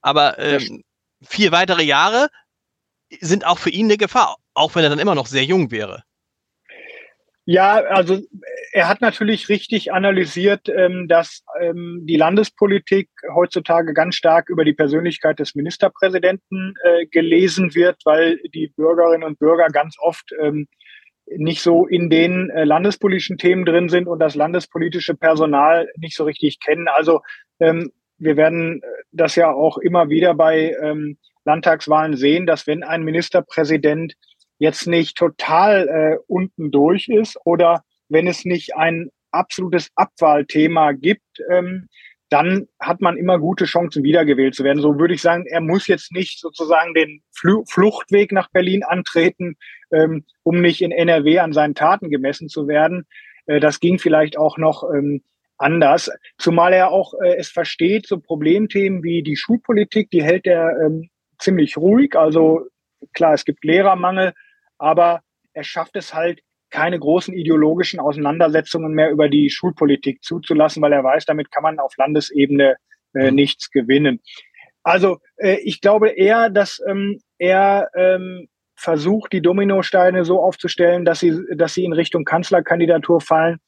Aber 0.00 0.36
ähm, 0.40 0.82
vier 1.22 1.52
weitere 1.52 1.84
Jahre 1.84 2.26
sind 3.20 3.46
auch 3.46 3.60
für 3.60 3.70
ihn 3.70 3.86
eine 3.86 3.98
Gefahr, 3.98 4.34
auch 4.54 4.74
wenn 4.74 4.82
er 4.82 4.90
dann 4.90 4.98
immer 4.98 5.14
noch 5.14 5.28
sehr 5.28 5.44
jung 5.44 5.70
wäre. 5.70 6.02
Ja, 7.44 7.74
also 7.74 8.20
er 8.72 8.88
hat 8.88 9.00
natürlich 9.00 9.48
richtig 9.48 9.92
analysiert, 9.92 10.68
ähm, 10.68 11.08
dass 11.08 11.42
ähm, 11.60 12.02
die 12.04 12.16
Landespolitik 12.16 13.10
heutzutage 13.34 13.94
ganz 13.94 14.14
stark 14.14 14.48
über 14.48 14.64
die 14.64 14.74
Persönlichkeit 14.74 15.40
des 15.40 15.56
Ministerpräsidenten 15.56 16.74
äh, 16.84 17.06
gelesen 17.06 17.74
wird, 17.74 17.96
weil 18.04 18.38
die 18.54 18.68
Bürgerinnen 18.68 19.24
und 19.24 19.40
Bürger 19.40 19.66
ganz 19.68 19.96
oft 19.98 20.30
ähm, 20.40 20.68
nicht 21.26 21.62
so 21.62 21.86
in 21.86 22.10
den 22.10 22.48
äh, 22.50 22.62
landespolitischen 22.62 23.38
Themen 23.38 23.64
drin 23.64 23.88
sind 23.88 24.06
und 24.06 24.20
das 24.20 24.36
landespolitische 24.36 25.14
Personal 25.14 25.90
nicht 25.96 26.14
so 26.16 26.24
richtig 26.24 26.60
kennen. 26.60 26.88
Also 26.88 27.20
wir 27.58 28.36
werden 28.36 28.82
das 29.12 29.36
ja 29.36 29.52
auch 29.52 29.78
immer 29.78 30.08
wieder 30.08 30.34
bei 30.34 30.74
Landtagswahlen 31.44 32.16
sehen, 32.16 32.44
dass 32.44 32.66
wenn 32.66 32.82
ein 32.82 33.04
Ministerpräsident 33.04 34.16
jetzt 34.62 34.86
nicht 34.86 35.16
total 35.16 35.88
äh, 35.88 36.18
unten 36.28 36.70
durch 36.70 37.08
ist 37.08 37.36
oder 37.44 37.82
wenn 38.08 38.28
es 38.28 38.44
nicht 38.44 38.76
ein 38.76 39.10
absolutes 39.32 39.88
Abwahlthema 39.96 40.92
gibt, 40.92 41.42
ähm, 41.50 41.88
dann 42.28 42.68
hat 42.78 43.00
man 43.00 43.16
immer 43.16 43.40
gute 43.40 43.64
Chancen, 43.64 44.04
wiedergewählt 44.04 44.54
zu 44.54 44.62
werden. 44.62 44.80
So 44.80 45.00
würde 45.00 45.14
ich 45.14 45.20
sagen, 45.20 45.46
er 45.46 45.60
muss 45.60 45.88
jetzt 45.88 46.12
nicht 46.12 46.38
sozusagen 46.38 46.94
den 46.94 47.22
Fl 47.32 47.64
Fluchtweg 47.68 48.30
nach 48.30 48.50
Berlin 48.52 48.84
antreten, 48.84 49.56
ähm, 49.92 50.24
um 50.44 50.60
nicht 50.60 50.80
in 50.80 50.92
NRW 50.92 51.40
an 51.40 51.52
seinen 51.52 51.74
Taten 51.74 52.08
gemessen 52.08 52.48
zu 52.48 52.68
werden. 52.68 53.04
Äh, 53.46 53.58
das 53.58 53.80
ging 53.80 53.98
vielleicht 53.98 54.38
auch 54.38 54.58
noch 54.58 54.84
ähm, 54.94 55.24
anders, 55.58 56.08
zumal 56.38 56.72
er 56.72 56.92
auch 56.92 57.14
äh, 57.14 57.34
es 57.36 57.48
versteht, 57.48 58.06
so 58.06 58.20
Problemthemen 58.20 59.02
wie 59.02 59.24
die 59.24 59.36
Schulpolitik, 59.36 60.08
die 60.10 60.22
hält 60.22 60.46
er 60.46 60.70
ähm, 60.86 61.10
ziemlich 61.40 61.76
ruhig. 61.76 62.14
Also 62.14 62.68
klar, 63.12 63.34
es 63.34 63.44
gibt 63.44 63.64
Lehrermangel, 63.64 64.34
aber 64.82 65.20
er 65.54 65.64
schafft 65.64 65.96
es 65.96 66.12
halt, 66.12 66.40
keine 66.70 66.98
großen 66.98 67.34
ideologischen 67.34 68.00
Auseinandersetzungen 68.00 68.94
mehr 68.94 69.10
über 69.10 69.28
die 69.28 69.50
Schulpolitik 69.50 70.22
zuzulassen, 70.22 70.82
weil 70.82 70.92
er 70.92 71.04
weiß, 71.04 71.26
damit 71.26 71.52
kann 71.52 71.62
man 71.62 71.78
auf 71.78 71.96
Landesebene 71.98 72.76
äh, 73.14 73.30
mhm. 73.30 73.34
nichts 73.34 73.70
gewinnen. 73.70 74.20
Also 74.82 75.18
äh, 75.36 75.58
ich 75.62 75.80
glaube 75.80 76.08
eher, 76.08 76.48
dass 76.48 76.82
ähm, 76.88 77.20
er 77.38 77.90
ähm, 77.94 78.48
versucht, 78.74 79.32
die 79.32 79.42
Dominosteine 79.42 80.24
so 80.24 80.40
aufzustellen, 80.40 81.04
dass 81.04 81.20
sie, 81.20 81.38
dass 81.54 81.74
sie 81.74 81.84
in 81.84 81.92
Richtung 81.92 82.24
Kanzlerkandidatur 82.24 83.20
fallen, 83.20 83.58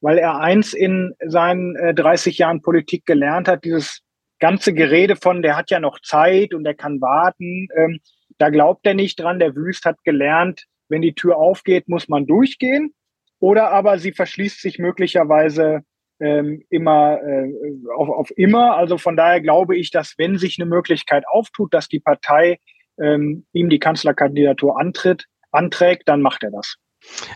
weil 0.00 0.18
er 0.18 0.40
eins 0.40 0.72
in 0.72 1.14
seinen 1.24 1.76
äh, 1.76 1.94
30 1.94 2.38
Jahren 2.38 2.62
Politik 2.62 3.04
gelernt 3.04 3.46
hat, 3.46 3.64
dieses 3.64 4.00
ganze 4.40 4.72
Gerede 4.72 5.16
von, 5.16 5.42
der 5.42 5.56
hat 5.56 5.70
ja 5.70 5.80
noch 5.80 6.00
Zeit 6.00 6.54
und 6.54 6.64
der 6.64 6.74
kann 6.74 7.00
warten. 7.00 7.68
Ähm, 7.76 8.00
da 8.38 8.50
glaubt 8.50 8.86
er 8.86 8.94
nicht 8.94 9.20
dran. 9.20 9.38
Der 9.38 9.54
Wüst 9.54 9.84
hat 9.84 10.02
gelernt, 10.04 10.64
wenn 10.88 11.02
die 11.02 11.14
Tür 11.14 11.36
aufgeht, 11.36 11.88
muss 11.88 12.08
man 12.08 12.26
durchgehen. 12.26 12.94
Oder 13.40 13.70
aber 13.70 13.98
sie 13.98 14.12
verschließt 14.12 14.60
sich 14.60 14.78
möglicherweise 14.78 15.82
ähm, 16.20 16.62
immer 16.70 17.20
äh, 17.22 17.52
auf, 17.96 18.08
auf 18.08 18.30
immer. 18.36 18.76
Also 18.76 18.98
von 18.98 19.16
daher 19.16 19.40
glaube 19.40 19.76
ich, 19.76 19.90
dass 19.90 20.14
wenn 20.18 20.38
sich 20.38 20.58
eine 20.58 20.68
Möglichkeit 20.68 21.24
auftut, 21.30 21.74
dass 21.74 21.88
die 21.88 22.00
Partei 22.00 22.58
ähm, 23.00 23.46
ihm 23.52 23.68
die 23.68 23.78
Kanzlerkandidatur 23.78 24.78
antritt, 24.78 25.26
anträgt, 25.50 26.08
dann 26.08 26.22
macht 26.22 26.44
er 26.44 26.50
das. 26.52 26.76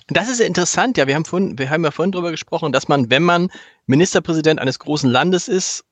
Das 0.09 0.31
ist 0.31 0.41
interessant, 0.41 0.97
ja. 0.97 1.07
Wir 1.07 1.15
haben, 1.15 1.25
vorhin, 1.25 1.59
wir 1.59 1.69
haben 1.69 1.85
ja 1.85 1.91
vorhin 1.91 2.13
darüber 2.13 2.31
gesprochen, 2.31 2.73
dass 2.73 2.89
man, 2.89 3.11
wenn 3.11 3.23
man 3.23 3.51
Ministerpräsident 3.87 4.61
eines 4.61 4.79
großen 4.79 5.11
Landes 5.11 5.49
ist 5.49 5.85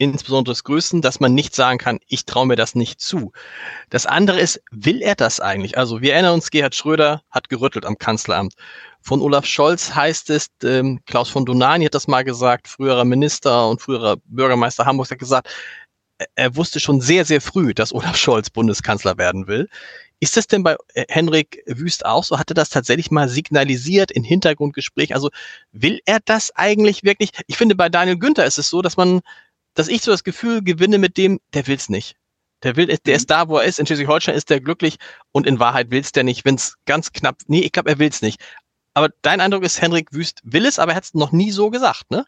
insbesondere 0.00 0.54
des 0.54 0.64
Größten, 0.64 1.02
dass 1.02 1.20
man 1.20 1.34
nicht 1.34 1.54
sagen 1.54 1.78
kann, 1.78 2.00
ich 2.08 2.24
traue 2.24 2.46
mir 2.46 2.56
das 2.56 2.74
nicht 2.74 3.00
zu. 3.00 3.32
Das 3.90 4.06
andere 4.06 4.40
ist, 4.40 4.62
will 4.70 5.02
er 5.02 5.14
das 5.14 5.40
eigentlich? 5.40 5.76
Also 5.76 6.00
wir 6.00 6.14
erinnern 6.14 6.34
uns, 6.34 6.50
Gerhard 6.50 6.74
Schröder 6.74 7.22
hat 7.30 7.50
gerüttelt 7.50 7.84
am 7.84 7.98
Kanzleramt. 7.98 8.54
Von 9.02 9.20
Olaf 9.20 9.44
Scholz 9.44 9.94
heißt 9.94 10.30
es, 10.30 10.48
ähm, 10.64 11.00
Klaus 11.04 11.28
von 11.28 11.44
Donani 11.44 11.84
hat 11.84 11.94
das 11.94 12.08
mal 12.08 12.24
gesagt, 12.24 12.66
früherer 12.66 13.04
Minister 13.04 13.68
und 13.68 13.82
früherer 13.82 14.16
Bürgermeister 14.24 14.86
Hamburgs 14.86 15.10
hat 15.10 15.18
gesagt, 15.18 15.50
er 16.34 16.56
wusste 16.56 16.80
schon 16.80 17.02
sehr, 17.02 17.26
sehr 17.26 17.42
früh, 17.42 17.74
dass 17.74 17.92
Olaf 17.92 18.16
Scholz 18.16 18.48
Bundeskanzler 18.48 19.18
werden 19.18 19.48
will. 19.48 19.68
Ist 20.18 20.36
das 20.36 20.46
denn 20.46 20.62
bei 20.62 20.76
äh, 20.94 21.04
Henrik 21.08 21.62
Wüst 21.66 22.06
auch 22.06 22.24
so? 22.24 22.38
Hat 22.38 22.50
er 22.50 22.54
das 22.54 22.70
tatsächlich 22.70 23.10
mal 23.10 23.28
signalisiert 23.28 24.10
in 24.10 24.24
Hintergrundgespräch? 24.24 25.14
Also 25.14 25.30
will 25.72 26.00
er 26.06 26.20
das 26.24 26.54
eigentlich 26.56 27.04
wirklich? 27.04 27.32
Ich 27.46 27.58
finde, 27.58 27.74
bei 27.74 27.90
Daniel 27.90 28.18
Günther 28.18 28.46
ist 28.46 28.58
es 28.58 28.70
so, 28.70 28.80
dass 28.80 28.96
man 28.96 29.20
dass 29.80 29.88
ich 29.88 30.02
so 30.02 30.10
das 30.10 30.24
Gefühl 30.24 30.62
gewinne 30.62 30.98
mit 30.98 31.16
dem, 31.16 31.40
der 31.54 31.66
will's 31.66 31.88
nicht. 31.88 32.14
Der 32.62 32.76
will, 32.76 32.86
der 32.88 33.14
ist 33.14 33.30
mhm. 33.30 33.32
da, 33.32 33.48
wo 33.48 33.56
er 33.56 33.64
ist. 33.64 33.80
In 33.80 33.86
Schleswig-Holstein 33.86 34.34
ist 34.34 34.50
der 34.50 34.60
glücklich 34.60 34.98
und 35.32 35.46
in 35.46 35.58
Wahrheit 35.58 35.90
will's 35.90 36.12
der 36.12 36.22
nicht, 36.22 36.44
wenn's 36.44 36.76
ganz 36.84 37.14
knapp. 37.14 37.36
Nee, 37.46 37.60
ich 37.60 37.72
glaube, 37.72 37.88
er 37.88 37.98
will's 37.98 38.20
nicht. 38.20 38.42
Aber 38.92 39.08
dein 39.22 39.40
Eindruck 39.40 39.64
ist, 39.64 39.80
Henrik 39.80 40.12
Wüst 40.12 40.42
will 40.44 40.66
es, 40.66 40.78
aber 40.78 40.92
er 40.92 40.96
hat 40.96 41.04
es 41.04 41.14
noch 41.14 41.32
nie 41.32 41.50
so 41.50 41.70
gesagt, 41.70 42.10
ne? 42.10 42.26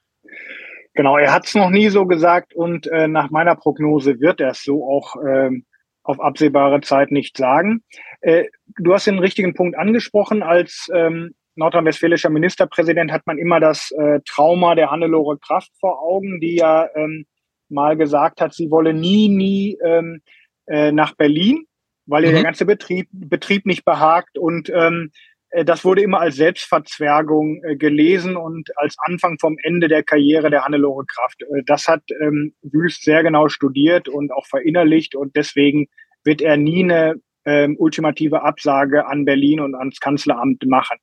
Genau, 0.95 1.19
er 1.19 1.31
hat 1.31 1.45
es 1.45 1.55
noch 1.55 1.69
nie 1.69 1.91
so 1.91 2.07
gesagt 2.07 2.55
und 2.55 2.87
äh, 2.87 3.07
nach 3.07 3.29
meiner 3.29 3.55
Prognose 3.55 4.19
wird 4.19 4.41
er 4.41 4.53
es 4.53 4.63
so 4.63 4.89
auch 4.89 5.17
ähm, 5.17 5.67
auf 6.05 6.21
absehbare 6.21 6.81
Zeit 6.81 7.11
nicht 7.11 7.37
sagen. 7.37 7.83
Äh, 8.23 8.45
du 8.79 8.95
hast 8.95 9.07
den 9.07 9.19
richtigen 9.19 9.53
Punkt 9.53 9.77
angesprochen, 9.77 10.43
als 10.43 10.89
ähm, 10.95 11.35
nordrhein-westfälischer 11.57 12.31
Ministerpräsident 12.31 13.13
hat 13.13 13.27
man 13.27 13.37
immer 13.37 13.61
das 13.61 13.91
äh, 13.91 14.21
Trauma 14.27 14.75
der 14.75 14.91
Hannelore 14.91 15.37
Kraft 15.37 15.71
vor 15.79 16.01
Augen, 16.01 16.41
die 16.41 16.57
ja 16.57 16.89
ähm, 16.95 17.27
mal 17.73 17.97
gesagt 17.97 18.41
hat, 18.41 18.55
sie 18.55 18.71
wolle 18.71 18.95
nie, 18.95 19.29
nie 19.29 19.79
ähm, 19.85 20.21
äh, 20.67 20.93
nach 20.93 21.15
Berlin, 21.15 21.65
weil 22.07 22.25
ihr 22.25 22.31
mhm. 22.31 22.35
der 22.35 22.45
ganze 22.45 22.65
Betrieb, 22.65 23.09
Betrieb 23.13 23.67
nicht 23.67 23.85
behagt. 23.85 24.39
Und 24.39 24.71
ähm, 24.75 25.11
äh, 25.51 25.65
das 25.65 25.85
wurde 25.85 26.03
immer 26.03 26.21
als 26.21 26.37
Selbstverzwergung 26.37 27.63
äh, 27.65 27.77
gelesen 27.77 28.37
und 28.37 28.71
als 28.77 28.97
Anfang 29.05 29.39
vom 29.39 29.57
Ende 29.63 29.89
der 29.89 30.03
Karriere 30.03 30.51
der 30.51 30.65
Hannelore 30.65 31.05
Kraft. 31.07 31.43
Äh, 31.43 31.63
das 31.67 31.89
hat 31.89 32.03
ähm, 32.21 32.55
Wüst 32.63 33.05
sehr 33.05 33.23
genau 33.23 33.49
studiert 33.49 34.09
und 34.09 34.33
auch 34.33 34.47
verinnerlicht 34.47 35.15
und 35.15 35.37
deswegen 35.37 35.89
wird 36.25 36.41
er 36.41 36.57
nie 36.57 36.85
eine 36.85 37.17
ähm, 37.45 37.77
ultimative 37.79 38.43
Absage 38.43 39.07
an 39.07 39.25
Berlin 39.25 39.61
und 39.61 39.75
ans 39.75 40.01
Kanzleramt 40.01 40.65
machen. 40.67 40.99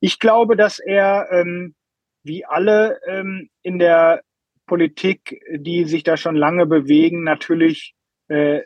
Ich 0.00 0.18
glaube, 0.18 0.56
dass 0.56 0.78
er, 0.78 1.28
ähm, 1.30 1.74
wie 2.24 2.44
alle 2.44 3.00
ähm, 3.06 3.48
in 3.62 3.78
der 3.78 4.22
Politik, 4.68 5.42
die 5.52 5.84
sich 5.84 6.04
da 6.04 6.16
schon 6.16 6.36
lange 6.36 6.66
bewegen, 6.66 7.24
natürlich 7.24 7.96
äh, 8.28 8.60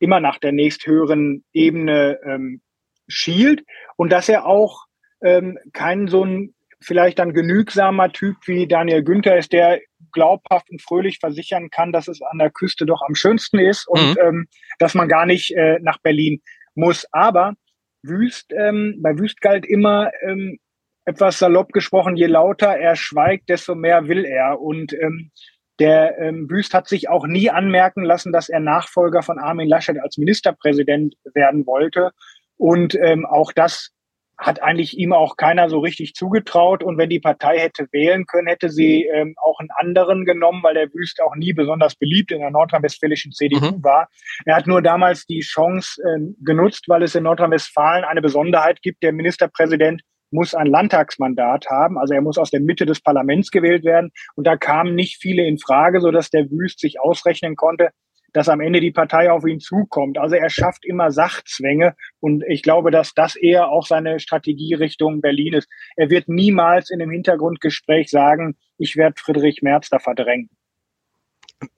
immer 0.00 0.18
nach 0.18 0.38
der 0.38 0.50
nächsthöheren 0.50 1.44
Ebene 1.52 2.18
ähm, 2.24 2.60
schielt 3.06 3.62
und 3.96 4.10
dass 4.10 4.28
er 4.28 4.46
auch 4.46 4.86
ähm, 5.22 5.58
kein 5.72 6.08
so 6.08 6.24
ein 6.24 6.54
vielleicht 6.80 7.18
dann 7.18 7.32
genügsamer 7.32 8.12
Typ 8.12 8.36
wie 8.46 8.66
Daniel 8.66 9.02
Günther 9.02 9.38
ist, 9.38 9.52
der 9.52 9.80
glaubhaft 10.12 10.70
und 10.70 10.82
fröhlich 10.82 11.18
versichern 11.18 11.70
kann, 11.70 11.92
dass 11.92 12.08
es 12.08 12.20
an 12.22 12.38
der 12.38 12.50
Küste 12.50 12.86
doch 12.86 13.02
am 13.06 13.14
schönsten 13.14 13.58
ist 13.58 13.88
und 13.88 14.10
mhm. 14.10 14.16
ähm, 14.22 14.48
dass 14.78 14.94
man 14.94 15.08
gar 15.08 15.26
nicht 15.26 15.52
äh, 15.52 15.78
nach 15.80 15.98
Berlin 15.98 16.42
muss. 16.74 17.06
Aber 17.12 17.54
Wüst, 18.02 18.52
ähm, 18.52 18.98
bei 19.02 19.18
Wüst 19.18 19.40
galt 19.40 19.66
immer 19.66 20.10
ähm, 20.22 20.58
etwas 21.06 21.38
salopp 21.38 21.72
gesprochen, 21.72 22.16
je 22.16 22.26
lauter 22.26 22.76
er 22.76 22.96
schweigt, 22.96 23.48
desto 23.48 23.74
mehr 23.74 24.08
will 24.08 24.24
er. 24.24 24.60
Und 24.60 24.92
ähm, 24.92 25.30
der 25.78 26.18
ähm, 26.18 26.50
Wüst 26.50 26.74
hat 26.74 26.88
sich 26.88 27.08
auch 27.08 27.26
nie 27.26 27.48
anmerken 27.48 28.04
lassen, 28.04 28.32
dass 28.32 28.48
er 28.48 28.60
Nachfolger 28.60 29.22
von 29.22 29.38
Armin 29.38 29.68
Laschet 29.68 29.98
als 30.00 30.18
Ministerpräsident 30.18 31.14
werden 31.32 31.66
wollte. 31.66 32.10
Und 32.56 32.94
ähm, 32.94 33.24
auch 33.24 33.52
das 33.52 33.90
hat 34.38 34.62
eigentlich 34.62 34.98
ihm 34.98 35.12
auch 35.12 35.36
keiner 35.36 35.70
so 35.70 35.78
richtig 35.78 36.14
zugetraut. 36.14 36.82
Und 36.82 36.98
wenn 36.98 37.08
die 37.08 37.20
Partei 37.20 37.58
hätte 37.58 37.86
wählen 37.92 38.26
können, 38.26 38.48
hätte 38.48 38.68
sie 38.68 39.04
ähm, 39.04 39.34
auch 39.42 39.58
einen 39.60 39.70
anderen 39.76 40.24
genommen, 40.24 40.62
weil 40.62 40.74
der 40.74 40.92
Wüst 40.92 41.22
auch 41.22 41.36
nie 41.36 41.52
besonders 41.52 41.94
beliebt 41.94 42.32
in 42.32 42.40
der 42.40 42.50
nordrhein-westfälischen 42.50 43.32
CDU 43.32 43.76
mhm. 43.76 43.84
war. 43.84 44.08
Er 44.44 44.56
hat 44.56 44.66
nur 44.66 44.82
damals 44.82 45.24
die 45.26 45.40
Chance 45.40 46.02
äh, 46.02 46.20
genutzt, 46.44 46.84
weil 46.88 47.02
es 47.02 47.14
in 47.14 47.22
Nordrhein-Westfalen 47.22 48.04
eine 48.04 48.20
Besonderheit 48.20 48.82
gibt. 48.82 49.02
Der 49.02 49.12
Ministerpräsident 49.12 50.02
muss 50.30 50.54
ein 50.54 50.66
Landtagsmandat 50.66 51.66
haben, 51.70 51.98
also 51.98 52.14
er 52.14 52.22
muss 52.22 52.38
aus 52.38 52.50
der 52.50 52.60
Mitte 52.60 52.86
des 52.86 53.00
Parlaments 53.00 53.50
gewählt 53.50 53.84
werden. 53.84 54.10
Und 54.34 54.46
da 54.46 54.56
kamen 54.56 54.94
nicht 54.94 55.18
viele 55.20 55.46
in 55.46 55.58
Frage, 55.58 56.00
sodass 56.00 56.30
der 56.30 56.50
Wüst 56.50 56.80
sich 56.80 57.00
ausrechnen 57.00 57.56
konnte, 57.56 57.90
dass 58.32 58.50
am 58.50 58.60
Ende 58.60 58.80
die 58.80 58.90
Partei 58.90 59.30
auf 59.30 59.46
ihn 59.46 59.60
zukommt. 59.60 60.18
Also 60.18 60.36
er 60.36 60.50
schafft 60.50 60.84
immer 60.84 61.10
Sachzwänge 61.10 61.94
und 62.20 62.44
ich 62.46 62.62
glaube, 62.62 62.90
dass 62.90 63.14
das 63.14 63.34
eher 63.34 63.68
auch 63.70 63.86
seine 63.86 64.20
Strategie 64.20 64.74
Richtung 64.74 65.22
Berlin 65.22 65.54
ist. 65.54 65.68
Er 65.96 66.10
wird 66.10 66.28
niemals 66.28 66.90
in 66.90 67.00
einem 67.00 67.12
Hintergrundgespräch 67.12 68.10
sagen, 68.10 68.56
ich 68.76 68.96
werde 68.96 69.14
Friedrich 69.18 69.62
Merz 69.62 69.88
da 69.88 69.98
verdrängen. 69.98 70.50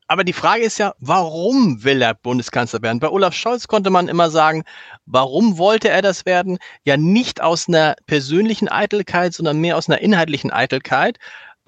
Aber 0.07 0.25
die 0.25 0.33
Frage 0.33 0.63
ist 0.63 0.79
ja, 0.79 0.95
warum 0.99 1.85
will 1.85 2.01
er 2.01 2.15
Bundeskanzler 2.15 2.83
werden? 2.83 2.99
Bei 2.99 3.11
Olaf 3.11 3.35
Scholz 3.35 3.69
konnte 3.69 3.91
man 3.91 4.09
immer 4.09 4.31
sagen, 4.31 4.65
warum 5.05 5.59
wollte 5.59 5.91
er 5.91 6.01
das 6.03 6.25
werden? 6.25 6.59
Ja, 6.85 6.97
nicht 6.97 7.43
aus 7.43 7.69
einer 7.69 7.95
persönlichen 8.07 8.69
Eitelkeit, 8.69 9.35
sondern 9.35 9.61
mehr 9.61 9.77
aus 9.77 9.89
einer 9.89 10.01
inhaltlichen 10.01 10.51
Eitelkeit 10.51 11.19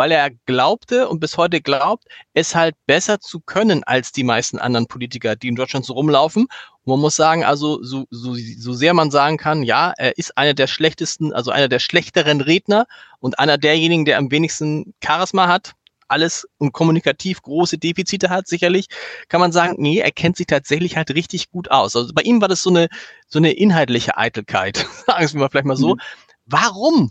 weil 0.00 0.12
er 0.12 0.30
glaubte 0.46 1.10
und 1.10 1.20
bis 1.20 1.36
heute 1.36 1.60
glaubt, 1.60 2.04
es 2.32 2.54
halt 2.54 2.74
besser 2.86 3.20
zu 3.20 3.38
können 3.38 3.84
als 3.84 4.12
die 4.12 4.24
meisten 4.24 4.58
anderen 4.58 4.86
Politiker, 4.86 5.36
die 5.36 5.48
in 5.48 5.56
Deutschland 5.56 5.84
so 5.84 5.92
rumlaufen. 5.92 6.44
Und 6.44 6.90
man 6.90 7.00
muss 7.00 7.16
sagen, 7.16 7.44
also 7.44 7.82
so, 7.82 8.06
so, 8.08 8.34
so 8.34 8.72
sehr 8.72 8.94
man 8.94 9.10
sagen 9.10 9.36
kann, 9.36 9.62
ja, 9.62 9.92
er 9.98 10.16
ist 10.16 10.38
einer 10.38 10.54
der 10.54 10.68
schlechtesten, 10.68 11.34
also 11.34 11.50
einer 11.50 11.68
der 11.68 11.80
schlechteren 11.80 12.40
Redner 12.40 12.86
und 13.18 13.38
einer 13.38 13.58
derjenigen, 13.58 14.06
der 14.06 14.16
am 14.16 14.30
wenigsten 14.30 14.94
Charisma 15.04 15.48
hat, 15.48 15.74
alles 16.10 16.48
und 16.58 16.72
kommunikativ 16.72 17.42
große 17.42 17.78
Defizite 17.78 18.30
hat, 18.30 18.48
sicherlich, 18.48 18.88
kann 19.28 19.40
man 19.40 19.52
sagen, 19.52 19.76
nee, 19.78 19.98
er 19.98 20.10
kennt 20.10 20.36
sich 20.36 20.46
tatsächlich 20.46 20.96
halt 20.96 21.14
richtig 21.14 21.50
gut 21.50 21.70
aus. 21.70 21.96
Also 21.96 22.12
bei 22.14 22.22
ihm 22.22 22.40
war 22.40 22.48
das 22.48 22.62
so 22.62 22.70
eine, 22.70 22.88
so 23.26 23.38
eine 23.38 23.52
inhaltliche 23.52 24.16
Eitelkeit, 24.16 24.76
sagen 25.06 25.28
wir 25.32 25.40
mal 25.40 25.48
vielleicht 25.48 25.66
mal 25.66 25.76
so. 25.76 25.94
Mhm. 25.94 26.00
Warum 26.46 27.10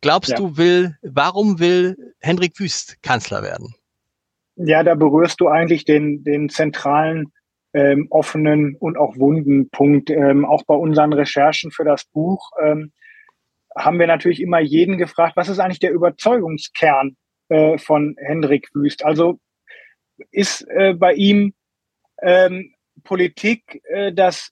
glaubst 0.00 0.30
ja. 0.30 0.36
du, 0.36 0.56
will, 0.56 0.96
warum 1.02 1.58
will 1.58 2.14
Hendrik 2.20 2.58
Wüst 2.58 3.02
Kanzler 3.02 3.42
werden? 3.42 3.74
Ja, 4.56 4.82
da 4.82 4.94
berührst 4.94 5.40
du 5.40 5.48
eigentlich 5.48 5.84
den, 5.84 6.22
den 6.22 6.48
zentralen 6.48 7.32
ähm, 7.72 8.08
offenen 8.10 8.76
und 8.76 8.98
auch 8.98 9.16
wunden 9.16 9.70
Punkt. 9.70 10.10
Ähm, 10.10 10.44
auch 10.44 10.64
bei 10.64 10.74
unseren 10.74 11.12
Recherchen 11.12 11.70
für 11.70 11.84
das 11.84 12.04
Buch 12.04 12.50
ähm, 12.62 12.92
haben 13.76 13.98
wir 13.98 14.06
natürlich 14.06 14.40
immer 14.40 14.60
jeden 14.60 14.98
gefragt, 14.98 15.36
was 15.36 15.48
ist 15.48 15.60
eigentlich 15.60 15.78
der 15.78 15.92
Überzeugungskern 15.92 17.16
äh, 17.50 17.78
von 17.78 18.16
Hendrik 18.18 18.68
Wüst? 18.74 19.04
Also 19.04 19.38
ist 20.30 20.66
äh, 20.68 20.94
bei 20.94 21.12
ihm 21.12 21.54
ähm, 22.22 22.74
Politik 23.04 23.82
äh, 23.88 24.12
das 24.12 24.50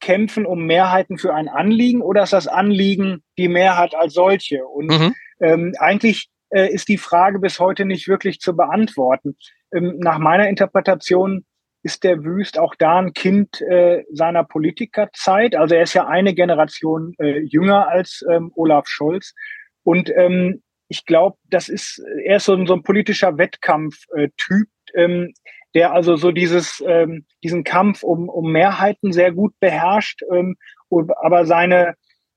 kämpfen 0.00 0.46
um 0.46 0.66
Mehrheiten 0.66 1.16
für 1.16 1.34
ein 1.34 1.48
Anliegen 1.48 2.02
oder 2.02 2.24
ist 2.24 2.32
das 2.32 2.48
Anliegen 2.48 3.22
die 3.38 3.48
Mehrheit 3.48 3.94
als 3.94 4.14
solche? 4.14 4.66
Und 4.66 4.86
mhm. 4.90 5.14
ähm, 5.40 5.74
eigentlich 5.78 6.28
äh, 6.50 6.68
ist 6.72 6.88
die 6.88 6.98
Frage 6.98 7.38
bis 7.38 7.60
heute 7.60 7.84
nicht 7.84 8.08
wirklich 8.08 8.40
zu 8.40 8.54
beantworten. 8.56 9.36
Ähm, 9.72 9.98
nach 9.98 10.18
meiner 10.18 10.48
Interpretation 10.48 11.44
ist 11.84 12.04
der 12.04 12.24
Wüst 12.24 12.58
auch 12.58 12.74
da 12.76 12.98
ein 12.98 13.12
Kind 13.12 13.60
äh, 13.62 14.04
seiner 14.12 14.44
Politikerzeit. 14.44 15.56
Also 15.56 15.74
er 15.74 15.82
ist 15.82 15.94
ja 15.94 16.06
eine 16.06 16.34
Generation 16.34 17.14
äh, 17.18 17.40
jünger 17.40 17.88
als 17.88 18.24
ähm, 18.30 18.52
Olaf 18.54 18.86
Scholz. 18.86 19.34
Und 19.82 20.10
ähm, 20.14 20.62
ich 20.88 21.06
glaube, 21.06 21.36
das 21.48 21.68
ist, 21.68 22.02
er 22.24 22.36
ist 22.36 22.44
so, 22.44 22.66
so 22.66 22.74
ein 22.74 22.82
politischer 22.82 23.38
Wettkampftyp. 23.38 24.68
Äh, 24.94 25.04
ähm, 25.04 25.32
der 25.74 25.92
also 25.92 26.16
so 26.16 26.32
dieses, 26.32 26.82
ähm, 26.86 27.24
diesen 27.42 27.64
Kampf 27.64 28.02
um, 28.02 28.28
um 28.28 28.52
Mehrheiten 28.52 29.12
sehr 29.12 29.32
gut 29.32 29.54
beherrscht, 29.60 30.20
ähm, 30.30 30.56
aber 30.90 31.46
seine 31.46 31.94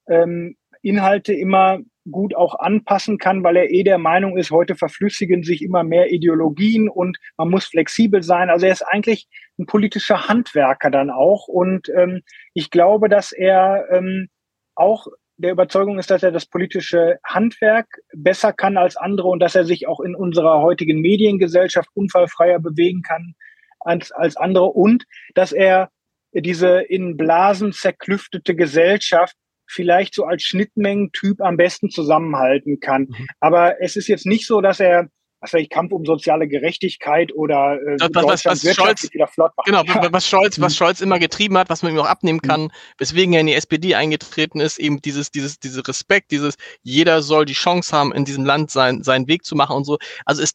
ähm, 0.08 0.56
Inhalte 0.82 1.34
immer 1.34 1.80
gut 2.12 2.36
auch 2.36 2.60
anpassen 2.60 3.18
kann, 3.18 3.44
weil 3.44 3.58
er 3.58 3.72
eh 3.72 3.84
der 3.84 3.98
Meinung 3.98 4.38
ist, 4.38 4.52
heute 4.52 4.76
verflüssigen 4.76 5.44
sich 5.44 5.64
immer 5.64 5.84
mehr 5.84 6.12
Ideologien 6.12 6.88
und 6.88 7.18
man 7.38 7.50
muss 7.50 7.66
flexibel 7.66 8.22
sein. 8.22 8.50
Also 8.50 8.68
er 8.68 8.72
ist 8.72 8.84
eigentlich 8.84 9.28
ein 9.58 9.66
politischer 9.66 10.28
Handwerker 10.28 10.92
dann 10.92 11.10
auch. 11.10 11.48
Und 11.48 11.90
ähm, 11.90 12.22
ich 12.54 12.70
glaube, 12.70 13.10
dass 13.10 13.32
er 13.32 13.88
ähm, 13.92 14.30
auch 14.76 15.08
der 15.38 15.52
Überzeugung 15.52 16.00
ist, 16.00 16.10
dass 16.10 16.24
er 16.24 16.32
das 16.32 16.46
politische 16.46 17.18
Handwerk 17.24 17.88
besser 18.14 18.54
kann 18.54 18.78
als 18.78 18.96
andere 18.96 19.28
und 19.28 19.40
dass 19.40 19.56
er 19.56 19.66
sich 19.66 19.88
auch 19.88 20.00
in 20.00 20.16
unserer 20.16 20.62
heutigen 20.62 21.02
Mediengesellschaft 21.02 21.90
unfallfreier 21.94 22.60
bewegen 22.60 23.02
kann 23.02 23.36
als, 23.80 24.12
als 24.12 24.38
andere 24.38 24.66
und 24.66 25.04
dass 25.34 25.52
er 25.52 25.90
diese 26.32 26.82
in 26.82 27.18
Blasen 27.18 27.72
zerklüftete 27.72 28.56
Gesellschaft 28.56 29.36
vielleicht 29.68 30.14
so 30.14 30.26
als 30.26 30.44
Schnittmengentyp 30.44 31.42
am 31.42 31.58
besten 31.58 31.90
zusammenhalten 31.90 32.80
kann. 32.80 33.04
Mhm. 33.04 33.28
Aber 33.40 33.82
es 33.82 33.96
ist 33.96 34.08
jetzt 34.08 34.26
nicht 34.26 34.46
so, 34.46 34.62
dass 34.62 34.80
er 34.80 35.10
was 35.46 35.54
weiß 35.54 35.62
ich, 35.62 35.70
Kampf 35.70 35.92
um 35.92 36.06
soziale 36.06 36.48
Gerechtigkeit 36.48 37.32
oder 37.34 37.80
äh, 37.82 37.98
das, 37.98 38.10
was, 38.14 38.46
was, 38.46 38.66
was 38.66 38.76
Scholz, 38.76 39.14
wieder 39.14 39.28
flott 39.28 39.52
machen. 39.56 39.66
Genau, 39.66 39.84
ja. 39.84 40.12
was 40.12 40.28
Scholz, 40.28 40.60
was 40.60 40.74
mhm. 40.74 40.78
Scholz 40.78 41.02
immer 41.02 41.20
getrieben 41.20 41.58
hat, 41.58 41.70
was 41.70 41.84
man 41.84 41.94
ihm 41.94 42.00
auch 42.00 42.08
abnehmen 42.08 42.40
mhm. 42.44 42.48
kann, 42.48 42.62
mhm. 42.64 42.72
weswegen 42.98 43.34
er 43.34 43.42
in 43.42 43.48
die 43.48 43.54
SPD 43.54 43.96
eingetreten 43.96 44.60
ist, 44.60 44.80
eben 44.80 45.02
dieses, 45.02 45.32
dieses, 45.32 45.60
diese 45.60 45.88
Respekt, 45.88 46.32
dieses, 46.32 46.56
jeder 46.82 47.22
soll 47.22 47.46
die 47.46 47.54
Chance 47.54 47.96
haben, 47.96 48.12
in 48.12 48.26
diesem 48.26 48.44
Land 48.44 48.72
sein, 48.72 49.04
seinen 49.04 49.28
Weg 49.28 49.46
zu 49.46 49.56
machen 49.56 49.76
und 49.76 49.86
so. 49.86 50.00
Also 50.26 50.42
es, 50.42 50.54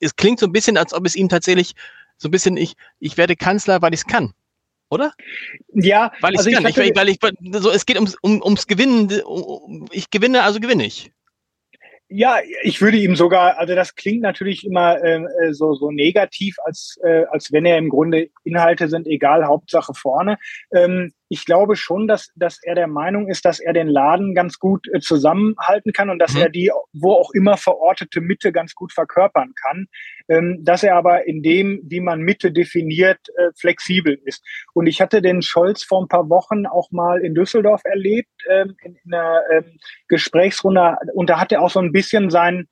es 0.00 0.16
klingt 0.16 0.40
so 0.40 0.46
ein 0.46 0.52
bisschen, 0.52 0.76
als 0.76 0.92
ob 0.92 1.06
es 1.06 1.14
ihm 1.14 1.28
tatsächlich 1.28 1.74
so 2.16 2.28
ein 2.28 2.32
bisschen, 2.32 2.56
ich, 2.56 2.74
ich 2.98 3.16
werde 3.16 3.36
Kanzler, 3.36 3.80
weil 3.82 3.94
ich 3.94 4.00
es 4.00 4.06
kann 4.06 4.34
oder? 4.90 5.12
Ja, 5.72 6.12
weil 6.20 6.36
also 6.36 6.48
ich 6.48 6.54
kann. 6.54 6.66
Ich, 6.66 6.76
weil 6.76 7.08
ich, 7.08 7.18
so, 7.52 7.70
es 7.70 7.84
geht 7.84 7.96
ums, 7.96 8.16
um, 8.22 8.40
ums 8.42 8.66
Gewinnen. 8.66 9.10
Ich 9.90 10.10
gewinne, 10.10 10.42
also 10.42 10.60
gewinne 10.60 10.84
ich. 10.84 11.10
Ja, 12.16 12.36
ich 12.62 12.80
würde 12.80 12.96
ihm 12.96 13.16
sogar, 13.16 13.58
also 13.58 13.74
das 13.74 13.96
klingt 13.96 14.20
natürlich 14.20 14.64
immer 14.64 15.02
ähm, 15.02 15.26
äh, 15.42 15.52
so, 15.52 15.74
so 15.74 15.90
negativ, 15.90 16.54
als, 16.64 16.96
äh, 17.02 17.24
als 17.28 17.50
wenn 17.50 17.66
er 17.66 17.76
im 17.76 17.88
Grunde 17.88 18.28
Inhalte 18.44 18.86
sind, 18.86 19.08
egal, 19.08 19.44
Hauptsache 19.46 19.94
vorne. 19.94 20.38
Ähm, 20.72 21.12
ich 21.34 21.44
glaube 21.44 21.74
schon, 21.74 22.06
dass, 22.06 22.30
dass 22.36 22.62
er 22.62 22.76
der 22.76 22.86
Meinung 22.86 23.28
ist, 23.28 23.44
dass 23.44 23.58
er 23.58 23.72
den 23.72 23.88
Laden 23.88 24.36
ganz 24.36 24.60
gut 24.60 24.86
äh, 24.92 25.00
zusammenhalten 25.00 25.92
kann 25.92 26.10
und 26.10 26.20
dass 26.20 26.34
mhm. 26.34 26.42
er 26.42 26.48
die, 26.48 26.70
wo 26.92 27.12
auch 27.14 27.32
immer 27.32 27.56
verortete 27.56 28.20
Mitte 28.20 28.52
ganz 28.52 28.76
gut 28.76 28.92
verkörpern 28.92 29.52
kann. 29.60 29.88
Ähm, 30.28 30.60
dass 30.62 30.84
er 30.84 30.94
aber 30.94 31.26
in 31.26 31.42
dem, 31.42 31.80
wie 31.84 32.00
man 32.00 32.20
Mitte 32.20 32.52
definiert, 32.52 33.18
äh, 33.36 33.50
flexibel 33.58 34.16
ist. 34.24 34.44
Und 34.74 34.86
ich 34.86 35.00
hatte 35.00 35.20
den 35.20 35.42
Scholz 35.42 35.82
vor 35.82 36.02
ein 36.02 36.08
paar 36.08 36.30
Wochen 36.30 36.66
auch 36.66 36.92
mal 36.92 37.20
in 37.20 37.34
Düsseldorf 37.34 37.82
erlebt, 37.84 38.30
ähm, 38.48 38.76
in, 38.84 38.94
in 39.04 39.12
einer 39.12 39.42
ähm, 39.52 39.76
Gesprächsrunde. 40.06 40.96
Und 41.14 41.30
da 41.30 41.40
hat 41.40 41.50
er 41.50 41.62
auch 41.62 41.70
so 41.70 41.80
ein 41.80 41.92
bisschen 41.92 42.30
sein 42.30 42.68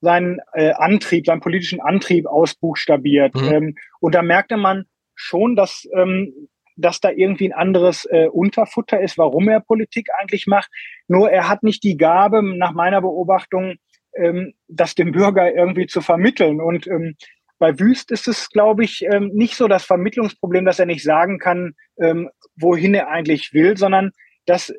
seinen 0.00 0.40
äh, 0.52 0.72
Antrieb, 0.72 1.26
seinen 1.26 1.40
politischen 1.40 1.80
Antrieb 1.80 2.26
ausbuchstabiert. 2.26 3.34
Mhm. 3.34 3.52
Ähm, 3.52 3.74
und 4.00 4.14
da 4.14 4.22
merkte 4.22 4.56
man 4.56 4.86
schon, 5.16 5.56
dass, 5.56 5.88
ähm, 5.94 6.48
dass 6.76 7.00
da 7.00 7.10
irgendwie 7.10 7.52
ein 7.52 7.58
anderes 7.58 8.04
äh, 8.06 8.28
Unterfutter 8.28 9.00
ist, 9.00 9.18
warum 9.18 9.48
er 9.48 9.60
Politik 9.60 10.08
eigentlich 10.20 10.46
macht. 10.46 10.70
Nur 11.08 11.30
er 11.30 11.48
hat 11.48 11.62
nicht 11.62 11.82
die 11.82 11.96
Gabe, 11.96 12.42
nach 12.42 12.72
meiner 12.72 13.00
Beobachtung, 13.00 13.76
ähm, 14.14 14.54
das 14.68 14.94
dem 14.94 15.12
Bürger 15.12 15.54
irgendwie 15.54 15.86
zu 15.86 16.00
vermitteln. 16.00 16.60
Und 16.60 16.86
ähm, 16.86 17.16
bei 17.58 17.78
Wüst 17.78 18.10
ist 18.10 18.28
es, 18.28 18.50
glaube 18.50 18.84
ich, 18.84 19.04
ähm, 19.10 19.30
nicht 19.32 19.56
so 19.56 19.68
das 19.68 19.84
Vermittlungsproblem, 19.84 20.64
dass 20.64 20.78
er 20.78 20.86
nicht 20.86 21.02
sagen 21.02 21.38
kann, 21.38 21.74
ähm, 22.00 22.28
wohin 22.56 22.94
er 22.94 23.08
eigentlich 23.08 23.52
will, 23.54 23.76
sondern 23.76 24.12
dass 24.44 24.72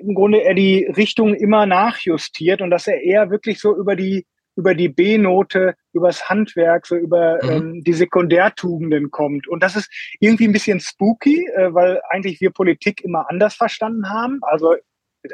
im 0.00 0.14
Grunde 0.14 0.42
er 0.42 0.54
die 0.54 0.84
Richtung 0.84 1.34
immer 1.34 1.66
nachjustiert 1.66 2.62
und 2.62 2.70
dass 2.70 2.86
er 2.86 3.02
eher 3.02 3.30
wirklich 3.30 3.60
so 3.60 3.76
über 3.76 3.96
die 3.96 4.24
über 4.60 4.74
die 4.74 4.90
B-Note, 4.90 5.74
übers 5.94 6.28
Handwerk, 6.28 6.86
so 6.86 6.96
über 6.96 7.38
mhm. 7.42 7.50
ähm, 7.50 7.82
die 7.82 7.94
Sekundärtugenden 7.94 9.10
kommt. 9.10 9.48
Und 9.48 9.62
das 9.62 9.74
ist 9.74 9.90
irgendwie 10.20 10.46
ein 10.46 10.52
bisschen 10.52 10.80
spooky, 10.80 11.48
äh, 11.56 11.72
weil 11.72 12.02
eigentlich 12.10 12.40
wir 12.42 12.50
Politik 12.50 13.02
immer 13.02 13.28
anders 13.30 13.54
verstanden 13.54 14.10
haben. 14.10 14.40
Also 14.42 14.74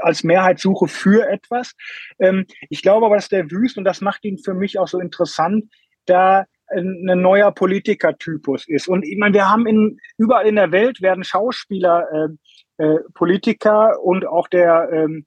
als 0.00 0.22
Mehrheitssuche 0.22 0.86
für 0.86 1.28
etwas. 1.28 1.74
Ähm, 2.20 2.46
ich 2.70 2.82
glaube 2.82 3.06
aber, 3.06 3.16
dass 3.16 3.28
der 3.28 3.50
Wüst, 3.50 3.76
und 3.78 3.84
das 3.84 4.00
macht 4.00 4.24
ihn 4.24 4.38
für 4.38 4.54
mich 4.54 4.78
auch 4.78 4.88
so 4.88 5.00
interessant, 5.00 5.64
da 6.06 6.44
ein 6.68 7.20
neuer 7.20 7.52
Politikertypus 7.52 8.66
ist. 8.66 8.88
Und 8.88 9.04
ich 9.04 9.16
meine, 9.16 9.34
wir 9.34 9.48
haben 9.48 9.66
in, 9.66 10.00
überall 10.18 10.46
in 10.46 10.56
der 10.56 10.72
Welt 10.72 11.00
werden 11.00 11.22
Schauspieler 11.22 12.08
äh, 12.78 12.84
äh, 12.84 12.98
Politiker 13.14 14.02
und 14.02 14.26
auch 14.26 14.48
der 14.48 14.88
ähm, 14.92 15.26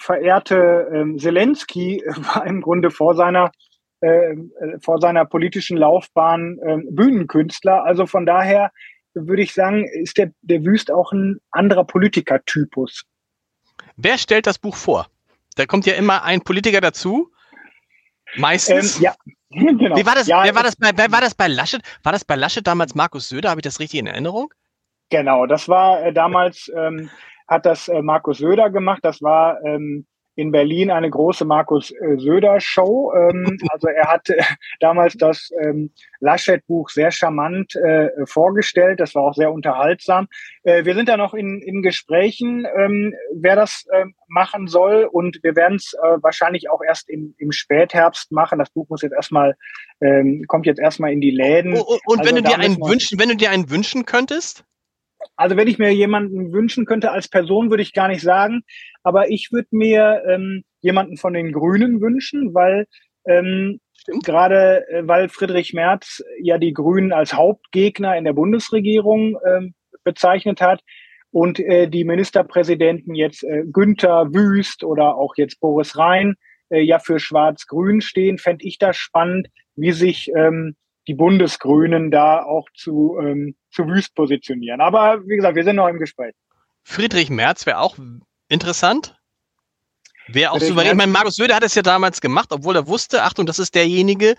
verehrte 0.00 0.88
ähm, 0.92 1.18
Zelensky 1.18 2.02
war 2.34 2.46
im 2.46 2.60
Grunde 2.60 2.90
vor 2.90 3.14
seiner 3.14 3.52
äh, 4.00 4.34
vor 4.80 4.98
seiner 5.00 5.26
politischen 5.26 5.76
Laufbahn 5.76 6.58
äh, 6.62 6.78
Bühnenkünstler. 6.90 7.84
Also 7.84 8.06
von 8.06 8.24
daher 8.24 8.72
würde 9.14 9.42
ich 9.42 9.52
sagen, 9.52 9.86
ist 9.86 10.16
der, 10.16 10.32
der 10.40 10.64
Wüst 10.64 10.90
auch 10.90 11.12
ein 11.12 11.40
anderer 11.50 11.84
Politikertypus. 11.84 13.04
Wer 13.96 14.18
stellt 14.18 14.46
das 14.46 14.58
Buch 14.58 14.76
vor? 14.76 15.08
Da 15.56 15.66
kommt 15.66 15.84
ja 15.84 15.94
immer 15.94 16.22
ein 16.22 16.40
Politiker 16.40 16.80
dazu. 16.80 17.30
Meistens. 18.36 18.96
Ähm, 18.96 19.02
ja, 19.02 19.14
genau. 19.50 19.96
Wie 19.96 20.06
war 20.06 20.14
das, 20.14 20.26
ja, 20.26 20.44
wer, 20.44 20.54
war 20.54 20.62
das 20.62 20.76
bei, 20.76 20.92
wer 20.94 21.10
war 21.12 21.20
das 21.20 21.34
bei 21.34 21.48
Laschet? 21.48 21.82
War 22.02 22.12
das 22.12 22.24
bei 22.24 22.36
Laschet 22.36 22.66
damals 22.66 22.94
Markus 22.94 23.28
Söder? 23.28 23.50
Habe 23.50 23.60
ich 23.60 23.64
das 23.64 23.80
richtig 23.80 24.00
in 24.00 24.06
Erinnerung? 24.06 24.54
Genau, 25.10 25.46
das 25.46 25.68
war 25.68 26.04
äh, 26.04 26.12
damals 26.12 26.70
ähm, 26.74 27.10
hat 27.50 27.66
das 27.66 27.88
äh, 27.88 28.00
Markus 28.00 28.38
Söder 28.38 28.70
gemacht. 28.70 29.00
Das 29.02 29.20
war 29.20 29.62
ähm, 29.64 30.06
in 30.36 30.52
Berlin 30.52 30.90
eine 30.90 31.10
große 31.10 31.44
Markus 31.44 31.90
äh, 31.90 32.16
Söder 32.16 32.60
Show. 32.60 33.12
Ähm, 33.12 33.58
also 33.70 33.88
er 33.88 34.08
hat 34.08 34.30
äh, 34.30 34.42
damals 34.78 35.14
das 35.14 35.50
ähm, 35.60 35.90
Laschet-Buch 36.20 36.88
sehr 36.90 37.10
charmant 37.10 37.74
äh, 37.74 38.08
vorgestellt. 38.24 39.00
Das 39.00 39.14
war 39.14 39.24
auch 39.24 39.34
sehr 39.34 39.52
unterhaltsam. 39.52 40.28
Äh, 40.62 40.84
wir 40.84 40.94
sind 40.94 41.08
da 41.08 41.16
noch 41.16 41.34
in, 41.34 41.60
in 41.60 41.82
Gesprächen, 41.82 42.66
ähm, 42.78 43.12
wer 43.34 43.56
das 43.56 43.84
äh, 43.90 44.06
machen 44.28 44.68
soll. 44.68 45.08
Und 45.10 45.40
wir 45.42 45.56
werden 45.56 45.76
es 45.76 45.92
äh, 45.94 46.22
wahrscheinlich 46.22 46.70
auch 46.70 46.80
erst 46.86 47.10
im, 47.10 47.34
im 47.38 47.50
Spätherbst 47.50 48.30
machen. 48.30 48.60
Das 48.60 48.70
Buch 48.70 48.88
muss 48.88 49.02
jetzt 49.02 49.14
erstmal, 49.14 49.56
ähm, 50.00 50.44
kommt 50.46 50.66
jetzt 50.66 50.80
erstmal 50.80 51.12
in 51.12 51.20
die 51.20 51.32
Läden. 51.32 51.74
Und, 51.74 52.00
und 52.06 52.20
also 52.20 52.30
wenn 52.30 52.42
du 52.42 52.48
dir 52.48 52.58
einen 52.58 52.76
wünschen, 52.76 53.18
wenn 53.18 53.28
du 53.28 53.36
dir 53.36 53.50
einen 53.50 53.68
wünschen 53.68 54.06
könntest? 54.06 54.64
Also 55.36 55.56
wenn 55.56 55.68
ich 55.68 55.78
mir 55.78 55.92
jemanden 55.92 56.52
wünschen 56.52 56.86
könnte 56.86 57.10
als 57.10 57.28
Person, 57.28 57.70
würde 57.70 57.82
ich 57.82 57.92
gar 57.92 58.08
nicht 58.08 58.22
sagen. 58.22 58.62
Aber 59.02 59.30
ich 59.30 59.50
würde 59.52 59.68
mir 59.70 60.22
ähm, 60.28 60.64
jemanden 60.80 61.16
von 61.16 61.32
den 61.32 61.52
Grünen 61.52 62.00
wünschen, 62.00 62.54
weil 62.54 62.86
ähm, 63.26 63.80
gerade 64.24 64.88
äh, 64.88 65.06
weil 65.06 65.28
Friedrich 65.28 65.72
Merz 65.74 66.22
ja 66.40 66.58
die 66.58 66.72
Grünen 66.72 67.12
als 67.12 67.34
Hauptgegner 67.34 68.16
in 68.16 68.24
der 68.24 68.32
Bundesregierung 68.32 69.38
ähm, 69.46 69.74
bezeichnet 70.04 70.60
hat 70.60 70.82
und 71.30 71.60
äh, 71.60 71.88
die 71.88 72.04
Ministerpräsidenten 72.04 73.14
jetzt 73.14 73.44
äh, 73.44 73.64
Günther 73.70 74.32
Wüst 74.32 74.84
oder 74.84 75.16
auch 75.16 75.34
jetzt 75.36 75.60
Boris 75.60 75.96
Rhein 75.96 76.34
äh, 76.70 76.80
ja 76.80 76.98
für 76.98 77.18
Schwarz-Grün 77.18 78.00
stehen, 78.00 78.38
fände 78.38 78.66
ich 78.66 78.78
das 78.78 78.96
spannend, 78.96 79.48
wie 79.76 79.92
sich 79.92 80.30
ähm, 80.36 80.76
die 81.10 81.14
Bundesgrünen 81.14 82.12
da 82.12 82.44
auch 82.44 82.68
zu, 82.72 83.18
ähm, 83.20 83.56
zu 83.72 83.88
wüst 83.88 84.14
positionieren. 84.14 84.80
Aber 84.80 85.26
wie 85.26 85.34
gesagt, 85.34 85.56
wir 85.56 85.64
sind 85.64 85.74
noch 85.74 85.88
im 85.88 85.98
Gespräch. 85.98 86.36
Friedrich 86.84 87.30
Merz 87.30 87.66
wäre 87.66 87.80
auch 87.80 87.96
interessant. 88.48 89.16
Wäre 90.28 90.52
auch 90.52 90.60
souverän. 90.60 90.92
Ich 90.92 90.96
meine, 90.96 91.10
Markus 91.10 91.34
Söder 91.34 91.56
hat 91.56 91.64
es 91.64 91.74
ja 91.74 91.82
damals 91.82 92.20
gemacht, 92.20 92.52
obwohl 92.52 92.76
er 92.76 92.86
wusste, 92.86 93.24
Achtung, 93.24 93.44
das 93.44 93.58
ist 93.58 93.74
derjenige, 93.74 94.36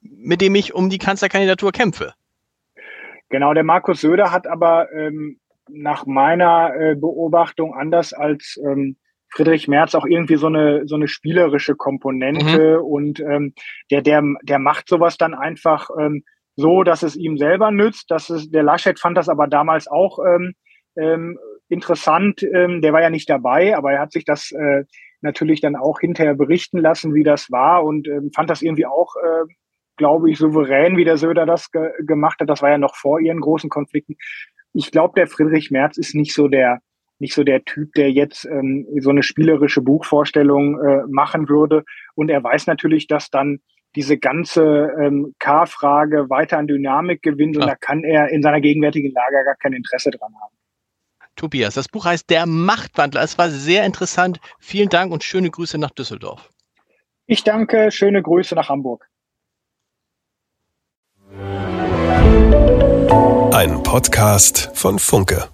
mit 0.00 0.40
dem 0.40 0.54
ich 0.54 0.72
um 0.72 0.88
die 0.88 0.96
Kanzlerkandidatur 0.96 1.72
kämpfe. 1.72 2.14
Genau, 3.28 3.52
der 3.52 3.64
Markus 3.64 4.00
Söder 4.00 4.32
hat 4.32 4.46
aber 4.46 4.90
ähm, 4.92 5.38
nach 5.68 6.06
meiner 6.06 6.74
äh, 6.74 6.94
Beobachtung 6.94 7.74
anders 7.74 8.14
als 8.14 8.58
ähm, 8.64 8.96
Friedrich 9.34 9.68
Merz 9.68 9.94
auch 9.94 10.06
irgendwie 10.06 10.36
so 10.36 10.46
eine 10.46 10.86
so 10.86 10.94
eine 10.94 11.08
spielerische 11.08 11.74
Komponente 11.74 12.78
mhm. 12.78 12.84
und 12.84 13.20
ähm, 13.20 13.54
der 13.90 14.02
der 14.02 14.22
der 14.42 14.58
macht 14.58 14.88
sowas 14.88 15.16
dann 15.16 15.34
einfach 15.34 15.90
ähm, 15.98 16.24
so, 16.56 16.84
dass 16.84 17.02
es 17.02 17.16
ihm 17.16 17.36
selber 17.36 17.70
nützt. 17.70 18.10
Dass 18.10 18.30
es, 18.30 18.50
der 18.50 18.62
Laschet 18.62 18.98
fand 18.98 19.16
das 19.16 19.28
aber 19.28 19.46
damals 19.46 19.88
auch 19.88 20.18
ähm, 20.20 20.54
ähm, 20.96 21.38
interessant. 21.68 22.42
Ähm, 22.42 22.80
der 22.80 22.92
war 22.92 23.02
ja 23.02 23.10
nicht 23.10 23.28
dabei, 23.28 23.76
aber 23.76 23.92
er 23.92 24.00
hat 24.00 24.12
sich 24.12 24.24
das 24.24 24.52
äh, 24.52 24.84
natürlich 25.20 25.60
dann 25.60 25.76
auch 25.76 26.00
hinterher 26.00 26.34
berichten 26.34 26.78
lassen, 26.78 27.14
wie 27.14 27.24
das 27.24 27.50
war 27.50 27.84
und 27.84 28.06
ähm, 28.06 28.30
fand 28.34 28.50
das 28.50 28.62
irgendwie 28.62 28.86
auch, 28.86 29.16
äh, 29.16 29.52
glaube 29.96 30.30
ich, 30.30 30.38
souverän, 30.38 30.96
wie 30.96 31.04
der 31.04 31.16
Söder 31.16 31.46
das 31.46 31.70
ge 31.70 31.90
gemacht 32.00 32.40
hat. 32.40 32.50
Das 32.50 32.62
war 32.62 32.70
ja 32.70 32.78
noch 32.78 32.94
vor 32.96 33.20
ihren 33.20 33.40
großen 33.40 33.70
Konflikten. 33.70 34.16
Ich 34.72 34.90
glaube, 34.90 35.14
der 35.16 35.26
Friedrich 35.26 35.70
Merz 35.70 35.96
ist 35.96 36.14
nicht 36.14 36.34
so 36.34 36.48
der 36.48 36.80
nicht 37.24 37.34
so 37.34 37.42
der 37.42 37.64
Typ, 37.64 37.94
der 37.94 38.12
jetzt 38.12 38.44
ähm, 38.44 38.86
so 39.00 39.08
eine 39.08 39.22
spielerische 39.22 39.80
Buchvorstellung 39.80 40.78
äh, 40.78 41.02
machen 41.08 41.48
würde. 41.48 41.84
Und 42.14 42.28
er 42.28 42.44
weiß 42.44 42.66
natürlich, 42.66 43.06
dass 43.06 43.30
dann 43.30 43.60
diese 43.96 44.18
ganze 44.18 44.92
ähm, 45.00 45.34
K-Frage 45.38 46.28
weiter 46.28 46.58
an 46.58 46.66
Dynamik 46.66 47.22
gewinnt 47.22 47.56
und 47.56 47.66
da 47.66 47.76
kann 47.76 48.04
er 48.04 48.28
in 48.28 48.42
seiner 48.42 48.60
gegenwärtigen 48.60 49.10
Lage 49.12 49.44
gar 49.44 49.54
kein 49.56 49.72
Interesse 49.72 50.10
dran 50.10 50.34
haben. 50.42 50.54
Tobias, 51.36 51.74
das 51.74 51.88
Buch 51.88 52.04
heißt 52.04 52.28
Der 52.28 52.44
Machtwandler. 52.44 53.22
Es 53.22 53.38
war 53.38 53.48
sehr 53.48 53.86
interessant. 53.86 54.38
Vielen 54.58 54.90
Dank 54.90 55.10
und 55.10 55.24
schöne 55.24 55.50
Grüße 55.50 55.78
nach 55.78 55.90
Düsseldorf. 55.90 56.50
Ich 57.26 57.42
danke, 57.42 57.90
schöne 57.90 58.20
Grüße 58.20 58.54
nach 58.54 58.68
Hamburg. 58.68 59.08
Ein 63.54 63.82
Podcast 63.82 64.70
von 64.74 64.98
Funke. 64.98 65.53